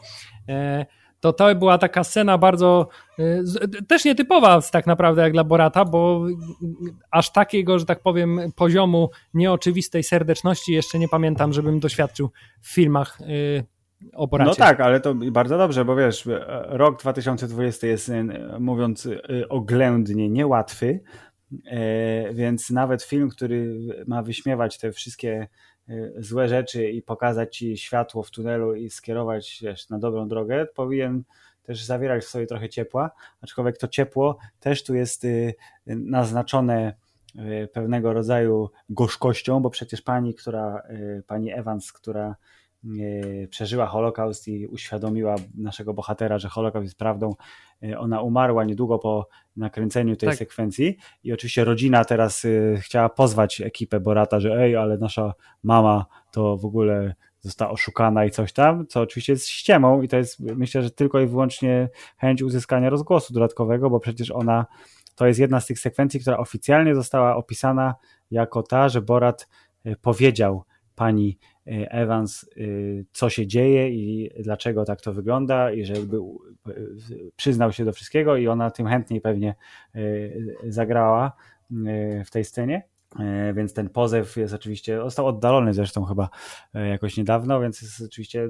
E, 1.24 1.34
to 1.34 1.34
to 1.34 1.56
była 1.56 1.78
taka 1.78 2.04
scena 2.04 2.38
bardzo 2.38 2.88
y, 3.20 3.44
też 3.88 4.06
nietypowa 4.06 4.62
tak 4.72 4.88
naprawdę 4.88 5.22
jak 5.22 5.34
dla 5.34 5.44
Borata, 5.44 5.86
bo 5.86 6.26
aż 7.12 7.32
takiego, 7.32 7.80
że 7.80 7.86
tak 7.86 8.02
powiem, 8.02 8.40
poziomu 8.56 9.10
nieoczywistej 9.34 10.04
serdeczności 10.04 10.74
jeszcze 10.74 11.00
nie 11.00 11.08
pamiętam, 11.08 11.54
żebym 11.54 11.80
doświadczył 11.80 12.30
w 12.62 12.74
filmach 12.74 13.22
y, 13.22 13.66
o 14.14 14.28
Boracie. 14.28 14.50
No 14.50 14.56
tak, 14.56 14.80
ale 14.80 15.00
to 15.00 15.16
bardzo 15.16 15.58
dobrze, 15.58 15.86
bo 15.86 15.96
wiesz, 15.96 16.30
rok 16.68 17.00
2020 17.00 17.88
jest 17.88 18.10
y, 18.10 18.26
mówiąc 18.60 19.08
oględnie 19.50 20.30
niełatwy, 20.30 21.00
więc 22.34 22.70
nawet 22.70 23.04
film, 23.04 23.30
który 23.30 23.78
ma 24.08 24.24
wyśmiewać 24.24 24.78
te 24.78 24.92
wszystkie 24.92 25.48
Y, 25.48 25.73
złe 26.18 26.50
rzeczy 26.50 26.90
i 26.90 27.02
pokazać 27.02 27.58
ci 27.58 27.78
światło 27.78 28.24
w 28.24 28.32
tunelu 28.32 28.76
i 28.76 28.90
skierować 28.90 29.60
wiesz, 29.62 29.90
na 29.90 30.00
dobrą 30.00 30.28
drogę, 30.28 30.66
powinien 30.76 31.24
też 31.64 31.84
zawierać 31.84 32.24
w 32.24 32.28
sobie 32.28 32.48
trochę 32.48 32.70
ciepła, 32.70 33.12
aczkolwiek 33.42 33.78
to 33.78 33.88
ciepło 33.88 34.38
też 34.60 34.84
tu 34.84 34.96
jest 34.96 35.26
y, 35.26 35.56
naznaczone 35.88 36.94
y, 37.36 37.68
pewnego 37.74 38.14
rodzaju 38.14 38.70
gorzkością, 38.90 39.60
bo 39.60 39.70
przecież 39.70 40.02
pani, 40.02 40.34
która, 40.34 40.84
pani 41.28 41.54
Evans, 41.54 41.92
która 41.92 42.36
przeżyła 43.50 43.86
Holokaust 43.86 44.48
i 44.48 44.68
uświadomiła 44.68 45.36
naszego 45.56 45.94
bohatera, 45.94 46.40
że 46.40 46.50
Holokaust 46.50 46.86
jest 46.86 46.98
prawdą. 46.98 47.36
E, 47.84 48.00
ona 48.00 48.22
umarła 48.22 48.64
niedługo 48.64 49.00
po 49.00 49.28
nakręceniu 49.56 50.16
tej 50.16 50.30
tak. 50.30 50.38
sekwencji 50.38 50.98
i 51.24 51.34
oczywiście 51.34 51.64
rodzina 51.64 52.06
teraz 52.06 52.46
e, 52.46 52.78
chciała 52.78 53.10
pozwać 53.10 53.62
ekipę 53.62 54.00
Borata, 54.00 54.40
że 54.40 54.62
ej, 54.62 54.76
ale 54.76 54.98
nasza 54.98 55.34
mama 55.64 56.06
to 56.32 56.58
w 56.58 56.66
ogóle 56.66 57.16
została 57.40 57.72
oszukana 57.72 58.26
i 58.26 58.32
coś 58.32 58.54
tam, 58.54 58.88
co 58.88 59.02
oczywiście 59.02 59.34
jest 59.34 59.48
ściemą 59.48 60.02
i 60.02 60.08
to 60.08 60.18
jest 60.18 60.40
myślę, 60.40 60.84
że 60.84 60.92
tylko 60.92 61.20
i 61.20 61.28
wyłącznie 61.28 61.90
chęć 62.18 62.42
uzyskania 62.42 62.90
rozgłosu 62.90 63.34
dodatkowego, 63.34 63.90
bo 63.90 64.00
przecież 64.00 64.32
ona 64.32 64.66
to 65.16 65.28
jest 65.28 65.40
jedna 65.40 65.60
z 65.60 65.66
tych 65.66 65.80
sekwencji, 65.80 66.20
która 66.20 66.38
oficjalnie 66.38 66.96
została 66.96 67.36
opisana 67.36 67.96
jako 68.32 68.64
ta, 68.64 68.90
że 68.90 69.02
Borat 69.02 69.48
e, 69.86 69.96
powiedział 69.96 70.64
pani 70.96 71.38
Y, 71.68 71.90
Evans, 71.90 72.46
y, 72.58 73.06
co 73.12 73.30
się 73.30 73.48
dzieje 73.48 73.90
i 73.90 74.30
dlaczego 74.44 74.86
tak 74.86 75.02
to 75.02 75.14
wygląda, 75.14 75.72
i 75.72 75.86
że 75.86 75.94
jakby 75.94 76.18
przyznał 77.36 77.72
się 77.72 77.86
do 77.86 77.94
wszystkiego, 77.94 78.38
i 78.38 78.48
ona 78.48 78.72
tym 78.72 78.88
chętniej 78.88 79.22
pewnie 79.22 79.56
y, 79.96 80.56
zagrała 80.68 81.32
w 82.26 82.30
tej 82.32 82.46
scenie. 82.46 82.84
E, 83.20 83.54
więc 83.54 83.74
ten 83.74 83.90
pozew 83.90 84.38
jest 84.38 84.54
oczywiście, 84.54 84.98
został 84.98 85.28
oddalony 85.28 85.74
zresztą 85.74 86.06
chyba 86.06 86.30
e, 86.74 86.88
jakoś 86.88 87.18
niedawno, 87.18 87.60
więc 87.60 87.82
jest 87.82 88.02
oczywiście 88.02 88.50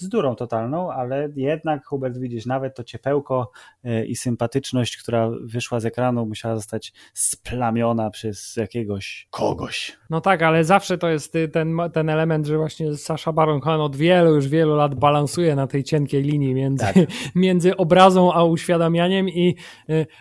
bzdurą 0.00 0.34
totalną, 0.34 0.92
ale 0.92 1.28
jednak 1.36 1.86
Hubert 1.86 2.18
widzisz, 2.18 2.46
nawet 2.46 2.74
to 2.74 2.84
ciepełko 2.84 3.50
e, 3.84 4.04
i 4.04 4.16
sympatyczność, 4.16 4.96
która 4.96 5.30
wyszła 5.44 5.80
z 5.80 5.86
ekranu 5.86 6.26
musiała 6.26 6.54
zostać 6.54 6.92
splamiona 7.14 8.10
przez 8.10 8.56
jakiegoś 8.56 9.28
kogoś. 9.30 9.96
No 10.10 10.20
tak, 10.20 10.42
ale 10.42 10.64
zawsze 10.64 10.98
to 10.98 11.08
jest 11.08 11.32
ten, 11.52 11.76
ten 11.92 12.08
element, 12.08 12.46
że 12.46 12.56
właśnie 12.56 12.96
Sasha 12.96 13.32
Baron 13.32 13.60
Cohen 13.60 13.80
od 13.80 13.96
wielu, 13.96 14.34
już 14.34 14.48
wielu 14.48 14.76
lat 14.76 14.94
balansuje 14.94 15.56
na 15.56 15.66
tej 15.66 15.84
cienkiej 15.84 16.22
linii 16.22 16.54
między, 16.54 16.84
tak. 16.84 16.96
między 17.34 17.76
obrazą 17.76 18.32
a 18.32 18.44
uświadamianiem 18.44 19.28
i 19.28 19.56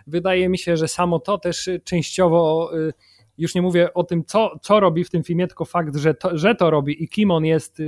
wydaje 0.07 0.49
mi 0.49 0.57
się, 0.57 0.77
że 0.77 0.87
samo 0.87 1.19
to 1.19 1.37
też 1.37 1.69
częściowo 1.83 2.71
już 3.37 3.55
nie 3.55 3.61
mówię 3.61 3.93
o 3.93 4.03
tym, 4.03 4.25
co, 4.25 4.59
co 4.61 4.79
robi 4.79 5.03
w 5.03 5.09
tym 5.09 5.23
filmie, 5.23 5.47
tylko 5.47 5.65
fakt, 5.65 5.95
że 5.95 6.13
to, 6.13 6.37
że 6.37 6.55
to 6.55 6.69
robi 6.69 7.03
i 7.03 7.07
kim 7.07 7.31
on 7.31 7.45
jest 7.45 7.79
y, 7.79 7.83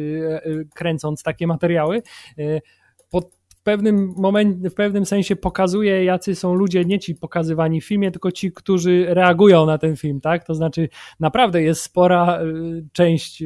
y, 0.45 0.67
kręcąc 0.75 1.23
takie 1.23 1.47
materiały, 1.47 2.01
y, 2.39 2.61
w 3.55 3.61
pewnym 3.65 4.13
momencie, 4.17 4.69
w 4.69 4.73
pewnym 4.73 5.05
sensie 5.05 5.35
pokazuje, 5.35 6.03
jacy 6.03 6.35
są 6.35 6.53
ludzie, 6.53 6.85
nie 6.85 6.99
ci 6.99 7.15
pokazywani 7.15 7.81
w 7.81 7.85
filmie, 7.85 8.11
tylko 8.11 8.31
ci, 8.31 8.51
którzy 8.51 9.05
reagują 9.09 9.65
na 9.65 9.77
ten 9.77 9.95
film, 9.95 10.21
tak? 10.21 10.45
To 10.45 10.55
znaczy, 10.55 10.89
naprawdę 11.19 11.61
jest 11.61 11.81
spora 11.81 12.39
część 12.91 13.43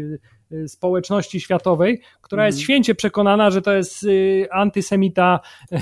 społeczności 0.67 1.41
światowej, 1.41 2.01
która 2.21 2.45
jest 2.45 2.55
mhm. 2.55 2.63
święcie 2.63 2.95
przekonana, 2.95 3.51
że 3.51 3.61
to 3.61 3.73
jest 3.73 4.05
antysemita, 4.51 5.39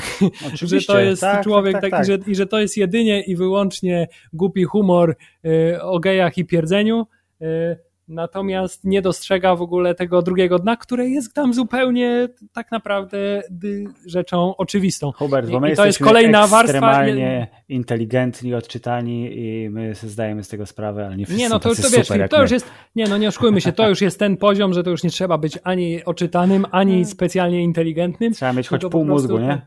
że 0.53 0.81
to 0.81 0.99
jest 0.99 1.21
tak, 1.21 1.43
człowiek 1.43 1.73
tak, 1.73 1.81
tak, 1.81 1.91
taki, 1.91 2.07
że, 2.07 2.17
i 2.27 2.35
że 2.35 2.47
to 2.47 2.59
jest 2.59 2.77
jedynie 2.77 3.21
i 3.23 3.35
wyłącznie 3.35 4.07
głupi 4.33 4.63
humor 4.63 5.15
o 5.81 5.99
gejach 5.99 6.37
i 6.37 6.45
pierdzeniu 6.45 7.07
natomiast 8.07 8.83
nie 8.83 9.01
dostrzega 9.01 9.55
w 9.55 9.61
ogóle 9.61 9.95
tego 9.95 10.21
drugiego 10.21 10.59
dna, 10.59 10.77
które 10.77 11.09
jest 11.09 11.33
tam 11.33 11.53
zupełnie 11.53 12.27
tak 12.53 12.71
naprawdę 12.71 13.41
rzeczą 14.05 14.55
oczywistą. 14.55 15.11
Hubert, 15.11 15.49
bo 15.49 15.59
my 15.59 15.71
I, 15.71 15.75
to 15.75 15.85
jest 15.85 15.99
kolejna 15.99 16.47
warstwa. 16.47 17.03
inteligentni, 17.69 18.53
odczytani 18.53 19.39
i 19.39 19.69
my 19.69 19.95
zdajemy 19.95 20.43
z 20.43 20.47
tego 20.47 20.65
sprawę, 20.65 21.05
ale 21.05 21.17
nie 21.17 21.25
wszyscy 21.25 21.43
Nie, 21.43 21.49
no 21.49 21.59
to, 21.59 21.75
to 21.75 21.89
wiesz, 21.89 22.07
to 22.29 22.41
już 22.41 22.51
jest, 22.51 22.71
nie 22.95 23.07
no 23.07 23.17
nie 23.17 23.27
oszukujmy 23.27 23.61
się, 23.61 23.71
to 23.71 23.89
już 23.89 24.01
jest 24.01 24.19
ten 24.19 24.37
poziom, 24.37 24.73
że 24.73 24.83
to 24.83 24.89
już 24.89 25.03
nie 25.03 25.09
trzeba 25.09 25.37
być 25.37 25.59
ani 25.63 26.05
oczytanym, 26.05 26.65
ani 26.71 26.91
hmm. 26.91 27.05
specjalnie 27.05 27.63
inteligentnym. 27.63 28.33
Trzeba 28.33 28.53
mieć 28.53 28.67
choć 28.67 28.81
pół 28.91 29.05
mózgu, 29.05 29.39
nie? 29.39 29.61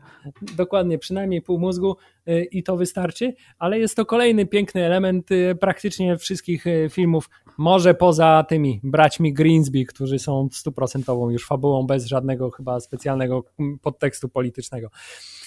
Dokładnie, 0.57 0.97
przynajmniej 0.97 1.41
pół 1.41 1.59
mózgu 1.59 1.97
y, 2.27 2.43
i 2.51 2.63
to 2.63 2.77
wystarczy, 2.77 3.33
ale 3.59 3.79
jest 3.79 3.95
to 3.95 4.05
kolejny 4.05 4.45
piękny 4.45 4.85
element 4.85 5.31
y, 5.31 5.55
praktycznie 5.59 6.17
wszystkich 6.17 6.67
y, 6.67 6.87
filmów, 6.91 7.29
może 7.61 7.93
poza 7.93 8.45
tymi 8.49 8.79
braćmi 8.83 9.33
Greensby, 9.33 9.85
którzy 9.85 10.19
są 10.19 10.49
stuprocentową 10.51 11.29
już 11.29 11.45
fabułą 11.45 11.87
bez 11.87 12.05
żadnego 12.05 12.51
chyba 12.51 12.79
specjalnego 12.79 13.43
podtekstu 13.81 14.29
politycznego. 14.29 14.89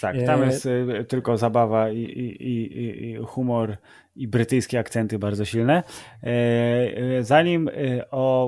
Tak, 0.00 0.16
tam 0.26 0.42
e, 0.42 0.46
jest 0.46 0.68
tylko 1.08 1.36
zabawa 1.36 1.90
i, 1.90 1.98
i, 1.98 3.10
i, 3.10 3.16
humor 3.26 3.76
i 4.16 4.28
brytyjskie 4.28 4.78
akcenty 4.78 5.18
bardzo 5.18 5.44
silne. 5.44 5.82
E, 6.22 7.22
zanim 7.22 7.70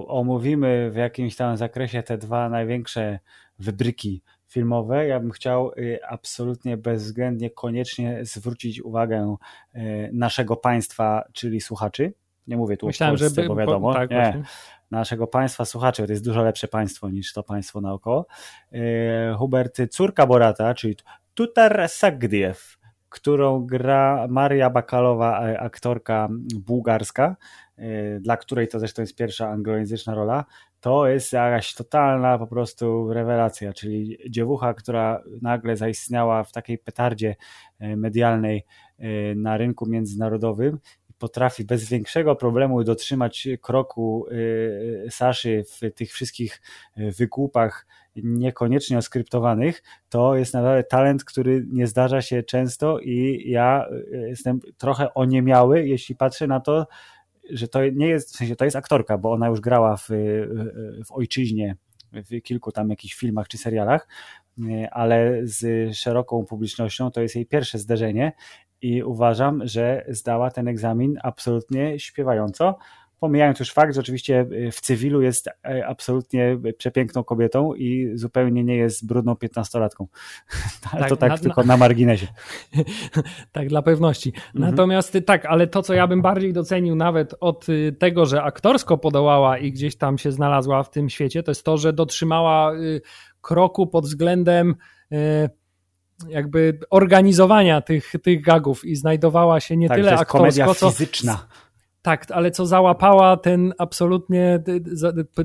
omówimy 0.09 0.91
w 0.91 0.97
jakimś 0.97 1.37
tam 1.37 1.57
zakresie 1.57 2.03
te 2.03 2.19
dwa 2.19 2.49
największe 2.49 3.19
wybryki 3.59 4.23
filmowe, 4.49 5.07
ja 5.07 5.21
bym 5.21 5.31
chciał 5.31 5.73
y, 5.79 5.99
absolutnie 6.09 6.77
bezwzględnie 6.77 7.51
koniecznie 7.51 8.19
zwrócić 8.23 8.83
uwagę 8.83 9.37
y, 9.75 10.11
naszego 10.13 10.57
państwa, 10.57 11.25
czyli 11.33 11.61
słuchaczy. 11.61 12.13
Nie 12.47 12.57
mówię 12.57 12.77
tu 12.77 12.87
Myślałem, 12.87 13.15
o 13.15 13.19
Polsce, 13.19 13.35
żeby, 13.35 13.49
bo 13.49 13.57
wiadomo, 13.57 13.95
tak, 13.95 14.11
nie, 14.11 14.43
naszego 14.91 15.27
państwa 15.27 15.65
słuchaczy, 15.65 16.07
to 16.07 16.13
jest 16.13 16.25
dużo 16.25 16.43
lepsze 16.43 16.69
państwo 16.69 17.11
niż 17.11 17.33
to 17.33 17.43
państwo 17.43 17.81
naokoło. 17.81 18.27
Y, 18.73 18.79
Hubert, 19.39 19.81
córka 19.91 20.27
Borata, 20.27 20.75
czyli 20.75 20.97
Tutar 21.35 21.89
Sagdiew, 21.89 22.79
którą 23.09 23.67
gra 23.67 24.27
Maria 24.29 24.71
Bakalowa, 24.71 25.39
aktorka 25.59 26.29
bułgarska, 26.55 27.37
dla 28.21 28.37
której 28.37 28.69
to 28.69 28.79
zresztą 28.79 29.03
jest 29.03 29.17
pierwsza 29.17 29.49
anglojęzyczna 29.49 30.15
rola, 30.15 30.45
to 30.81 31.07
jest 31.07 31.33
jakaś 31.33 31.75
totalna 31.75 32.39
po 32.39 32.47
prostu 32.47 33.13
rewelacja, 33.13 33.73
czyli 33.73 34.19
dziewucha, 34.31 34.75
która 34.75 35.23
nagle 35.43 35.77
zaistniała 35.77 36.45
w 36.45 36.53
takiej 36.53 36.79
petardzie 36.79 37.37
e, 37.79 37.97
medialnej 37.97 38.65
e, 38.99 39.35
na 39.35 39.57
rynku 39.57 39.87
międzynarodowym 39.87 40.79
potrafi 41.19 41.65
bez 41.65 41.89
większego 41.89 42.37
problemu 42.37 42.85
dotrzymać 42.85 43.49
kroku 43.63 44.27
e, 45.07 45.11
Saszy 45.11 45.65
w 45.65 45.95
tych 45.95 46.13
wszystkich 46.13 46.63
wygłupach 46.97 47.87
niekoniecznie 48.17 48.99
oskryptowanych, 48.99 49.83
to 50.09 50.37
jest 50.37 50.55
naprawdę 50.55 50.85
talent, 50.85 51.25
który 51.25 51.65
nie 51.69 51.87
zdarza 51.87 52.23
się 52.23 52.43
często 52.43 52.99
i 52.99 53.45
ja 53.51 53.87
jestem 54.13 54.61
trochę 54.79 55.15
oniemiały, 55.15 55.89
jeśli 55.89 56.15
patrzę 56.15 56.47
na 56.47 56.61
to, 56.61 56.87
że 57.51 57.69
to 57.69 57.81
nie 57.95 58.09
jest, 58.09 58.35
w 58.35 58.37
sensie 58.37 58.57
to 58.57 58.65
jest 58.65 58.77
aktorka, 58.77 59.19
bo 59.19 59.33
ona 59.33 59.49
już 59.49 59.61
grała 59.61 59.97
w, 59.97 60.09
w 61.07 61.13
ojczyźnie, 61.13 61.77
w 62.13 62.43
kilku 62.43 62.73
tam 62.73 62.91
jakichś 62.91 63.15
filmach 63.15 63.49
czy 63.49 63.59
serialach, 63.59 64.09
ale 64.91 65.41
z 65.43 65.95
szeroką 65.97 66.45
publicznością 66.45 67.11
to 67.11 67.21
jest 67.21 67.35
jej 67.35 67.47
pierwsze 67.47 67.79
zderzenie 67.79 68.33
i 68.83 69.03
uważam, 69.03 69.61
że 69.65 70.05
zdała 70.09 70.51
ten 70.51 70.69
egzamin 70.69 71.19
absolutnie 71.23 71.99
śpiewająco. 71.99 72.79
Pomijając 73.21 73.59
już 73.59 73.73
fakt, 73.73 73.95
że 73.95 74.01
oczywiście 74.01 74.47
y, 74.53 74.71
w 74.73 74.81
cywilu 74.81 75.23
jest 75.23 75.49
e, 75.49 75.87
absolutnie 75.87 76.59
przepiękną 76.79 77.25
kobietą 77.25 77.75
i 77.75 78.11
zupełnie 78.15 78.65
nie 78.65 78.77
jest 78.77 79.07
brudną 79.07 79.37
piętnastolatką. 79.37 80.07
Tak, 80.93 81.09
to 81.09 81.17
tak 81.17 81.31
na, 81.31 81.39
tylko 81.39 81.65
na 81.65 81.77
marginesie. 81.77 82.27
tak, 83.53 83.69
dla 83.69 83.83
pewności. 83.83 84.33
Mhm. 84.55 84.71
Natomiast 84.71 85.19
tak, 85.27 85.47
ale 85.47 85.67
to, 85.67 85.83
co 85.83 85.95
ja 85.95 86.07
bym 86.07 86.23
bardziej 86.23 86.53
docenił 86.53 86.97
nawet 86.97 87.35
od 87.41 87.69
y, 87.69 87.97
tego, 87.99 88.27
że 88.27 88.43
aktorsko 88.43 88.99
podołała 88.99 89.59
i 89.59 89.73
gdzieś 89.73 89.97
tam 89.97 90.19
się 90.19 90.33
znalazła 90.33 90.83
w 90.83 90.91
tym 90.91 91.09
świecie, 91.09 91.43
to 91.43 91.51
jest 91.51 91.65
to, 91.65 91.79
że 91.79 91.93
dotrzymała 91.93 92.75
y, 92.75 93.01
kroku 93.41 93.87
pod 93.87 94.05
względem 94.05 94.75
jakby 96.29 96.79
organizowania 96.91 97.81
tych, 97.81 98.13
tych 98.23 98.43
gagów 98.43 98.85
i 98.85 98.97
znajdowała 98.97 99.61
się 99.61 99.77
nie 99.77 99.89
tak, 99.89 99.97
tyle 99.97 100.19
aktorsko, 100.19 100.75
co 100.75 100.91
fizyczna. 100.91 101.47
Tak, 102.03 102.27
ale 102.31 102.51
co 102.51 102.67
załapała 102.67 103.37
ten 103.37 103.75
absolutnie 103.79 104.63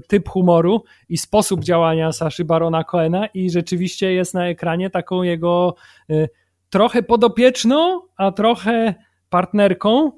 typ 0.07 0.29
humoru 0.29 0.83
i 1.09 1.17
sposób 1.17 1.63
działania 1.63 2.11
Saszy 2.11 2.45
Barona 2.45 2.83
Coena 2.83 3.27
i 3.27 3.49
rzeczywiście 3.49 4.13
jest 4.13 4.33
na 4.33 4.47
ekranie 4.47 4.89
taką 4.89 5.23
jego 5.23 5.75
y, 6.09 6.29
trochę 6.69 7.03
podopieczną, 7.03 8.01
a 8.17 8.31
trochę 8.31 8.95
partnerką, 9.29 10.11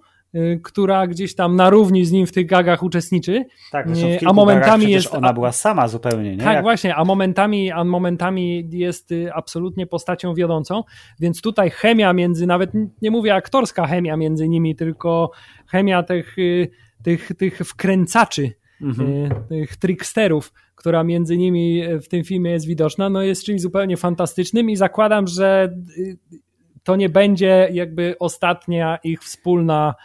która 0.63 1.07
gdzieś 1.07 1.35
tam 1.35 1.55
na 1.55 1.69
równi 1.69 2.05
z 2.05 2.11
nim 2.11 2.27
w 2.27 2.31
tych 2.31 2.45
gagach 2.45 2.83
uczestniczy. 2.83 3.45
Tak, 3.71 3.87
w 3.89 4.27
a 4.27 4.33
momentami 4.33 4.91
jest 4.91 5.13
ona 5.13 5.33
była 5.33 5.51
sama 5.51 5.87
zupełnie, 5.87 6.31
nie? 6.31 6.43
Tak, 6.43 6.53
Jak... 6.53 6.63
właśnie, 6.63 6.95
a 6.95 7.05
momentami, 7.05 7.71
a 7.71 7.83
momentami 7.83 8.69
jest 8.71 9.11
y, 9.11 9.33
absolutnie 9.33 9.87
postacią 9.87 10.33
wiodącą, 10.33 10.83
więc 11.19 11.41
tutaj 11.41 11.69
chemia 11.69 12.13
między, 12.13 12.47
nawet 12.47 12.71
nie 13.01 13.11
mówię 13.11 13.35
aktorska 13.35 13.87
chemia 13.87 14.17
między 14.17 14.49
nimi, 14.49 14.75
tylko 14.75 15.31
chemia 15.67 16.03
tych, 16.03 16.37
y, 16.37 16.69
tych, 17.03 17.31
tych 17.37 17.57
wkręcaczy, 17.57 18.51
mhm. 18.81 19.29
tych 19.49 19.77
tricksterów, 19.77 20.53
która 20.75 21.03
między 21.03 21.37
nimi 21.37 21.83
w 22.03 22.07
tym 22.07 22.23
filmie 22.23 22.51
jest 22.51 22.67
widoczna, 22.67 23.09
no 23.09 23.21
jest 23.21 23.45
czymś 23.45 23.61
zupełnie 23.61 23.97
fantastycznym 23.97 24.69
i 24.69 24.75
zakładam, 24.75 25.27
że 25.27 25.75
to 26.83 26.95
nie 26.95 27.09
będzie 27.09 27.69
jakby 27.71 28.15
ostatnia 28.19 28.99
ich 29.03 29.23
wspólna 29.23 29.95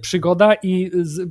przygoda 0.00 0.54
i 0.54 0.90
z, 1.02 1.30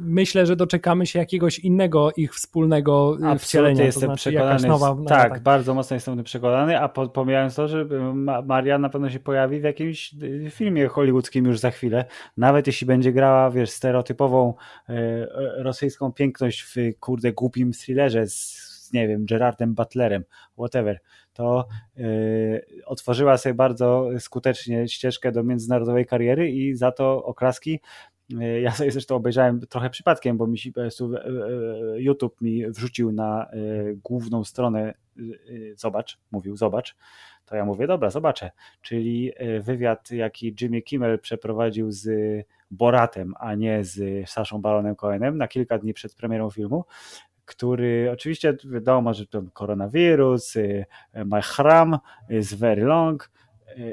myślę, 0.00 0.46
że 0.46 0.56
doczekamy 0.56 1.06
się 1.06 1.18
jakiegoś 1.18 1.58
innego 1.58 2.10
ich 2.16 2.34
wspólnego 2.34 3.10
e, 3.10 3.14
Absolutnie 3.14 3.38
wcielenia. 3.38 3.84
jestem 3.84 4.00
to 4.00 4.06
znaczy 4.06 4.30
przekonany. 4.30 4.68
Nowa, 4.68 4.96
tak, 5.08 5.32
tak, 5.32 5.42
bardzo 5.42 5.74
mocno 5.74 5.94
jestem 5.94 6.16
tym 6.16 6.24
przekonany, 6.24 6.80
a 6.80 6.88
po, 6.88 7.08
pomijając 7.08 7.54
to, 7.54 7.68
że 7.68 7.86
Maria 8.44 8.78
na 8.78 8.88
pewno 8.88 9.10
się 9.10 9.20
pojawi 9.20 9.60
w 9.60 9.64
jakimś 9.64 10.14
e, 10.46 10.50
filmie 10.50 10.88
hollywoodzkim 10.88 11.44
już 11.44 11.58
za 11.58 11.70
chwilę, 11.70 12.04
nawet 12.36 12.66
jeśli 12.66 12.86
będzie 12.86 13.12
grała, 13.12 13.50
wiesz, 13.50 13.70
stereotypową 13.70 14.54
e, 14.88 14.94
rosyjską 15.62 16.12
piękność 16.12 16.62
w 16.62 16.76
kurde 17.00 17.32
głupim 17.32 17.72
thrillerze 17.72 18.26
z 18.26 18.71
nie 18.92 19.08
wiem, 19.08 19.26
Gerardem 19.26 19.74
Butlerem, 19.74 20.24
whatever, 20.58 21.00
to 21.32 21.68
yy, 21.96 22.64
otworzyła 22.86 23.36
sobie 23.38 23.54
bardzo 23.54 24.08
skutecznie 24.18 24.88
ścieżkę 24.88 25.32
do 25.32 25.44
międzynarodowej 25.44 26.06
kariery 26.06 26.50
i 26.50 26.74
za 26.74 26.92
to 26.92 27.24
oklaski 27.24 27.80
yy, 28.28 28.60
ja 28.60 28.72
sobie 28.72 28.90
zresztą 28.90 29.14
obejrzałem 29.14 29.60
trochę 29.60 29.90
przypadkiem, 29.90 30.36
bo 30.36 30.46
mi 30.46 30.58
się 30.58 30.72
prostu 30.72 31.12
yy, 31.12 31.20
YouTube 31.96 32.40
mi 32.40 32.66
wrzucił 32.66 33.12
na 33.12 33.50
główną 34.04 34.44
stronę 34.44 34.94
zobacz, 35.76 36.18
mówił 36.30 36.56
zobacz, 36.56 36.96
to 37.44 37.56
ja 37.56 37.64
mówię, 37.64 37.86
dobra, 37.86 38.10
zobaczę. 38.10 38.50
Czyli 38.82 39.32
wywiad, 39.60 40.10
jaki 40.10 40.54
Jimmy 40.60 40.82
Kimmel 40.82 41.18
przeprowadził 41.18 41.90
z 41.90 42.10
Boratem, 42.70 43.34
a 43.38 43.54
nie 43.54 43.84
z 43.84 44.28
Saszą 44.30 44.60
Baronem 44.60 44.96
Cohenem 44.96 45.38
na 45.38 45.48
kilka 45.48 45.78
dni 45.78 45.94
przed 45.94 46.14
premierą 46.14 46.50
filmu, 46.50 46.84
który 47.52 48.10
oczywiście 48.12 48.56
wiadomo, 48.64 49.14
że 49.14 49.26
to 49.26 49.42
koronawirus, 49.52 50.54
my 51.24 51.42
chram 51.42 51.98
is 52.30 52.54
very 52.54 52.82
long 52.82 53.30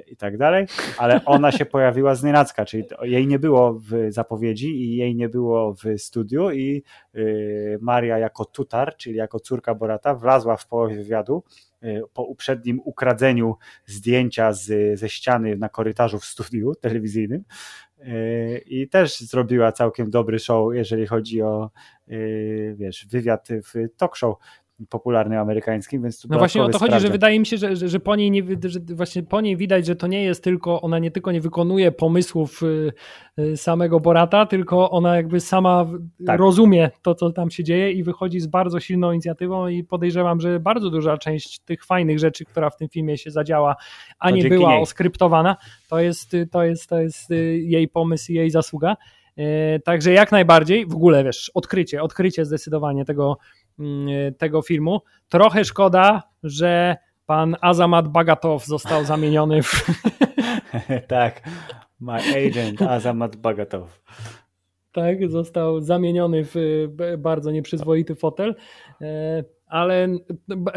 i 0.08 0.16
tak 0.16 0.38
dalej, 0.38 0.66
ale 0.98 1.26
ona 1.26 1.52
się 1.52 1.66
pojawiła 1.66 2.16
z 2.16 2.24
nienacka, 2.24 2.66
czyli 2.66 2.84
jej 3.02 3.28
nie 3.28 3.40
było 3.40 3.74
w 3.74 3.92
zapowiedzi 4.10 4.68
i 4.68 4.96
jej 4.96 5.16
nie 5.16 5.30
było 5.30 5.74
w 5.74 5.84
studiu 5.98 6.52
i 6.52 6.84
y, 7.16 7.78
Maria 7.82 8.18
jako 8.18 8.46
tutar, 8.46 8.98
czyli 8.98 9.16
jako 9.16 9.40
córka 9.40 9.76
Borata 9.76 10.16
wlazła 10.16 10.58
w 10.58 10.68
połowie 10.68 10.96
wywiadu 10.96 11.44
po 12.14 12.24
uprzednim 12.24 12.80
ukradzeniu 12.86 13.56
zdjęcia 13.86 14.54
z, 14.54 15.00
ze 15.00 15.10
ściany 15.10 15.58
na 15.58 15.70
korytarzu 15.70 16.20
w 16.20 16.26
studiu 16.26 16.76
telewizyjnym 16.76 17.44
i 18.66 18.88
też 18.90 19.20
zrobiła 19.20 19.72
całkiem 19.72 20.10
dobry 20.10 20.40
show, 20.40 20.74
jeżeli 20.74 21.08
chodzi 21.08 21.42
o 21.42 21.70
wiesz, 22.76 23.08
wywiad 23.10 23.48
w 23.52 23.98
talk 23.98 24.16
show. 24.16 24.36
Popularnym 24.90 25.40
amerykańskim, 25.40 26.02
więc 26.04 26.28
No 26.30 26.38
właśnie 26.38 26.64
o 26.64 26.70
to 26.70 26.80
chodzi, 26.80 27.00
że 27.00 27.10
wydaje 27.10 27.40
mi 27.40 27.46
się, 27.46 27.58
że, 27.58 27.76
że, 27.76 27.90
że, 27.90 28.00
po 28.00 28.16
niej 28.16 28.32
nie, 28.32 28.44
że 28.64 28.80
właśnie 28.80 29.24
po 29.24 29.42
niej 29.42 29.58
widać, 29.58 29.86
że 29.86 29.96
to 29.96 30.08
nie 30.08 30.24
jest 30.24 30.44
tylko, 30.44 30.82
ona 30.82 31.00
nie 31.00 31.12
tylko 31.12 31.32
nie 31.32 31.42
wykonuje 31.42 31.92
pomysłów 31.92 32.64
y, 32.64 32.92
y, 33.40 33.58
samego 33.58 34.00
Borata, 34.00 34.46
tylko 34.46 34.92
ona 34.92 35.16
jakby 35.16 35.40
sama 35.40 35.86
tak. 36.26 36.40
rozumie 36.40 36.90
to, 37.02 37.16
co 37.16 37.32
tam 37.32 37.52
się 37.52 37.64
dzieje 37.64 37.92
i 37.92 38.04
wychodzi 38.04 38.40
z 38.40 38.48
bardzo 38.48 38.80
silną 38.80 39.12
inicjatywą 39.12 39.68
i 39.68 39.84
podejrzewam, 39.84 40.42
że 40.42 40.60
bardzo 40.60 40.90
duża 40.90 41.18
część 41.18 41.60
tych 41.60 41.86
fajnych 41.86 42.20
rzeczy, 42.20 42.46
która 42.46 42.70
w 42.70 42.78
tym 42.78 42.90
filmie 42.90 43.18
się 43.18 43.32
zadziała, 43.32 43.76
a 44.20 44.32
nie 44.32 44.50
była 44.50 44.70
niej. 44.70 44.82
oskryptowana, 44.82 45.58
to 45.90 46.00
jest, 46.00 46.36
to 46.52 46.64
jest, 46.64 46.90
to 46.90 47.02
jest 47.02 47.30
jej 47.56 47.88
pomysł 47.88 48.32
i 48.32 48.36
jej 48.36 48.50
zasługa. 48.50 48.96
E, 49.40 49.80
także 49.80 50.12
jak 50.12 50.32
najbardziej, 50.32 50.86
w 50.86 50.96
ogóle 50.96 51.24
wiesz, 51.24 51.52
odkrycie, 51.54 52.02
odkrycie 52.02 52.46
zdecydowanie 52.46 53.06
tego, 53.06 53.38
tego 54.38 54.62
filmu. 54.62 55.02
Trochę 55.30 55.66
szkoda, 55.66 56.24
że 56.44 56.98
pan 57.26 57.56
Azamat 57.62 58.08
Bagatow 58.08 58.66
został 58.66 59.06
zamieniony 59.06 59.64
w... 59.64 59.86
tak, 61.08 61.42
my 62.00 62.14
agent 62.14 62.82
Azamat 62.82 63.36
Bagatow. 63.36 64.02
Tak, 64.92 65.30
został 65.30 65.82
zamieniony 65.82 66.46
w 66.46 66.56
bardzo 67.18 67.52
nieprzyzwoity 67.52 68.16
fotel, 68.16 68.56
e, 69.02 69.44
ale 69.68 70.08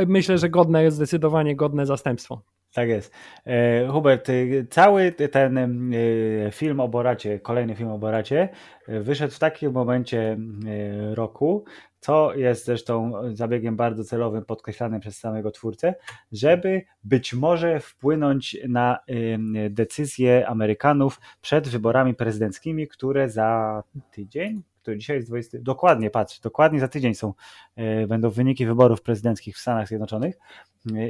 myślę, 0.06 0.38
że 0.38 0.48
godne 0.50 0.82
jest 0.82 0.96
zdecydowanie 0.96 1.56
godne 1.56 1.86
zastępstwo. 1.86 2.42
Tak 2.72 2.88
jest. 2.88 3.14
E, 3.46 3.88
Hubert, 3.88 4.28
y, 4.28 4.66
cały 4.70 5.12
ten 5.12 5.58
y, 5.94 6.50
film 6.52 6.80
o 6.80 6.88
Boracie, 6.88 7.40
kolejny 7.40 7.74
film 7.74 7.90
o 7.90 7.98
Boracie, 7.98 8.48
wyszedł 8.88 9.34
w 9.34 9.38
takim 9.38 9.72
momencie 9.72 10.38
roku, 11.14 11.64
co 12.00 12.34
jest 12.34 12.64
zresztą 12.64 13.12
zabiegiem 13.34 13.76
bardzo 13.76 14.04
celowym, 14.04 14.44
podkreślanym 14.44 15.00
przez 15.00 15.18
samego 15.18 15.50
twórcę, 15.50 15.94
żeby 16.32 16.82
być 17.04 17.34
może 17.34 17.80
wpłynąć 17.80 18.56
na 18.68 18.98
decyzje 19.70 20.48
Amerykanów 20.48 21.20
przed 21.40 21.68
wyborami 21.68 22.14
prezydenckimi, 22.14 22.88
które 22.88 23.28
za 23.28 23.82
tydzień, 24.10 24.62
który 24.82 24.98
dzisiaj 24.98 25.16
jest 25.16 25.28
20, 25.28 25.58
dokładnie 25.60 26.10
patrz, 26.10 26.40
dokładnie 26.40 26.80
za 26.80 26.88
tydzień 26.88 27.14
są, 27.14 27.34
będą 28.08 28.30
wyniki 28.30 28.66
wyborów 28.66 29.02
prezydenckich 29.02 29.56
w 29.56 29.60
Stanach 29.60 29.88
Zjednoczonych. 29.88 30.38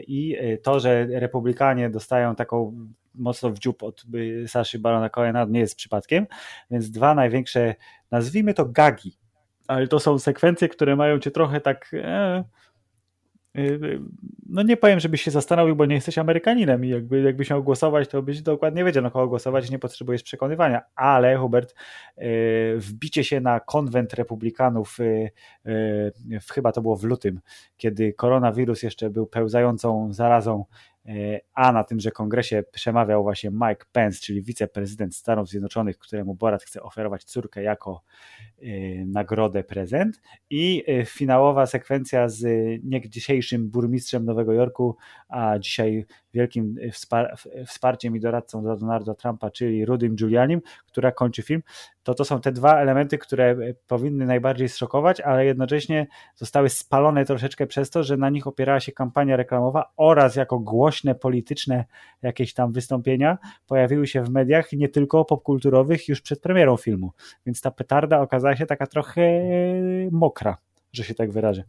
I 0.07 0.37
e, 0.41 0.59
to, 0.59 0.81
że 0.81 1.07
republikanie 1.07 1.91
dostają 1.91 2.35
taką 2.35 2.87
mocno 3.15 3.51
w 3.51 3.59
dziób 3.59 3.83
od 3.83 4.05
Saszy 4.47 4.79
Barona 4.79 5.09
Cohena 5.09 5.47
nie 5.49 5.61
jest 5.61 5.77
przypadkiem, 5.77 6.27
więc 6.71 6.91
dwa 6.91 7.15
największe, 7.15 7.75
nazwijmy 8.11 8.55
to 8.55 8.65
gagi, 8.65 9.19
ale 9.67 9.89
to 9.89 10.01
są 10.01 10.19
sekwencje, 10.19 10.69
które 10.69 10.97
mają 10.97 11.19
cię 11.19 11.31
trochę 11.31 11.61
tak 11.61 11.91
e, 11.95 12.45
no 14.49 14.63
nie 14.63 14.77
powiem, 14.77 15.01
żebyś 15.01 15.23
się 15.23 15.31
zastanowił, 15.31 15.77
bo 15.77 15.87
nie 15.87 15.95
jesteś 15.95 16.19
Amerykaninem 16.19 16.85
i 16.85 16.89
jakby, 16.89 17.21
jakbyś 17.21 17.51
miał 17.51 17.65
głosować, 17.65 18.09
to 18.09 18.23
byś 18.23 18.43
dokładnie 18.43 18.85
wiedział, 18.85 19.03
na 19.03 19.11
kogo 19.11 19.29
głosować, 19.29 19.71
nie 19.71 19.79
potrzebujesz 19.79 20.23
przekonywania, 20.23 20.83
ale 20.95 21.37
Hubert, 21.37 21.75
yy, 22.17 22.25
wbicie 22.79 23.25
się 23.25 23.41
na 23.41 23.61
konwent 23.61 24.15
republikanów, 24.15 24.99
chyba 26.53 26.73
to 26.73 26.83
było 26.83 26.97
w 26.97 27.05
lutym, 27.05 27.41
kiedy 27.77 28.13
koronawirus 28.13 28.83
jeszcze 28.83 29.11
był 29.11 29.27
pełzającą 29.27 30.13
zarazą 30.13 30.65
a 31.55 31.73
na 31.73 31.85
tymże 31.85 32.11
kongresie 32.11 32.63
przemawiał 32.73 33.23
właśnie 33.23 33.51
Mike 33.51 33.85
Pence, 33.93 34.21
czyli 34.21 34.43
wiceprezydent 34.43 35.17
Stanów 35.17 35.49
Zjednoczonych, 35.49 35.99
któremu 35.99 36.35
Borat 36.35 36.63
chce 36.63 36.83
oferować 36.83 37.25
córkę 37.25 37.63
jako 37.63 38.03
e, 38.63 38.67
nagrodę, 39.07 39.65
prezent. 39.65 40.21
I 40.51 40.85
e, 40.87 41.05
finałowa 41.05 41.67
sekwencja 41.67 42.29
z 42.29 42.45
niegdysiejszym 42.85 43.71
burmistrzem 43.71 44.25
Nowego 44.25 44.53
Jorku, 44.53 44.97
a 45.29 45.59
dzisiaj 45.59 46.05
wielkim 46.35 46.77
wsparciem 47.67 48.17
i 48.17 48.21
doradcą 48.21 48.63
dla 48.63 48.77
Donalda 48.77 49.15
Trumpa, 49.15 49.51
czyli 49.51 49.85
Rudym 49.85 50.17
Giulianim, 50.17 50.61
która 50.87 51.13
kończy 51.13 51.43
film, 51.43 51.63
to 52.03 52.15
to 52.15 52.25
są 52.25 52.41
te 52.41 52.53
dwa 52.53 52.81
elementy, 52.81 53.19
które 53.19 53.57
powinny 53.87 54.27
najbardziej 54.27 54.69
zszokować, 54.69 55.21
ale 55.21 55.45
jednocześnie 55.45 56.07
zostały 56.37 56.69
spalone 56.69 57.25
troszeczkę 57.25 57.67
przez 57.67 57.91
to, 57.91 58.03
że 58.03 58.17
na 58.17 58.31
nich 58.31 58.47
opierała 58.47 58.81
się 58.81 58.93
kampania 58.93 59.37
reklamowa 59.37 59.93
oraz 59.97 60.37
jako 60.37 60.59
głośne 60.59 61.15
polityczne 61.15 61.85
jakieś 62.23 62.55
tam 62.55 62.73
wystąpienia 62.73 63.39
pojawiły 63.67 64.07
się 64.07 64.23
w 64.23 64.31
mediach 64.31 64.73
nie 64.73 64.89
tylko 64.89 65.25
popkulturowych 65.25 66.09
już 66.09 66.21
przed 66.21 66.41
premierą 66.41 66.77
filmu. 66.77 67.13
Więc 67.47 67.61
ta 67.61 67.71
petarda 67.71 68.21
okazała 68.21 68.57
się 68.57 68.67
taka 68.67 68.87
trochę 68.87 69.43
mokra, 70.11 70.57
że 70.93 71.05
się 71.05 71.15
tak 71.15 71.31
wyrażę. 71.31 71.65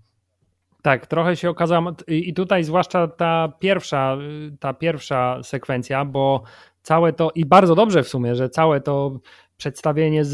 Tak, 0.84 1.08
trochę 1.08 1.36
się 1.36 1.50
okazała 1.50 1.96
i 2.08 2.34
tutaj 2.34 2.64
zwłaszcza 2.64 3.08
ta 3.08 3.54
pierwsza, 3.60 4.18
ta 4.60 4.74
pierwsza 4.74 5.40
sekwencja, 5.44 6.06
bo 6.06 6.44
całe 6.82 7.14
to 7.14 7.32
i 7.36 7.46
bardzo 7.46 7.76
dobrze 7.76 8.04
w 8.04 8.08
sumie, 8.08 8.36
że 8.36 8.50
całe 8.50 8.82
to 8.82 9.20
przedstawienie 9.58 10.26
z, 10.26 10.32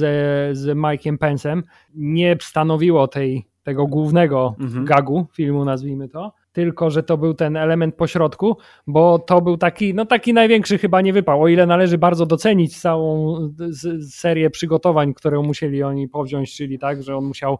z 0.57 0.77
Mike'iem 0.77 1.17
Pence'em 1.17 1.61
nie 1.95 2.37
stanowiło 2.41 3.07
tej, 3.07 3.45
tego 3.63 3.87
głównego 3.87 4.55
mhm. 4.59 4.85
gagu 4.85 5.27
filmu, 5.33 5.65
nazwijmy 5.65 6.09
to, 6.09 6.33
tylko 6.51 6.89
że 6.89 7.03
to 7.03 7.17
był 7.17 7.33
ten 7.33 7.57
element 7.57 7.95
pośrodku, 7.95 8.57
bo 8.87 9.19
to 9.19 9.41
był 9.41 9.57
taki, 9.57 9.93
no 9.93 10.05
taki 10.05 10.33
największy 10.33 10.77
chyba 10.77 11.01
nie 11.01 11.13
wypał, 11.13 11.43
o 11.43 11.47
ile 11.47 11.65
należy 11.65 11.97
bardzo 11.97 12.25
docenić 12.25 12.81
całą 12.81 13.37
serię 14.09 14.49
przygotowań, 14.49 15.13
które 15.13 15.41
musieli 15.41 15.83
oni 15.83 16.07
powziąć, 16.07 16.55
czyli 16.55 16.79
tak, 16.79 17.03
że 17.03 17.17
on 17.17 17.25
musiał 17.25 17.57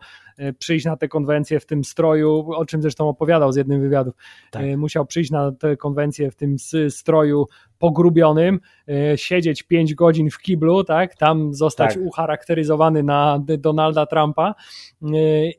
przyjść 0.60 0.86
na 0.86 0.98
tę 0.98 1.08
konwencję 1.08 1.60
w 1.60 1.66
tym 1.66 1.84
stroju, 1.84 2.52
o 2.52 2.66
czym 2.66 2.82
zresztą 2.82 3.10
opowiadał 3.10 3.52
z 3.52 3.56
jednym 3.56 3.82
wywiadów, 3.82 4.14
tak. 4.52 4.64
E, 4.64 4.78
musiał 4.78 5.06
przyjść 5.06 5.32
na 5.32 5.52
tę 5.52 5.78
konwencję 5.78 6.32
w 6.32 6.36
tym 6.36 6.56
stroju 6.90 7.46
pogrubionym, 7.80 8.60
e, 8.88 9.18
siedzieć 9.18 9.64
5 9.64 9.96
godzin 9.96 10.30
w 10.30 10.38
kiblu, 10.38 10.84
tak, 10.84 11.16
tam 11.16 11.54
zostać 11.54 11.94
tak. 11.94 12.04
ucharakteryzowany 12.04 13.04
na 13.04 13.44
Donalda 13.58 14.06
Trumpa 14.06 14.56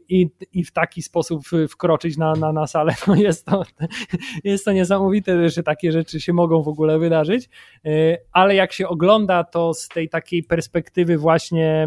i, 0.09 0.31
i 0.53 0.65
w 0.65 0.73
taki 0.73 1.03
sposób 1.03 1.43
wkroczyć 1.69 2.17
na, 2.17 2.33
na, 2.33 2.53
na 2.53 2.67
salę, 2.67 2.95
no 3.07 3.15
jest 3.15 3.47
to, 3.47 3.63
jest 4.45 4.65
to 4.65 4.73
niesamowite, 4.73 5.49
że 5.49 5.63
takie 5.63 5.93
rzeczy 5.93 6.21
się 6.21 6.33
mogą 6.33 6.63
w 6.63 6.69
ogóle 6.69 6.99
wydarzyć, 6.99 7.49
e, 7.85 8.19
ale 8.33 8.55
jak 8.55 8.73
się 8.73 8.89
ogląda 8.89 9.45
to 9.45 9.75
z 9.75 9.89
tej 9.89 10.09
takiej 10.09 10.43
perspektywy 10.43 11.19
właśnie 11.19 11.87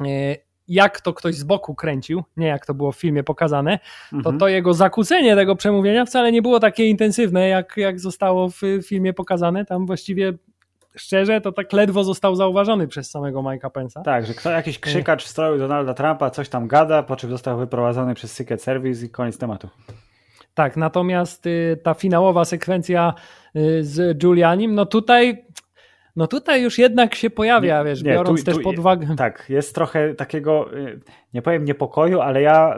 e, 0.00 0.36
jak 0.72 1.00
to 1.00 1.12
ktoś 1.14 1.34
z 1.34 1.44
boku 1.44 1.74
kręcił, 1.74 2.22
nie 2.36 2.46
jak 2.46 2.66
to 2.66 2.74
było 2.74 2.92
w 2.92 2.96
filmie 2.96 3.24
pokazane, 3.24 3.78
to 4.10 4.16
mhm. 4.16 4.38
to 4.38 4.48
jego 4.48 4.74
zakłócenie 4.74 5.36
tego 5.36 5.56
przemówienia 5.56 6.04
wcale 6.04 6.32
nie 6.32 6.42
było 6.42 6.60
takie 6.60 6.88
intensywne, 6.88 7.48
jak, 7.48 7.76
jak 7.76 8.00
zostało 8.00 8.48
w 8.48 8.60
filmie 8.86 9.12
pokazane. 9.12 9.64
Tam 9.64 9.86
właściwie 9.86 10.32
szczerze, 10.96 11.40
to 11.40 11.52
tak 11.52 11.72
ledwo 11.72 12.04
został 12.04 12.36
zauważony 12.36 12.88
przez 12.88 13.10
samego 13.10 13.40
Mike'a 13.40 13.70
Pence'a. 13.70 14.02
Tak, 14.02 14.26
że 14.26 14.34
kto, 14.34 14.50
jakiś 14.50 14.78
krzykacz 14.78 15.24
w 15.24 15.28
stroju 15.28 15.58
Donalda 15.58 15.94
Trumpa 15.94 16.30
coś 16.30 16.48
tam 16.48 16.68
gada, 16.68 17.02
po 17.02 17.16
czym 17.16 17.30
został 17.30 17.58
wyprowadzony 17.58 18.14
przez 18.14 18.32
Secret 18.32 18.62
Service 18.62 19.06
i 19.06 19.10
koniec 19.10 19.38
tematu. 19.38 19.68
Tak, 20.54 20.76
natomiast 20.76 21.46
y, 21.46 21.80
ta 21.82 21.94
finałowa 21.94 22.44
sekwencja 22.44 23.14
y, 23.56 23.84
z 23.84 24.22
Julianim, 24.22 24.74
no 24.74 24.86
tutaj 24.86 25.44
no 26.16 26.26
tutaj 26.26 26.62
już 26.62 26.78
jednak 26.78 27.14
się 27.14 27.30
pojawia, 27.30 27.78
nie, 27.78 27.84
wiesz, 27.84 28.02
nie, 28.02 28.12
biorąc 28.12 28.40
tu, 28.40 28.46
też 28.46 28.56
tu, 28.56 28.62
pod 28.62 28.78
uwagę. 28.78 29.16
Tak, 29.16 29.46
jest 29.48 29.74
trochę 29.74 30.14
takiego, 30.14 30.76
y, 30.78 31.00
nie 31.34 31.42
powiem 31.42 31.64
niepokoju, 31.64 32.20
ale 32.20 32.42
ja 32.42 32.76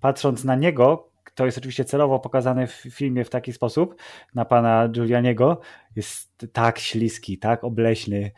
patrząc 0.00 0.44
na 0.44 0.54
niego, 0.54 1.08
to 1.34 1.46
jest 1.46 1.58
oczywiście 1.58 1.84
celowo 1.84 2.18
pokazane 2.18 2.66
w 2.66 2.72
filmie 2.72 3.24
w 3.24 3.30
taki 3.30 3.52
sposób, 3.52 3.96
na 4.34 4.44
pana 4.44 4.88
Giulianiego, 4.88 5.60
jest 5.96 6.46
tak 6.52 6.78
śliski, 6.78 7.38
tak 7.38 7.64
obleśny, 7.64 8.30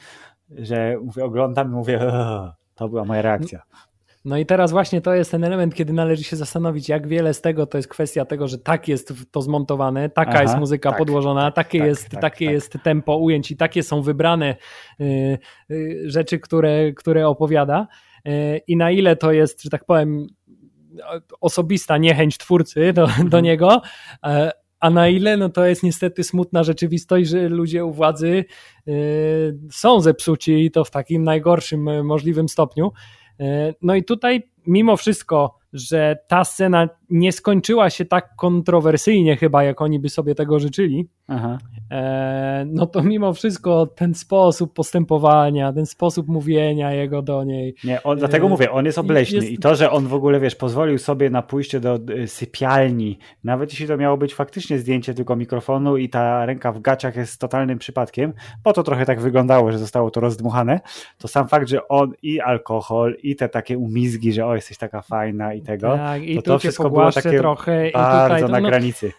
że 0.50 0.96
mówię, 1.04 1.24
oglądam 1.24 1.68
i 1.68 1.74
mówię, 1.74 2.00
to 2.74 2.88
była 2.88 3.04
moja 3.04 3.22
reakcja. 3.22 3.62
No 4.24 4.38
i 4.38 4.46
teraz 4.46 4.70
właśnie 4.70 5.00
to 5.00 5.14
jest 5.14 5.30
ten 5.30 5.44
element, 5.44 5.74
kiedy 5.74 5.92
należy 5.92 6.24
się 6.24 6.36
zastanowić, 6.36 6.88
jak 6.88 7.08
wiele 7.08 7.34
z 7.34 7.40
tego 7.40 7.66
to 7.66 7.78
jest 7.78 7.88
kwestia 7.88 8.24
tego, 8.24 8.48
że 8.48 8.58
tak 8.58 8.88
jest 8.88 9.12
to 9.30 9.42
zmontowane, 9.42 10.10
taka 10.10 10.30
Aha, 10.30 10.42
jest 10.42 10.56
muzyka 10.56 10.90
tak, 10.90 10.98
podłożona, 10.98 11.50
tak, 11.50 11.54
takie, 11.54 11.78
tak, 11.78 11.88
jest, 11.88 12.08
tak, 12.08 12.20
takie 12.20 12.46
tak. 12.46 12.52
jest 12.52 12.78
tempo 12.82 13.16
ujęć 13.16 13.50
i 13.50 13.56
takie 13.56 13.82
są 13.82 14.02
wybrane 14.02 14.56
y, 15.00 15.38
y, 15.70 16.02
rzeczy, 16.06 16.38
które, 16.38 16.92
które 16.92 17.28
opowiada. 17.28 17.86
Y, 18.28 18.60
I 18.66 18.76
na 18.76 18.90
ile 18.90 19.16
to 19.16 19.32
jest, 19.32 19.62
że 19.62 19.70
tak 19.70 19.84
powiem, 19.84 20.26
osobista 21.40 21.98
niechęć 21.98 22.38
twórcy 22.38 22.92
do, 22.92 23.02
mhm. 23.02 23.28
do 23.28 23.40
niego, 23.40 23.82
e, 24.26 24.50
a 24.80 24.90
na 24.90 25.08
ile 25.08 25.36
no 25.36 25.48
to 25.48 25.66
jest 25.66 25.82
niestety 25.82 26.24
smutna 26.24 26.62
rzeczywistość, 26.62 27.28
że 27.28 27.48
ludzie 27.48 27.84
u 27.84 27.92
władzy 27.92 28.44
są 29.70 30.00
zepsuci 30.00 30.64
i 30.64 30.70
to 30.70 30.84
w 30.84 30.90
takim 30.90 31.22
najgorszym 31.24 32.06
możliwym 32.06 32.48
stopniu. 32.48 32.92
E, 33.40 33.74
no 33.82 33.94
i 33.94 34.04
tutaj 34.04 34.42
mimo 34.66 34.96
wszystko 34.96 35.58
że 35.74 36.16
ta 36.28 36.44
scena 36.44 36.88
nie 37.10 37.32
skończyła 37.32 37.90
się 37.90 38.04
tak 38.04 38.36
kontrowersyjnie 38.36 39.36
chyba, 39.36 39.64
jak 39.64 39.80
oni 39.80 39.98
by 39.98 40.08
sobie 40.08 40.34
tego 40.34 40.58
życzyli, 40.58 41.08
e, 41.90 42.64
no 42.68 42.86
to 42.86 43.02
mimo 43.02 43.32
wszystko 43.32 43.86
ten 43.86 44.14
sposób 44.14 44.74
postępowania, 44.74 45.72
ten 45.72 45.86
sposób 45.86 46.28
mówienia 46.28 46.92
jego 46.92 47.22
do 47.22 47.44
niej. 47.44 47.74
Nie, 47.84 48.02
on, 48.02 48.18
dlatego 48.18 48.46
e, 48.46 48.50
mówię, 48.50 48.70
on 48.70 48.84
jest 48.84 48.98
obleśny 48.98 49.36
jest... 49.36 49.50
i 49.50 49.58
to, 49.58 49.74
że 49.74 49.90
on 49.90 50.06
w 50.06 50.14
ogóle, 50.14 50.40
wiesz, 50.40 50.54
pozwolił 50.54 50.98
sobie 50.98 51.30
na 51.30 51.42
pójście 51.42 51.80
do 51.80 51.98
e, 52.22 52.26
sypialni, 52.26 53.18
nawet 53.44 53.70
jeśli 53.70 53.86
to 53.86 53.96
miało 53.96 54.16
być 54.16 54.34
faktycznie 54.34 54.78
zdjęcie 54.78 55.14
tylko 55.14 55.36
mikrofonu 55.36 55.96
i 55.96 56.08
ta 56.08 56.46
ręka 56.46 56.72
w 56.72 56.80
gaciach 56.80 57.16
jest 57.16 57.40
totalnym 57.40 57.78
przypadkiem, 57.78 58.32
bo 58.64 58.72
to 58.72 58.82
trochę 58.82 59.06
tak 59.06 59.20
wyglądało, 59.20 59.72
że 59.72 59.78
zostało 59.78 60.10
to 60.10 60.20
rozdmuchane, 60.20 60.80
to 61.18 61.28
sam 61.28 61.48
fakt, 61.48 61.68
że 61.68 61.88
on 61.88 62.12
i 62.22 62.40
alkohol 62.40 63.16
i 63.22 63.36
te 63.36 63.48
takie 63.48 63.78
umizgi, 63.78 64.32
że 64.32 64.46
o, 64.46 64.54
jesteś 64.54 64.78
taka 64.78 65.02
fajna 65.02 65.54
i 65.54 65.62
tego, 65.64 65.96
tak, 65.96 66.22
i 66.22 66.36
to, 66.36 66.42
to 66.42 66.58
wszystko 66.58 66.90
było 66.90 67.12
takie 67.12 67.38
trochę, 67.38 67.90
bardzo 67.94 68.36
i 68.36 68.40
tutaj, 68.40 68.52
na 68.52 68.60
no, 68.60 68.68
granicy. 68.68 69.12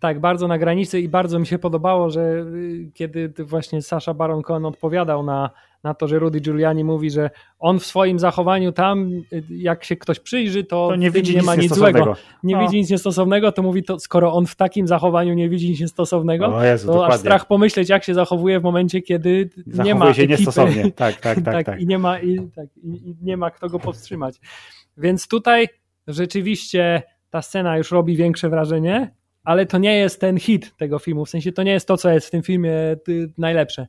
Tak, 0.00 0.20
bardzo 0.20 0.48
na 0.48 0.58
granicy 0.58 1.00
i 1.00 1.08
bardzo 1.08 1.38
mi 1.38 1.46
się 1.46 1.58
podobało, 1.58 2.10
że 2.10 2.20
y, 2.20 2.90
kiedy 2.94 3.32
właśnie 3.38 3.82
Sasha 3.82 4.14
Baron 4.14 4.42
Cohen 4.42 4.66
odpowiadał 4.66 5.22
na, 5.22 5.50
na 5.84 5.94
to, 5.94 6.08
że 6.08 6.18
Rudy 6.18 6.40
Giuliani 6.40 6.84
mówi, 6.84 7.10
że 7.10 7.30
on 7.58 7.78
w 7.78 7.86
swoim 7.86 8.18
zachowaniu 8.18 8.72
tam, 8.72 9.10
y, 9.32 9.42
jak 9.50 9.84
się 9.84 9.96
ktoś 9.96 10.20
przyjrzy, 10.20 10.64
to, 10.64 10.88
to 10.88 10.96
nie, 10.96 11.10
widzi 11.10 11.36
nie 11.36 11.42
ma 11.42 11.54
nic 11.54 11.74
złego. 11.74 12.16
Nie 12.42 12.56
no. 12.56 12.62
widzi 12.62 12.76
nic 12.76 12.90
niestosownego, 12.90 13.52
to 13.52 13.62
mówi, 13.62 13.82
to 13.82 13.98
skoro 13.98 14.32
on 14.32 14.46
w 14.46 14.56
takim 14.56 14.86
zachowaniu 14.86 15.34
nie 15.34 15.48
widzi 15.48 15.70
nic 15.70 15.80
niestosownego, 15.80 16.62
Jezu, 16.64 16.86
to 16.86 16.92
dokładnie. 16.92 17.14
aż 17.14 17.20
strach 17.20 17.46
pomyśleć, 17.46 17.88
jak 17.88 18.04
się 18.04 18.14
zachowuje 18.14 18.60
w 18.60 18.62
momencie, 18.62 19.02
kiedy 19.02 19.50
Zachowuje 19.56 19.84
nie 19.84 19.94
ma 19.94 20.14
się 20.14 20.22
ekipy, 20.22 20.38
niestosownie. 20.38 20.82
Tak, 20.92 21.20
tak, 21.20 21.36
tak, 21.36 21.44
tak, 21.44 21.66
tak. 21.66 21.80
I 21.80 21.86
nie 21.86 21.98
ma, 21.98 22.18
i, 22.18 22.50
tak, 22.56 22.66
i, 22.76 22.88
i 22.88 23.16
nie 23.22 23.36
ma 23.36 23.50
kto 23.50 23.68
go 23.68 23.78
powstrzymać. 23.78 24.40
Więc 24.98 25.28
tutaj 25.28 25.68
rzeczywiście 26.06 27.02
ta 27.30 27.42
scena 27.42 27.78
już 27.78 27.90
robi 27.90 28.16
większe 28.16 28.48
wrażenie, 28.48 29.14
ale 29.44 29.66
to 29.66 29.78
nie 29.78 29.98
jest 29.98 30.20
ten 30.20 30.38
hit 30.38 30.76
tego 30.76 30.98
filmu, 30.98 31.24
w 31.24 31.30
sensie 31.30 31.52
to 31.52 31.62
nie 31.62 31.72
jest 31.72 31.88
to, 31.88 31.96
co 31.96 32.10
jest 32.10 32.26
w 32.26 32.30
tym 32.30 32.42
filmie 32.42 32.72
najlepsze. 33.38 33.86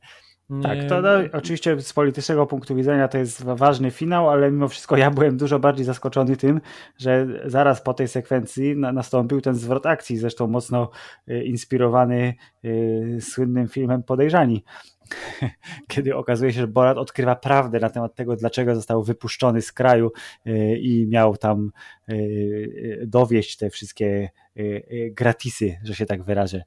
Tak, 0.62 0.78
to 0.88 1.02
no, 1.02 1.08
oczywiście 1.32 1.80
z 1.80 1.92
politycznego 1.92 2.46
punktu 2.46 2.74
widzenia 2.74 3.08
to 3.08 3.18
jest 3.18 3.44
ważny 3.44 3.90
finał, 3.90 4.30
ale 4.30 4.50
mimo 4.50 4.68
wszystko 4.68 4.96
ja 4.96 5.10
byłem 5.10 5.36
dużo 5.36 5.58
bardziej 5.58 5.84
zaskoczony 5.84 6.36
tym, 6.36 6.60
że 6.98 7.26
zaraz 7.44 7.82
po 7.82 7.94
tej 7.94 8.08
sekwencji 8.08 8.76
nastąpił 8.76 9.40
ten 9.40 9.54
zwrot 9.54 9.86
akcji, 9.86 10.16
zresztą 10.16 10.46
mocno 10.46 10.90
y, 11.28 11.44
inspirowany 11.44 12.34
y, 12.64 13.18
słynnym 13.20 13.68
filmem 13.68 14.02
Podejrzani, 14.02 14.64
kiedy 15.88 16.16
okazuje 16.16 16.52
się, 16.52 16.60
że 16.60 16.66
Borat 16.66 16.98
odkrywa 16.98 17.36
prawdę 17.36 17.80
na 17.80 17.90
temat 17.90 18.14
tego, 18.14 18.36
dlaczego 18.36 18.74
został 18.74 19.02
wypuszczony 19.02 19.62
z 19.62 19.72
kraju 19.72 20.12
y, 20.46 20.78
i 20.78 21.06
miał 21.06 21.36
tam 21.36 21.70
y, 22.08 22.14
y, 22.14 23.04
dowieść 23.06 23.56
te 23.56 23.70
wszystkie 23.70 24.28
gratisy, 25.10 25.76
że 25.84 25.94
się 25.94 26.06
tak 26.06 26.22
wyrażę. 26.22 26.62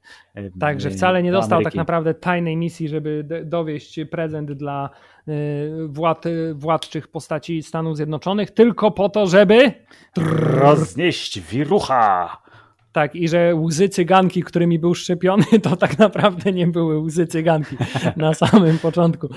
Tak, 0.60 0.80
że 0.80 0.90
wcale 0.90 1.22
nie 1.22 1.32
dostał 1.32 1.62
tak 1.62 1.74
naprawdę 1.74 2.14
tajnej 2.14 2.56
misji, 2.56 2.88
żeby 2.88 3.26
dowieść 3.44 4.00
prezent 4.10 4.52
dla 4.52 4.90
wład, 5.88 6.24
władczych 6.54 7.08
postaci 7.08 7.62
Stanów 7.62 7.96
Zjednoczonych, 7.96 8.50
tylko 8.50 8.90
po 8.90 9.08
to, 9.08 9.26
żeby 9.26 9.72
roznieść 10.60 11.40
wirucha. 11.40 12.43
Tak, 12.94 13.14
i 13.14 13.28
że 13.28 13.54
łzy 13.54 13.88
cyganki, 13.88 14.42
którymi 14.42 14.78
był 14.78 14.94
szczepiony, 14.94 15.44
to 15.62 15.76
tak 15.76 15.98
naprawdę 15.98 16.52
nie 16.52 16.66
były 16.66 16.98
łzy 16.98 17.26
cyganki 17.26 17.76
na 18.16 18.34
samym 18.34 18.78
początku. 18.78 19.28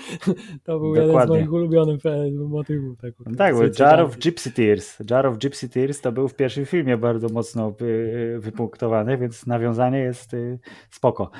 To 0.63 0.79
był 0.79 0.95
Dokładnie. 0.95 1.13
jeden 1.13 1.27
z 1.27 1.29
moich 1.29 1.53
ulubionych 1.53 2.01
motywów. 2.49 2.97
Tak, 2.97 3.13
tak 3.37 3.55
był 3.55 3.69
Jar 3.79 4.01
of 4.01 4.17
Gypsy 4.17 4.51
Tears. 4.51 4.97
Jar 5.11 5.27
of 5.27 5.37
Gypsy 5.37 5.69
Tears 5.69 6.01
to 6.01 6.11
był 6.11 6.27
w 6.27 6.35
pierwszym 6.35 6.65
filmie 6.65 6.97
bardzo 6.97 7.29
mocno 7.29 7.73
y, 7.81 8.39
wypunktowany, 8.39 9.17
więc 9.17 9.47
nawiązanie 9.47 9.99
jest 9.99 10.31
spoko. 10.89 11.31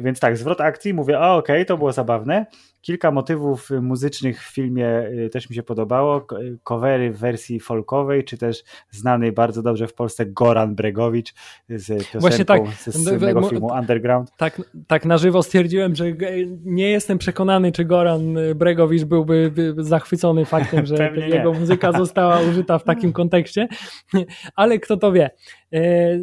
Więc 0.00 0.20
tak, 0.20 0.36
zwrot 0.36 0.60
akcji, 0.60 0.94
mówię, 0.94 1.18
okej, 1.18 1.38
okay, 1.38 1.64
to 1.64 1.78
było 1.78 1.92
zabawne. 1.92 2.46
Kilka 2.86 3.10
motywów 3.10 3.70
muzycznych 3.82 4.42
w 4.42 4.54
filmie 4.54 5.08
y, 5.26 5.30
też 5.32 5.50
mi 5.50 5.56
się 5.56 5.62
podobało. 5.62 6.26
Covery 6.62 7.12
w 7.12 7.18
wersji 7.18 7.60
folkowej, 7.60 8.24
czy 8.24 8.38
też 8.38 8.64
znany 8.90 9.32
bardzo 9.32 9.62
dobrze 9.62 9.86
w 9.86 9.94
Polsce 9.94 10.26
Goran 10.26 10.74
Bregowicz 10.74 11.34
z 11.68 11.86
piosenką 11.86 12.20
Właśnie 12.20 12.44
tak, 12.44 12.62
ze 12.66 12.92
słynnego 12.92 13.42
filmu 13.42 13.66
Underground. 13.66 14.30
Tak, 14.36 14.62
tak 14.86 15.04
na 15.04 15.18
żywo 15.18 15.42
stwierdziłem, 15.42 15.94
że 15.94 16.04
nie 16.64 16.90
jestem 16.90 17.18
przekonany, 17.18 17.72
czy 17.72 17.84
Goran 17.84 18.34
Bregowicz 18.54 19.04
byłby 19.04 19.52
zachwycony 19.78 20.44
faktem, 20.44 20.86
że 20.96 21.12
jego 21.16 21.52
muzyka 21.52 21.92
została 21.92 22.40
użyta 22.40 22.78
w 22.78 22.84
takim 22.84 23.12
kontekście, 23.12 23.68
ale 24.56 24.78
kto 24.78 24.96
to 24.96 25.12
wie. 25.12 25.30
E, 25.76 26.20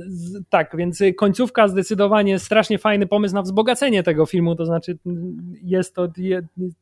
tak, 0.49 0.75
więc 0.77 1.03
końcówka 1.17 1.67
zdecydowanie 1.67 2.39
strasznie 2.39 2.77
fajny 2.77 3.07
pomysł 3.07 3.35
na 3.35 3.41
wzbogacenie 3.41 4.03
tego 4.03 4.25
filmu, 4.25 4.55
to 4.55 4.65
znaczy 4.65 4.97
jest 5.63 5.95
to 5.95 6.07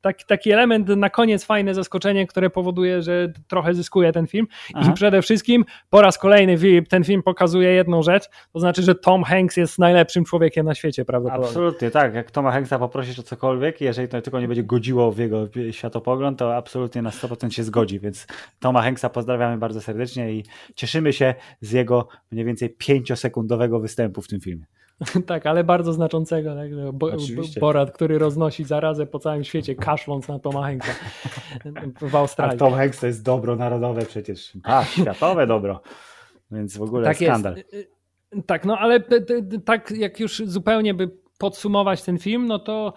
taki, 0.02 0.26
taki 0.26 0.52
element 0.52 0.88
na 0.88 1.10
koniec 1.10 1.46
fajne 1.46 1.74
zaskoczenie, 1.74 2.28
które 2.28 2.50
powoduje, 2.50 3.02
że 3.02 3.34
trochę 3.48 3.74
zyskuje 3.74 4.12
ten 4.12 4.28
film 4.28 4.48
Aha. 4.74 4.92
i 4.92 4.94
przede 4.94 5.22
wszystkim 5.22 5.66
po 5.90 6.02
raz 6.02 6.18
kolejny 6.18 6.58
ten 6.90 7.04
film 7.04 7.24
pokazuje 7.24 7.70
jedną 7.70 8.04
rzecz, 8.04 8.30
to 8.54 8.60
znaczy, 8.60 8.82
że 8.82 8.96
Tom 8.96 9.24
Hanks 9.24 9.58
jest 9.58 9.80
najlepszym 9.80 10.26
człowiekiem 10.26 10.66
na 10.66 10.76
świecie, 10.76 11.06
prawdopodobnie. 11.06 11.48
Absolutnie, 11.48 11.92
tak, 11.92 12.14
jak 12.14 12.32
Toma 12.32 12.52
Hanksa 12.52 12.80
poprosisz 12.80 13.20
o 13.20 13.24
cokolwiek, 13.24 13.82
jeżeli 13.82 14.08
to 14.08 14.22
tylko 14.22 14.40
nie 14.40 14.48
będzie 14.48 14.64
godziło 14.64 15.12
w 15.12 15.18
jego 15.18 15.48
światopogląd, 15.72 16.40
to 16.40 16.56
absolutnie 16.56 17.02
na 17.02 17.10
100% 17.10 17.50
się 17.50 17.64
zgodzi, 17.64 18.00
więc 18.00 18.28
Toma 18.60 18.82
Hanksa 18.82 19.10
pozdrawiamy 19.10 19.58
bardzo 19.58 19.82
serdecznie 19.82 20.34
i 20.34 20.44
cieszymy 20.76 21.14
się 21.14 21.36
z 21.62 21.72
jego 21.72 22.08
mniej 22.32 22.46
więcej 22.46 22.61
pięciosekundowego 22.70 23.80
występu 23.80 24.22
w 24.22 24.28
tym 24.28 24.40
filmie. 24.40 24.66
tak, 25.26 25.46
ale 25.46 25.64
bardzo 25.64 25.94
znaczącego. 25.94 26.56
Tak? 26.56 26.94
Bo, 26.94 27.12
Borat, 27.60 27.92
który 27.92 28.20
roznosi 28.20 28.64
zarazę 28.64 29.06
po 29.06 29.20
całym 29.20 29.44
świecie, 29.44 29.76
kaszląc 29.76 30.28
na 30.28 30.40
Toma 30.40 30.62
Hanksa 30.62 30.92
w 32.12 32.16
Australii. 32.16 32.56
A 32.56 32.60
Tom 32.60 32.74
Hanks 32.74 33.00
to 33.00 33.08
jest 33.08 33.24
dobro 33.24 33.56
narodowe 33.56 34.06
przecież. 34.06 34.54
A, 34.64 34.84
światowe 35.02 35.48
dobro. 35.48 35.82
Więc 36.52 36.78
w 36.78 36.82
ogóle 36.82 37.06
tak 37.06 37.18
skandal. 37.18 37.56
Jest. 37.56 37.74
Y, 37.74 37.88
y, 38.38 38.44
tak, 38.44 38.66
no 38.66 38.78
ale 38.78 39.04
tak 39.66 39.92
jak 39.92 40.20
już 40.20 40.42
zupełnie 40.46 40.94
by 40.94 41.12
podsumować 41.38 42.04
ten 42.04 42.18
film, 42.18 42.48
no 42.48 42.60
to 42.60 42.94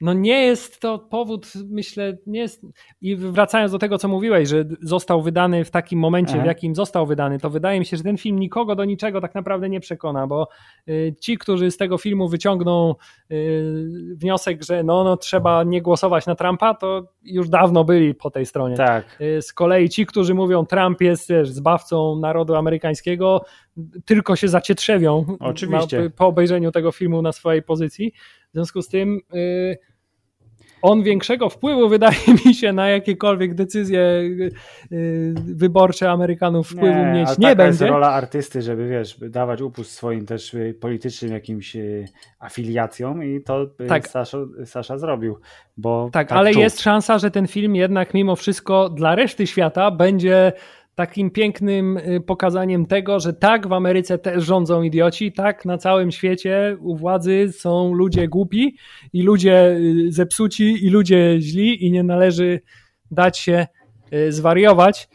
no 0.00 0.12
nie 0.12 0.42
jest 0.46 0.80
to 0.80 0.98
powód, 0.98 1.52
myślę, 1.70 2.18
nie 2.26 2.40
jest. 2.40 2.62
I 3.00 3.16
wracając 3.16 3.72
do 3.72 3.78
tego, 3.78 3.98
co 3.98 4.08
mówiłeś, 4.08 4.48
że 4.48 4.64
został 4.82 5.22
wydany 5.22 5.64
w 5.64 5.70
takim 5.70 5.98
momencie, 5.98 6.34
Aha. 6.34 6.42
w 6.42 6.46
jakim 6.46 6.74
został 6.74 7.06
wydany, 7.06 7.38
to 7.38 7.50
wydaje 7.50 7.78
mi 7.80 7.86
się, 7.86 7.96
że 7.96 8.02
ten 8.02 8.16
film 8.16 8.38
nikogo 8.38 8.74
do 8.74 8.84
niczego 8.84 9.20
tak 9.20 9.34
naprawdę 9.34 9.68
nie 9.68 9.80
przekona, 9.80 10.26
bo 10.26 10.48
y, 10.88 11.14
ci, 11.20 11.38
którzy 11.38 11.70
z 11.70 11.76
tego 11.76 11.98
filmu 11.98 12.28
wyciągną 12.28 12.94
y, 13.30 14.14
wniosek, 14.16 14.64
że 14.64 14.82
no, 14.82 15.04
no 15.04 15.16
trzeba 15.16 15.64
nie 15.64 15.82
głosować 15.82 16.26
na 16.26 16.34
Trumpa, 16.34 16.74
to 16.74 17.08
już 17.22 17.48
dawno 17.48 17.84
byli 17.84 18.14
po 18.14 18.30
tej 18.30 18.46
stronie. 18.46 18.76
Tak. 18.76 19.20
Y, 19.20 19.42
z 19.42 19.52
kolei 19.52 19.88
ci, 19.88 20.06
którzy 20.06 20.34
mówią, 20.34 20.66
Trump 20.66 21.00
jest 21.00 21.28
wiesz, 21.28 21.50
zbawcą 21.50 22.16
narodu 22.16 22.54
amerykańskiego, 22.54 23.44
tylko 24.04 24.36
się 24.36 24.48
zacietrzewią 24.48 25.36
Oczywiście. 25.40 26.02
Na, 26.02 26.10
po 26.10 26.26
obejrzeniu 26.26 26.72
tego 26.72 26.92
filmu 26.92 27.22
na 27.22 27.32
swojej 27.32 27.62
pozycji. 27.62 28.12
W 28.50 28.52
związku 28.52 28.82
z 28.82 28.88
tym 28.88 29.20
on 30.82 31.02
większego 31.02 31.48
wpływu, 31.48 31.88
wydaje 31.88 32.18
mi 32.46 32.54
się, 32.54 32.72
na 32.72 32.88
jakiekolwiek 32.88 33.54
decyzje 33.54 34.00
y, 34.00 34.50
y, 34.92 35.34
wyborcze 35.36 36.10
Amerykanów 36.10 36.68
wpływu 36.68 36.98
nie, 36.98 37.12
mieć 37.12 37.38
nie 37.38 37.56
będzie. 37.56 37.84
jest 37.84 37.92
rola 37.92 38.10
artysty, 38.10 38.62
żeby 38.62 38.88
wiesz, 38.88 39.18
dawać 39.28 39.60
upust 39.60 39.90
swoim 39.90 40.26
też 40.26 40.54
y, 40.54 40.74
politycznym 40.80 41.32
jakimś 41.32 41.76
afiliacjom 42.38 43.24
i 43.24 43.40
to 43.40 43.66
tak. 43.88 44.08
Sasza, 44.08 44.38
Sasza 44.64 44.98
zrobił. 44.98 45.38
Bo 45.76 46.10
tak, 46.12 46.28
tak 46.28 46.38
ale 46.38 46.52
czuł. 46.52 46.62
jest 46.62 46.80
szansa, 46.80 47.18
że 47.18 47.30
ten 47.30 47.46
film 47.46 47.76
jednak 47.76 48.14
mimo 48.14 48.36
wszystko 48.36 48.88
dla 48.88 49.14
reszty 49.14 49.46
świata 49.46 49.90
będzie 49.90 50.52
takim 51.00 51.30
pięknym 51.30 51.96
y, 51.96 52.20
pokazaniem 52.20 52.86
tego, 52.86 53.20
że 53.20 53.32
tak, 53.32 53.68
w 53.68 53.72
Ameryce 53.72 54.18
też 54.18 54.44
rządzą 54.44 54.82
idioci, 54.82 55.32
tak, 55.32 55.64
na 55.64 55.78
całym 55.78 56.10
świecie 56.10 56.76
u 56.80 56.96
władzy 56.96 57.52
są 57.52 57.94
ludzie 57.94 58.28
głupi 58.28 58.76
i 59.12 59.22
ludzie 59.22 59.70
y, 59.70 60.12
zepsuci 60.12 60.86
i 60.86 60.90
ludzie 60.90 61.36
źli 61.40 61.86
i 61.86 61.92
nie 61.92 62.02
należy 62.02 62.60
dać 63.10 63.38
się 63.38 63.66
y, 64.12 64.32
zwariować. 64.32 65.08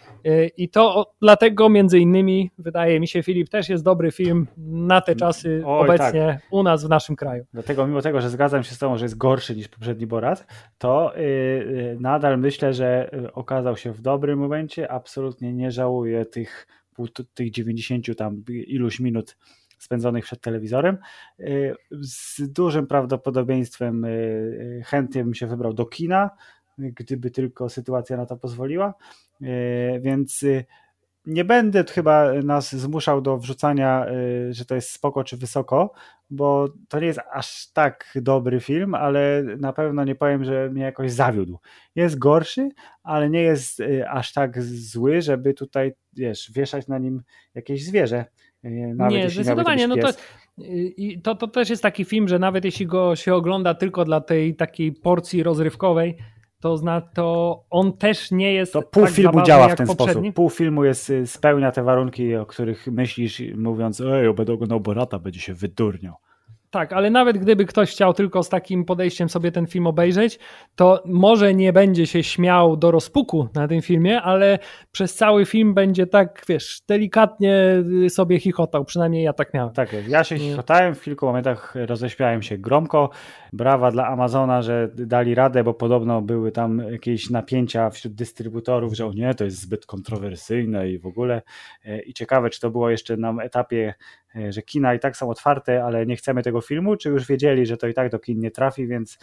I 0.57 0.69
to 0.69 1.13
dlatego 1.21 1.69
między 1.69 1.99
innymi, 1.99 2.51
wydaje 2.57 2.99
mi 2.99 3.07
się, 3.07 3.23
Filip, 3.23 3.49
też 3.49 3.69
jest 3.69 3.83
dobry 3.83 4.11
film 4.11 4.47
na 4.57 5.01
te 5.01 5.15
czasy 5.15 5.63
Oj, 5.65 5.83
obecnie 5.83 6.39
tak. 6.41 6.51
u 6.51 6.63
nas 6.63 6.85
w 6.85 6.89
naszym 6.89 7.15
kraju. 7.15 7.45
Dlatego 7.53 7.87
mimo 7.87 8.01
tego, 8.01 8.21
że 8.21 8.29
zgadzam 8.29 8.63
się 8.63 8.75
z 8.75 8.77
tobą, 8.77 8.97
że 8.97 9.05
jest 9.05 9.17
gorszy 9.17 9.55
niż 9.55 9.67
poprzedni 9.67 10.07
Borat, 10.07 10.47
to 10.77 11.13
yy, 11.17 11.97
nadal 11.99 12.39
myślę, 12.39 12.73
że 12.73 13.13
y, 13.13 13.33
okazał 13.33 13.77
się 13.77 13.91
w 13.91 14.01
dobrym 14.01 14.39
momencie. 14.39 14.91
Absolutnie 14.91 15.53
nie 15.53 15.71
żałuję 15.71 16.25
tych, 16.25 16.67
tych 17.33 17.51
90 17.51 18.17
tam 18.17 18.43
iluś 18.47 18.99
minut 18.99 19.35
spędzonych 19.85 20.25
przed 20.25 20.41
telewizorem. 20.41 20.97
Y, 21.39 21.75
z 22.01 22.51
dużym 22.51 22.87
prawdopodobieństwem 22.87 24.05
y, 24.05 24.81
chętnie 24.85 25.23
bym 25.23 25.33
się 25.33 25.47
wybrał 25.47 25.73
do 25.73 25.85
kina, 25.85 26.29
gdyby 26.77 27.31
tylko 27.31 27.69
sytuacja 27.69 28.17
na 28.17 28.25
to 28.25 28.37
pozwoliła. 28.37 28.93
E, 29.41 29.99
więc 29.99 30.43
y, 30.43 30.65
nie 31.25 31.45
będę 31.45 31.83
chyba 31.83 32.33
nas 32.33 32.75
zmuszał 32.75 33.21
do 33.21 33.37
wrzucania, 33.37 34.05
y, 34.49 34.53
że 34.53 34.65
to 34.65 34.75
jest 34.75 34.89
spoko 34.89 35.23
czy 35.23 35.37
wysoko, 35.37 35.93
bo 36.29 36.67
to 36.89 36.99
nie 36.99 37.07
jest 37.07 37.19
aż 37.31 37.71
tak 37.73 38.17
dobry 38.21 38.59
film, 38.59 38.95
ale 38.95 39.43
na 39.59 39.73
pewno 39.73 40.03
nie 40.03 40.15
powiem, 40.15 40.43
że 40.43 40.69
mnie 40.69 40.83
jakoś 40.83 41.11
zawiódł. 41.11 41.59
Jest 41.95 42.19
gorszy, 42.19 42.69
ale 43.03 43.29
nie 43.29 43.41
jest 43.41 43.79
y, 43.79 44.09
aż 44.09 44.33
tak 44.33 44.61
zły, 44.63 45.21
żeby 45.21 45.53
tutaj, 45.53 45.93
wiesz, 46.13 46.51
wieszać 46.51 46.87
na 46.87 46.97
nim 46.97 47.21
jakieś 47.55 47.85
zwierzę. 47.85 48.25
Nawet 48.95 49.13
nie, 49.13 49.29
zdecydowanie. 49.29 49.87
No 49.87 49.95
to, 49.97 50.07
to, 51.23 51.35
to 51.35 51.47
też 51.47 51.69
jest 51.69 51.83
taki 51.83 52.05
film, 52.05 52.27
że 52.27 52.39
nawet 52.39 52.65
jeśli 52.65 52.87
go 52.87 53.15
się 53.15 53.35
ogląda 53.35 53.73
tylko 53.73 54.05
dla 54.05 54.21
tej 54.21 54.55
takiej 54.55 54.91
porcji 54.91 55.43
rozrywkowej, 55.43 56.17
to, 56.65 56.77
zna, 56.77 57.01
to 57.01 57.63
on 57.69 57.93
też 57.93 58.31
nie 58.31 58.53
jest. 58.53 58.73
To 58.73 58.81
pół 58.81 59.03
tak 59.03 59.11
filmu 59.11 59.41
działa 59.43 59.69
w 59.69 59.75
ten 59.75 59.87
poprzedni. 59.87 60.13
sposób. 60.13 60.35
Pół 60.35 60.49
filmu 60.49 60.85
jest, 60.85 61.09
y, 61.09 61.27
spełnia 61.27 61.71
te 61.71 61.83
warunki, 61.83 62.35
o 62.35 62.45
których 62.45 62.87
myślisz, 62.87 63.41
mówiąc, 63.55 64.01
ej, 64.01 64.33
będę 64.33 64.53
oglądał 64.53 64.79
Borata, 64.79 65.19
będzie 65.19 65.39
się 65.39 65.53
wydurniał. 65.53 66.13
Tak, 66.75 66.93
ale 66.93 67.09
nawet 67.09 67.37
gdyby 67.37 67.65
ktoś 67.65 67.91
chciał 67.91 68.13
tylko 68.13 68.43
z 68.43 68.49
takim 68.49 68.85
podejściem 68.85 69.29
sobie 69.29 69.51
ten 69.51 69.67
film 69.67 69.87
obejrzeć, 69.87 70.39
to 70.75 71.03
może 71.05 71.53
nie 71.53 71.73
będzie 71.73 72.07
się 72.07 72.23
śmiał 72.23 72.77
do 72.77 72.91
rozpuku 72.91 73.49
na 73.53 73.67
tym 73.67 73.81
filmie, 73.81 74.21
ale 74.21 74.59
przez 74.91 75.15
cały 75.15 75.45
film 75.45 75.73
będzie 75.73 76.07
tak, 76.07 76.43
wiesz, 76.47 76.81
delikatnie 76.87 77.83
sobie 78.09 78.39
chichotał. 78.39 78.85
Przynajmniej 78.85 79.23
ja 79.23 79.33
tak 79.33 79.53
miałem. 79.53 79.73
Tak, 79.73 79.95
ja 80.07 80.23
się 80.23 80.37
chichotałem, 80.37 80.95
w 80.95 81.03
kilku 81.03 81.25
momentach 81.25 81.75
roześmiałem 81.75 82.41
się 82.41 82.57
gromko. 82.57 83.09
Brawa 83.55 83.91
dla 83.91 84.07
Amazona, 84.07 84.61
że 84.61 84.89
dali 84.95 85.35
radę, 85.35 85.63
bo 85.63 85.73
podobno 85.73 86.21
były 86.21 86.51
tam 86.51 86.79
jakieś 86.91 87.29
napięcia 87.29 87.89
wśród 87.89 88.13
dystrybutorów, 88.13 88.93
że 88.93 89.05
o 89.05 89.13
nie, 89.13 89.33
to 89.33 89.43
jest 89.43 89.59
zbyt 89.59 89.85
kontrowersyjne 89.85 90.89
i 90.89 90.99
w 90.99 91.05
ogóle. 91.05 91.41
E, 91.85 92.01
I 92.01 92.13
ciekawe, 92.13 92.49
czy 92.49 92.59
to 92.59 92.69
było 92.69 92.89
jeszcze 92.89 93.17
na 93.17 93.43
etapie 93.43 93.93
E, 94.35 94.51
że 94.51 94.61
kina 94.61 94.93
i 94.93 94.99
tak 94.99 95.17
są 95.17 95.29
otwarte, 95.29 95.83
ale 95.83 96.05
nie 96.05 96.15
chcemy 96.15 96.43
tego 96.43 96.61
filmu, 96.61 96.95
czy 96.95 97.09
już 97.09 97.27
wiedzieli, 97.27 97.65
że 97.65 97.77
to 97.77 97.87
i 97.87 97.93
tak 97.93 98.11
do 98.11 98.19
kin 98.19 98.39
nie 98.39 98.51
trafi, 98.51 98.87
więc 98.87 99.17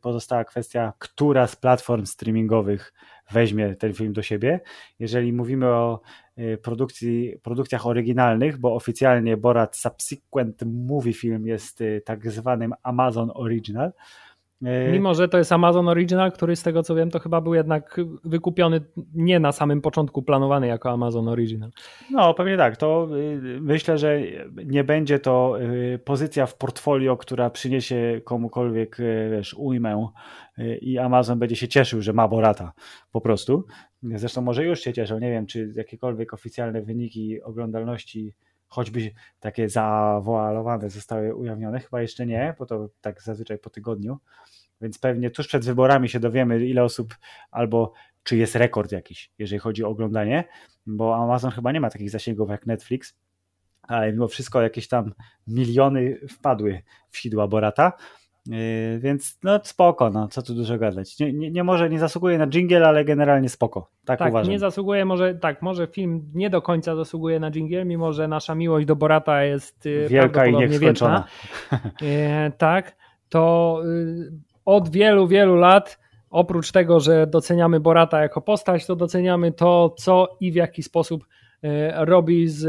pozostała 0.00 0.44
kwestia, 0.44 0.92
która 0.98 1.46
z 1.46 1.56
platform 1.56 2.06
streamingowych 2.06 2.92
weźmie 3.32 3.76
ten 3.76 3.94
film 3.94 4.12
do 4.12 4.22
siebie. 4.22 4.60
Jeżeli 4.98 5.32
mówimy 5.32 5.66
o 5.66 6.00
e, 6.36 6.56
produkcji, 6.56 7.38
produkcjach 7.42 7.86
oryginalnych, 7.86 8.58
bo 8.58 8.74
oficjalnie 8.74 9.36
Borat 9.36 9.76
Subsequent 9.76 10.62
Movie 10.66 11.12
Film 11.12 11.46
jest 11.46 11.80
e, 11.80 12.00
tak 12.00 12.30
zwanym 12.30 12.74
Amazon 12.82 13.30
Original, 13.34 13.92
Mimo, 14.92 15.14
że 15.14 15.28
to 15.28 15.38
jest 15.38 15.52
Amazon 15.52 15.88
Original, 15.88 16.32
który 16.32 16.56
z 16.56 16.62
tego 16.62 16.82
co 16.82 16.94
wiem, 16.94 17.10
to 17.10 17.18
chyba 17.18 17.40
był 17.40 17.54
jednak 17.54 18.00
wykupiony 18.24 18.80
nie 19.14 19.40
na 19.40 19.52
samym 19.52 19.80
początku 19.80 20.22
planowany 20.22 20.66
jako 20.66 20.90
Amazon 20.90 21.28
Original. 21.28 21.70
No, 22.10 22.34
pewnie 22.34 22.56
tak. 22.56 22.76
To 22.76 23.08
y, 23.16 23.60
myślę, 23.60 23.98
że 23.98 24.20
nie 24.64 24.84
będzie 24.84 25.18
to 25.18 25.60
y, 25.60 25.98
pozycja 25.98 26.46
w 26.46 26.56
portfolio, 26.56 27.16
która 27.16 27.50
przyniesie 27.50 28.20
komukolwiek 28.24 29.00
y, 29.00 29.28
wiesz, 29.30 29.54
ujmę 29.54 30.08
i 30.80 30.98
Amazon 30.98 31.38
będzie 31.38 31.56
się 31.56 31.68
cieszył, 31.68 32.02
że 32.02 32.12
ma 32.12 32.28
Borata 32.28 32.72
po 33.12 33.20
prostu. 33.20 33.66
Zresztą 34.02 34.42
może 34.42 34.64
już 34.64 34.80
się 34.80 34.92
cieszą. 34.92 35.18
Nie 35.18 35.30
wiem, 35.30 35.46
czy 35.46 35.72
jakiekolwiek 35.76 36.34
oficjalne 36.34 36.82
wyniki 36.82 37.42
oglądalności 37.42 38.34
choćby 38.70 39.10
takie 39.40 39.68
zawoalowane 39.68 40.90
zostały 40.90 41.34
ujawnione. 41.34 41.80
Chyba 41.80 42.02
jeszcze 42.02 42.26
nie, 42.26 42.54
bo 42.58 42.66
to 42.66 42.88
tak 43.00 43.22
zazwyczaj 43.22 43.58
po 43.58 43.70
tygodniu. 43.70 44.18
Więc 44.80 44.98
pewnie 44.98 45.30
tuż 45.30 45.46
przed 45.46 45.64
wyborami 45.64 46.08
się 46.08 46.20
dowiemy, 46.20 46.66
ile 46.66 46.84
osób 46.84 47.14
albo 47.50 47.92
czy 48.22 48.36
jest 48.36 48.56
rekord 48.56 48.92
jakiś, 48.92 49.32
jeżeli 49.38 49.58
chodzi 49.58 49.84
o 49.84 49.88
oglądanie, 49.88 50.44
bo 50.86 51.16
Amazon 51.16 51.50
chyba 51.50 51.72
nie 51.72 51.80
ma 51.80 51.90
takich 51.90 52.10
zasięgów 52.10 52.50
jak 52.50 52.66
Netflix, 52.66 53.18
ale 53.82 54.12
mimo 54.12 54.28
wszystko 54.28 54.62
jakieś 54.62 54.88
tam 54.88 55.14
miliony 55.46 56.20
wpadły 56.28 56.82
w 57.10 57.18
sidła 57.18 57.48
Borata. 57.48 57.92
Yy, 58.50 58.98
więc 58.98 59.38
no 59.42 59.60
spoko, 59.62 60.10
no 60.10 60.28
co 60.28 60.42
tu 60.42 60.54
dużo 60.54 60.78
gadać. 60.78 61.18
Nie, 61.18 61.32
nie, 61.32 61.50
nie 61.50 61.64
może 61.64 61.90
nie 61.90 61.98
zasługuje 61.98 62.38
na 62.38 62.46
jingle, 62.46 62.88
ale 62.88 63.04
generalnie 63.04 63.48
spoko. 63.48 63.90
Tak, 64.04 64.18
tak 64.18 64.30
uważam. 64.30 64.52
nie 64.52 64.58
zasługuje, 64.58 65.04
może 65.04 65.34
tak, 65.34 65.62
może 65.62 65.86
film 65.86 66.30
nie 66.34 66.50
do 66.50 66.62
końca 66.62 66.96
zasługuje 66.96 67.40
na 67.40 67.50
jingle, 67.50 67.84
mimo 67.84 68.12
że 68.12 68.28
nasza 68.28 68.54
miłość 68.54 68.86
do 68.86 68.96
Borata 68.96 69.44
jest 69.44 69.84
yy, 69.84 70.08
wielka 70.08 70.46
i 70.46 70.56
nieskończona. 70.56 71.24
Yy, 72.00 72.52
tak, 72.58 72.96
to 73.28 73.82
od 74.64 74.88
wielu, 74.88 75.28
wielu 75.28 75.56
lat 75.56 75.98
oprócz 76.30 76.72
tego, 76.72 77.00
że 77.00 77.26
doceniamy 77.26 77.80
Borata 77.80 78.20
jako 78.20 78.40
postać, 78.40 78.86
to 78.86 78.96
doceniamy 78.96 79.52
to, 79.52 79.94
co 79.98 80.36
i 80.40 80.52
w 80.52 80.54
jaki 80.54 80.82
sposób 80.82 81.26
robi 81.94 82.48
z 82.48 82.64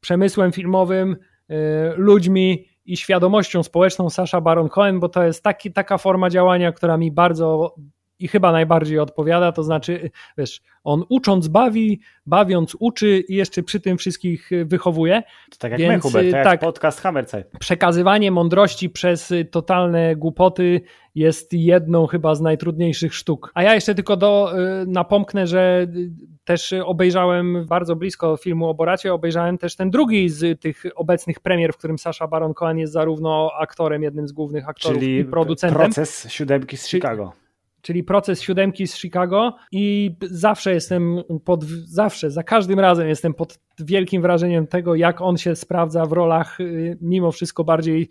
przemysłem 0.00 0.52
filmowym, 0.52 1.16
ludźmi 1.96 2.66
i 2.86 2.96
świadomością 2.96 3.62
społeczną 3.62 4.10
Sasha 4.10 4.40
Baron 4.40 4.68
Cohen, 4.68 5.00
bo 5.00 5.08
to 5.08 5.24
jest 5.24 5.42
taki, 5.42 5.72
taka 5.72 5.98
forma 5.98 6.30
działania, 6.30 6.72
która 6.72 6.96
mi 6.96 7.12
bardzo 7.12 7.74
i 8.18 8.28
chyba 8.28 8.52
najbardziej 8.52 8.98
odpowiada, 8.98 9.52
to 9.52 9.62
znaczy, 9.62 10.10
wiesz, 10.38 10.60
on 10.84 11.04
ucząc 11.08 11.48
bawi, 11.48 12.00
bawiąc 12.26 12.76
uczy 12.80 13.24
i 13.28 13.34
jeszcze 13.34 13.62
przy 13.62 13.80
tym 13.80 13.98
wszystkich 13.98 14.50
wychowuje. 14.64 15.22
To 15.50 15.56
tak 15.58 15.70
jak 15.70 15.80
Więc, 15.80 16.04
my, 16.04 16.10
Hubert, 16.10 16.30
tak, 16.30 16.44
tak 16.44 16.60
podcast 16.60 17.00
Hammerzeit. 17.00 17.46
Przekazywanie 17.58 18.30
mądrości 18.30 18.90
przez 18.90 19.32
totalne 19.50 20.16
głupoty 20.16 20.80
jest 21.14 21.52
jedną 21.52 22.06
chyba 22.06 22.34
z 22.34 22.40
najtrudniejszych 22.40 23.14
sztuk. 23.14 23.50
A 23.54 23.62
ja 23.62 23.74
jeszcze 23.74 23.94
tylko 23.94 24.16
do, 24.16 24.52
y, 24.82 24.86
napomknę, 24.86 25.46
że 25.46 25.86
też 26.44 26.74
obejrzałem 26.84 27.66
bardzo 27.66 27.96
blisko 27.96 28.36
filmu 28.36 28.68
o 28.68 28.74
Boracie, 28.74 29.14
obejrzałem 29.14 29.58
też 29.58 29.76
ten 29.76 29.90
drugi 29.90 30.28
z 30.28 30.60
tych 30.60 30.84
obecnych 30.94 31.40
premier, 31.40 31.72
w 31.72 31.76
którym 31.76 31.98
Sasha 31.98 32.28
Baron 32.28 32.54
Cohen 32.54 32.78
jest 32.78 32.92
zarówno 32.92 33.50
aktorem, 33.58 34.02
jednym 34.02 34.28
z 34.28 34.32
głównych 34.32 34.68
aktorów 34.68 34.98
Czyli 34.98 35.18
i 35.18 35.24
producentem. 35.24 35.78
proces 35.78 36.26
siódemki 36.30 36.76
z 36.76 36.88
Chicago 36.88 37.45
czyli 37.86 38.04
proces 38.04 38.42
siódemki 38.42 38.86
z 38.86 38.96
Chicago 38.96 39.56
i 39.72 40.16
zawsze 40.22 40.74
jestem 40.74 41.22
pod, 41.44 41.64
zawsze, 41.64 42.30
za 42.30 42.42
każdym 42.42 42.80
razem 42.80 43.08
jestem 43.08 43.34
pod 43.34 43.58
wielkim 43.78 44.22
wrażeniem 44.22 44.66
tego, 44.66 44.94
jak 44.94 45.20
on 45.20 45.36
się 45.36 45.56
sprawdza 45.56 46.06
w 46.06 46.12
rolach 46.12 46.60
y, 46.60 46.98
mimo 47.00 47.32
wszystko 47.32 47.64
bardziej 47.64 48.08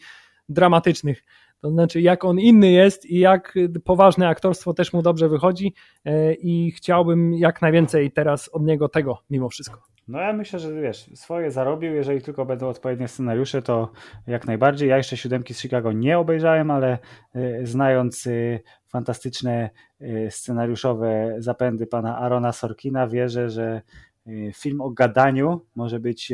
dramatycznych. 0.49 1.23
To 1.61 1.71
znaczy, 1.71 2.01
jak 2.01 2.25
on 2.25 2.39
inny 2.39 2.71
jest 2.71 3.05
i 3.05 3.19
jak 3.19 3.55
poważne 3.83 4.27
aktorstwo 4.27 4.73
też 4.73 4.93
mu 4.93 5.01
dobrze 5.01 5.29
wychodzi 5.29 5.73
e, 6.05 6.33
i 6.33 6.71
chciałbym 6.71 7.33
jak 7.33 7.61
najwięcej 7.61 8.11
teraz 8.11 8.49
od 8.53 8.63
niego 8.63 8.89
tego 8.89 9.17
mimo 9.29 9.49
wszystko. 9.49 9.81
No 10.07 10.19
ja 10.19 10.33
myślę, 10.33 10.59
że 10.59 10.81
wiesz, 10.81 11.09
swoje 11.15 11.51
zarobił, 11.51 11.93
jeżeli 11.93 12.21
tylko 12.21 12.45
będą 12.45 12.67
odpowiednie 12.67 13.07
scenariusze, 13.07 13.61
to 13.61 13.91
jak 14.27 14.47
najbardziej. 14.47 14.89
Ja 14.89 14.97
jeszcze 14.97 15.17
siódemki 15.17 15.53
z 15.53 15.61
Chicago 15.61 15.91
nie 15.91 16.19
obejrzałem, 16.19 16.71
ale 16.71 16.97
y, 17.35 17.59
znając 17.63 18.27
y, 18.27 18.59
fantastyczne 18.87 19.69
scenariuszowe 20.29 21.35
zapędy 21.37 21.87
pana 21.87 22.17
Arona 22.17 22.51
Sorkina, 22.51 23.07
wierzę, 23.07 23.49
że 23.49 23.81
film 24.53 24.81
o 24.81 24.89
gadaniu 24.89 25.61
może 25.75 25.99
być 25.99 26.33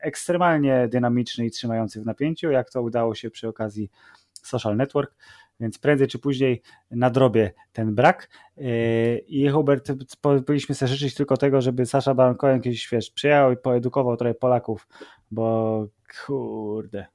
ekstremalnie 0.00 0.88
dynamiczny 0.88 1.46
i 1.46 1.50
trzymający 1.50 2.00
w 2.00 2.06
napięciu, 2.06 2.50
jak 2.50 2.70
to 2.70 2.82
udało 2.82 3.14
się 3.14 3.30
przy 3.30 3.48
okazji 3.48 3.90
Social 4.48 4.76
Network 4.76 5.14
więc 5.60 5.78
prędzej 5.78 6.08
czy 6.08 6.18
później 6.18 6.62
nadrobię 6.90 7.52
ten 7.72 7.94
brak. 7.94 8.28
Yy, 8.56 9.18
I 9.18 9.48
Hubert, 9.48 9.92
powinniśmy 10.22 10.74
sobie 10.74 10.88
życzyć 10.88 11.14
tylko 11.14 11.36
tego, 11.36 11.60
żeby 11.60 11.86
Sasza 11.86 12.14
Baron 12.14 12.36
Cohen 12.36 12.60
kiedyś 12.60 12.88
wiesz, 12.92 13.10
przyjechał 13.10 13.52
i 13.52 13.56
poedukował 13.56 14.16
trochę 14.16 14.34
Polaków, 14.34 14.88
bo 15.30 15.86
kurde. 16.26 17.06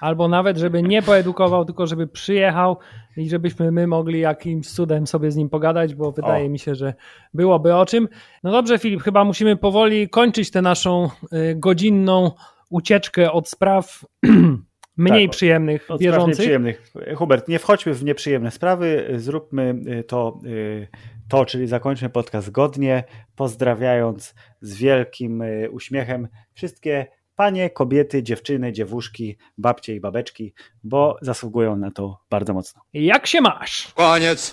Albo 0.00 0.28
nawet, 0.28 0.56
żeby 0.56 0.82
nie 0.82 1.02
poedukował, 1.02 1.64
tylko 1.64 1.86
żeby 1.86 2.06
przyjechał 2.06 2.76
i 3.16 3.28
żebyśmy 3.28 3.72
my 3.72 3.86
mogli 3.86 4.20
jakimś 4.20 4.70
cudem 4.70 5.06
sobie 5.06 5.30
z 5.30 5.36
nim 5.36 5.48
pogadać, 5.48 5.94
bo 5.94 6.12
wydaje 6.12 6.46
o. 6.46 6.50
mi 6.50 6.58
się, 6.58 6.74
że 6.74 6.94
byłoby 7.34 7.74
o 7.74 7.86
czym. 7.86 8.08
No 8.42 8.50
dobrze, 8.50 8.78
Filip, 8.78 9.02
chyba 9.02 9.24
musimy 9.24 9.56
powoli 9.56 10.08
kończyć 10.08 10.50
tę 10.50 10.62
naszą 10.62 11.08
y, 11.32 11.54
godzinną 11.56 12.30
ucieczkę 12.70 13.32
od 13.32 13.48
spraw 13.48 14.04
mniej 15.00 15.28
tak, 15.28 15.36
przyjemnych, 15.36 15.88
bieżących. 15.98 16.38
przyjemnych. 16.38 16.92
Hubert, 17.16 17.48
nie 17.48 17.58
wchodźmy 17.58 17.94
w 17.94 18.04
nieprzyjemne 18.04 18.50
sprawy, 18.50 19.14
zróbmy 19.16 19.74
y, 20.00 20.04
to, 20.04 20.40
y, 20.46 20.88
to, 21.28 21.44
czyli 21.44 21.66
zakończmy 21.66 22.08
podcast 22.08 22.50
godnie, 22.50 23.04
pozdrawiając 23.36 24.34
z 24.60 24.76
wielkim 24.76 25.42
y, 25.42 25.70
uśmiechem 25.70 26.28
wszystkie 26.54 27.06
panie, 27.36 27.70
kobiety, 27.70 28.22
dziewczyny, 28.22 28.72
dziewuszki, 28.72 29.36
babcie 29.58 29.94
i 29.94 30.00
babeczki, 30.00 30.54
bo 30.84 31.16
zasługują 31.22 31.76
na 31.76 31.90
to 31.90 32.18
bardzo 32.30 32.54
mocno. 32.54 32.82
Jak 32.92 33.26
się 33.26 33.40
masz? 33.40 33.92
Koniec. 33.94 34.48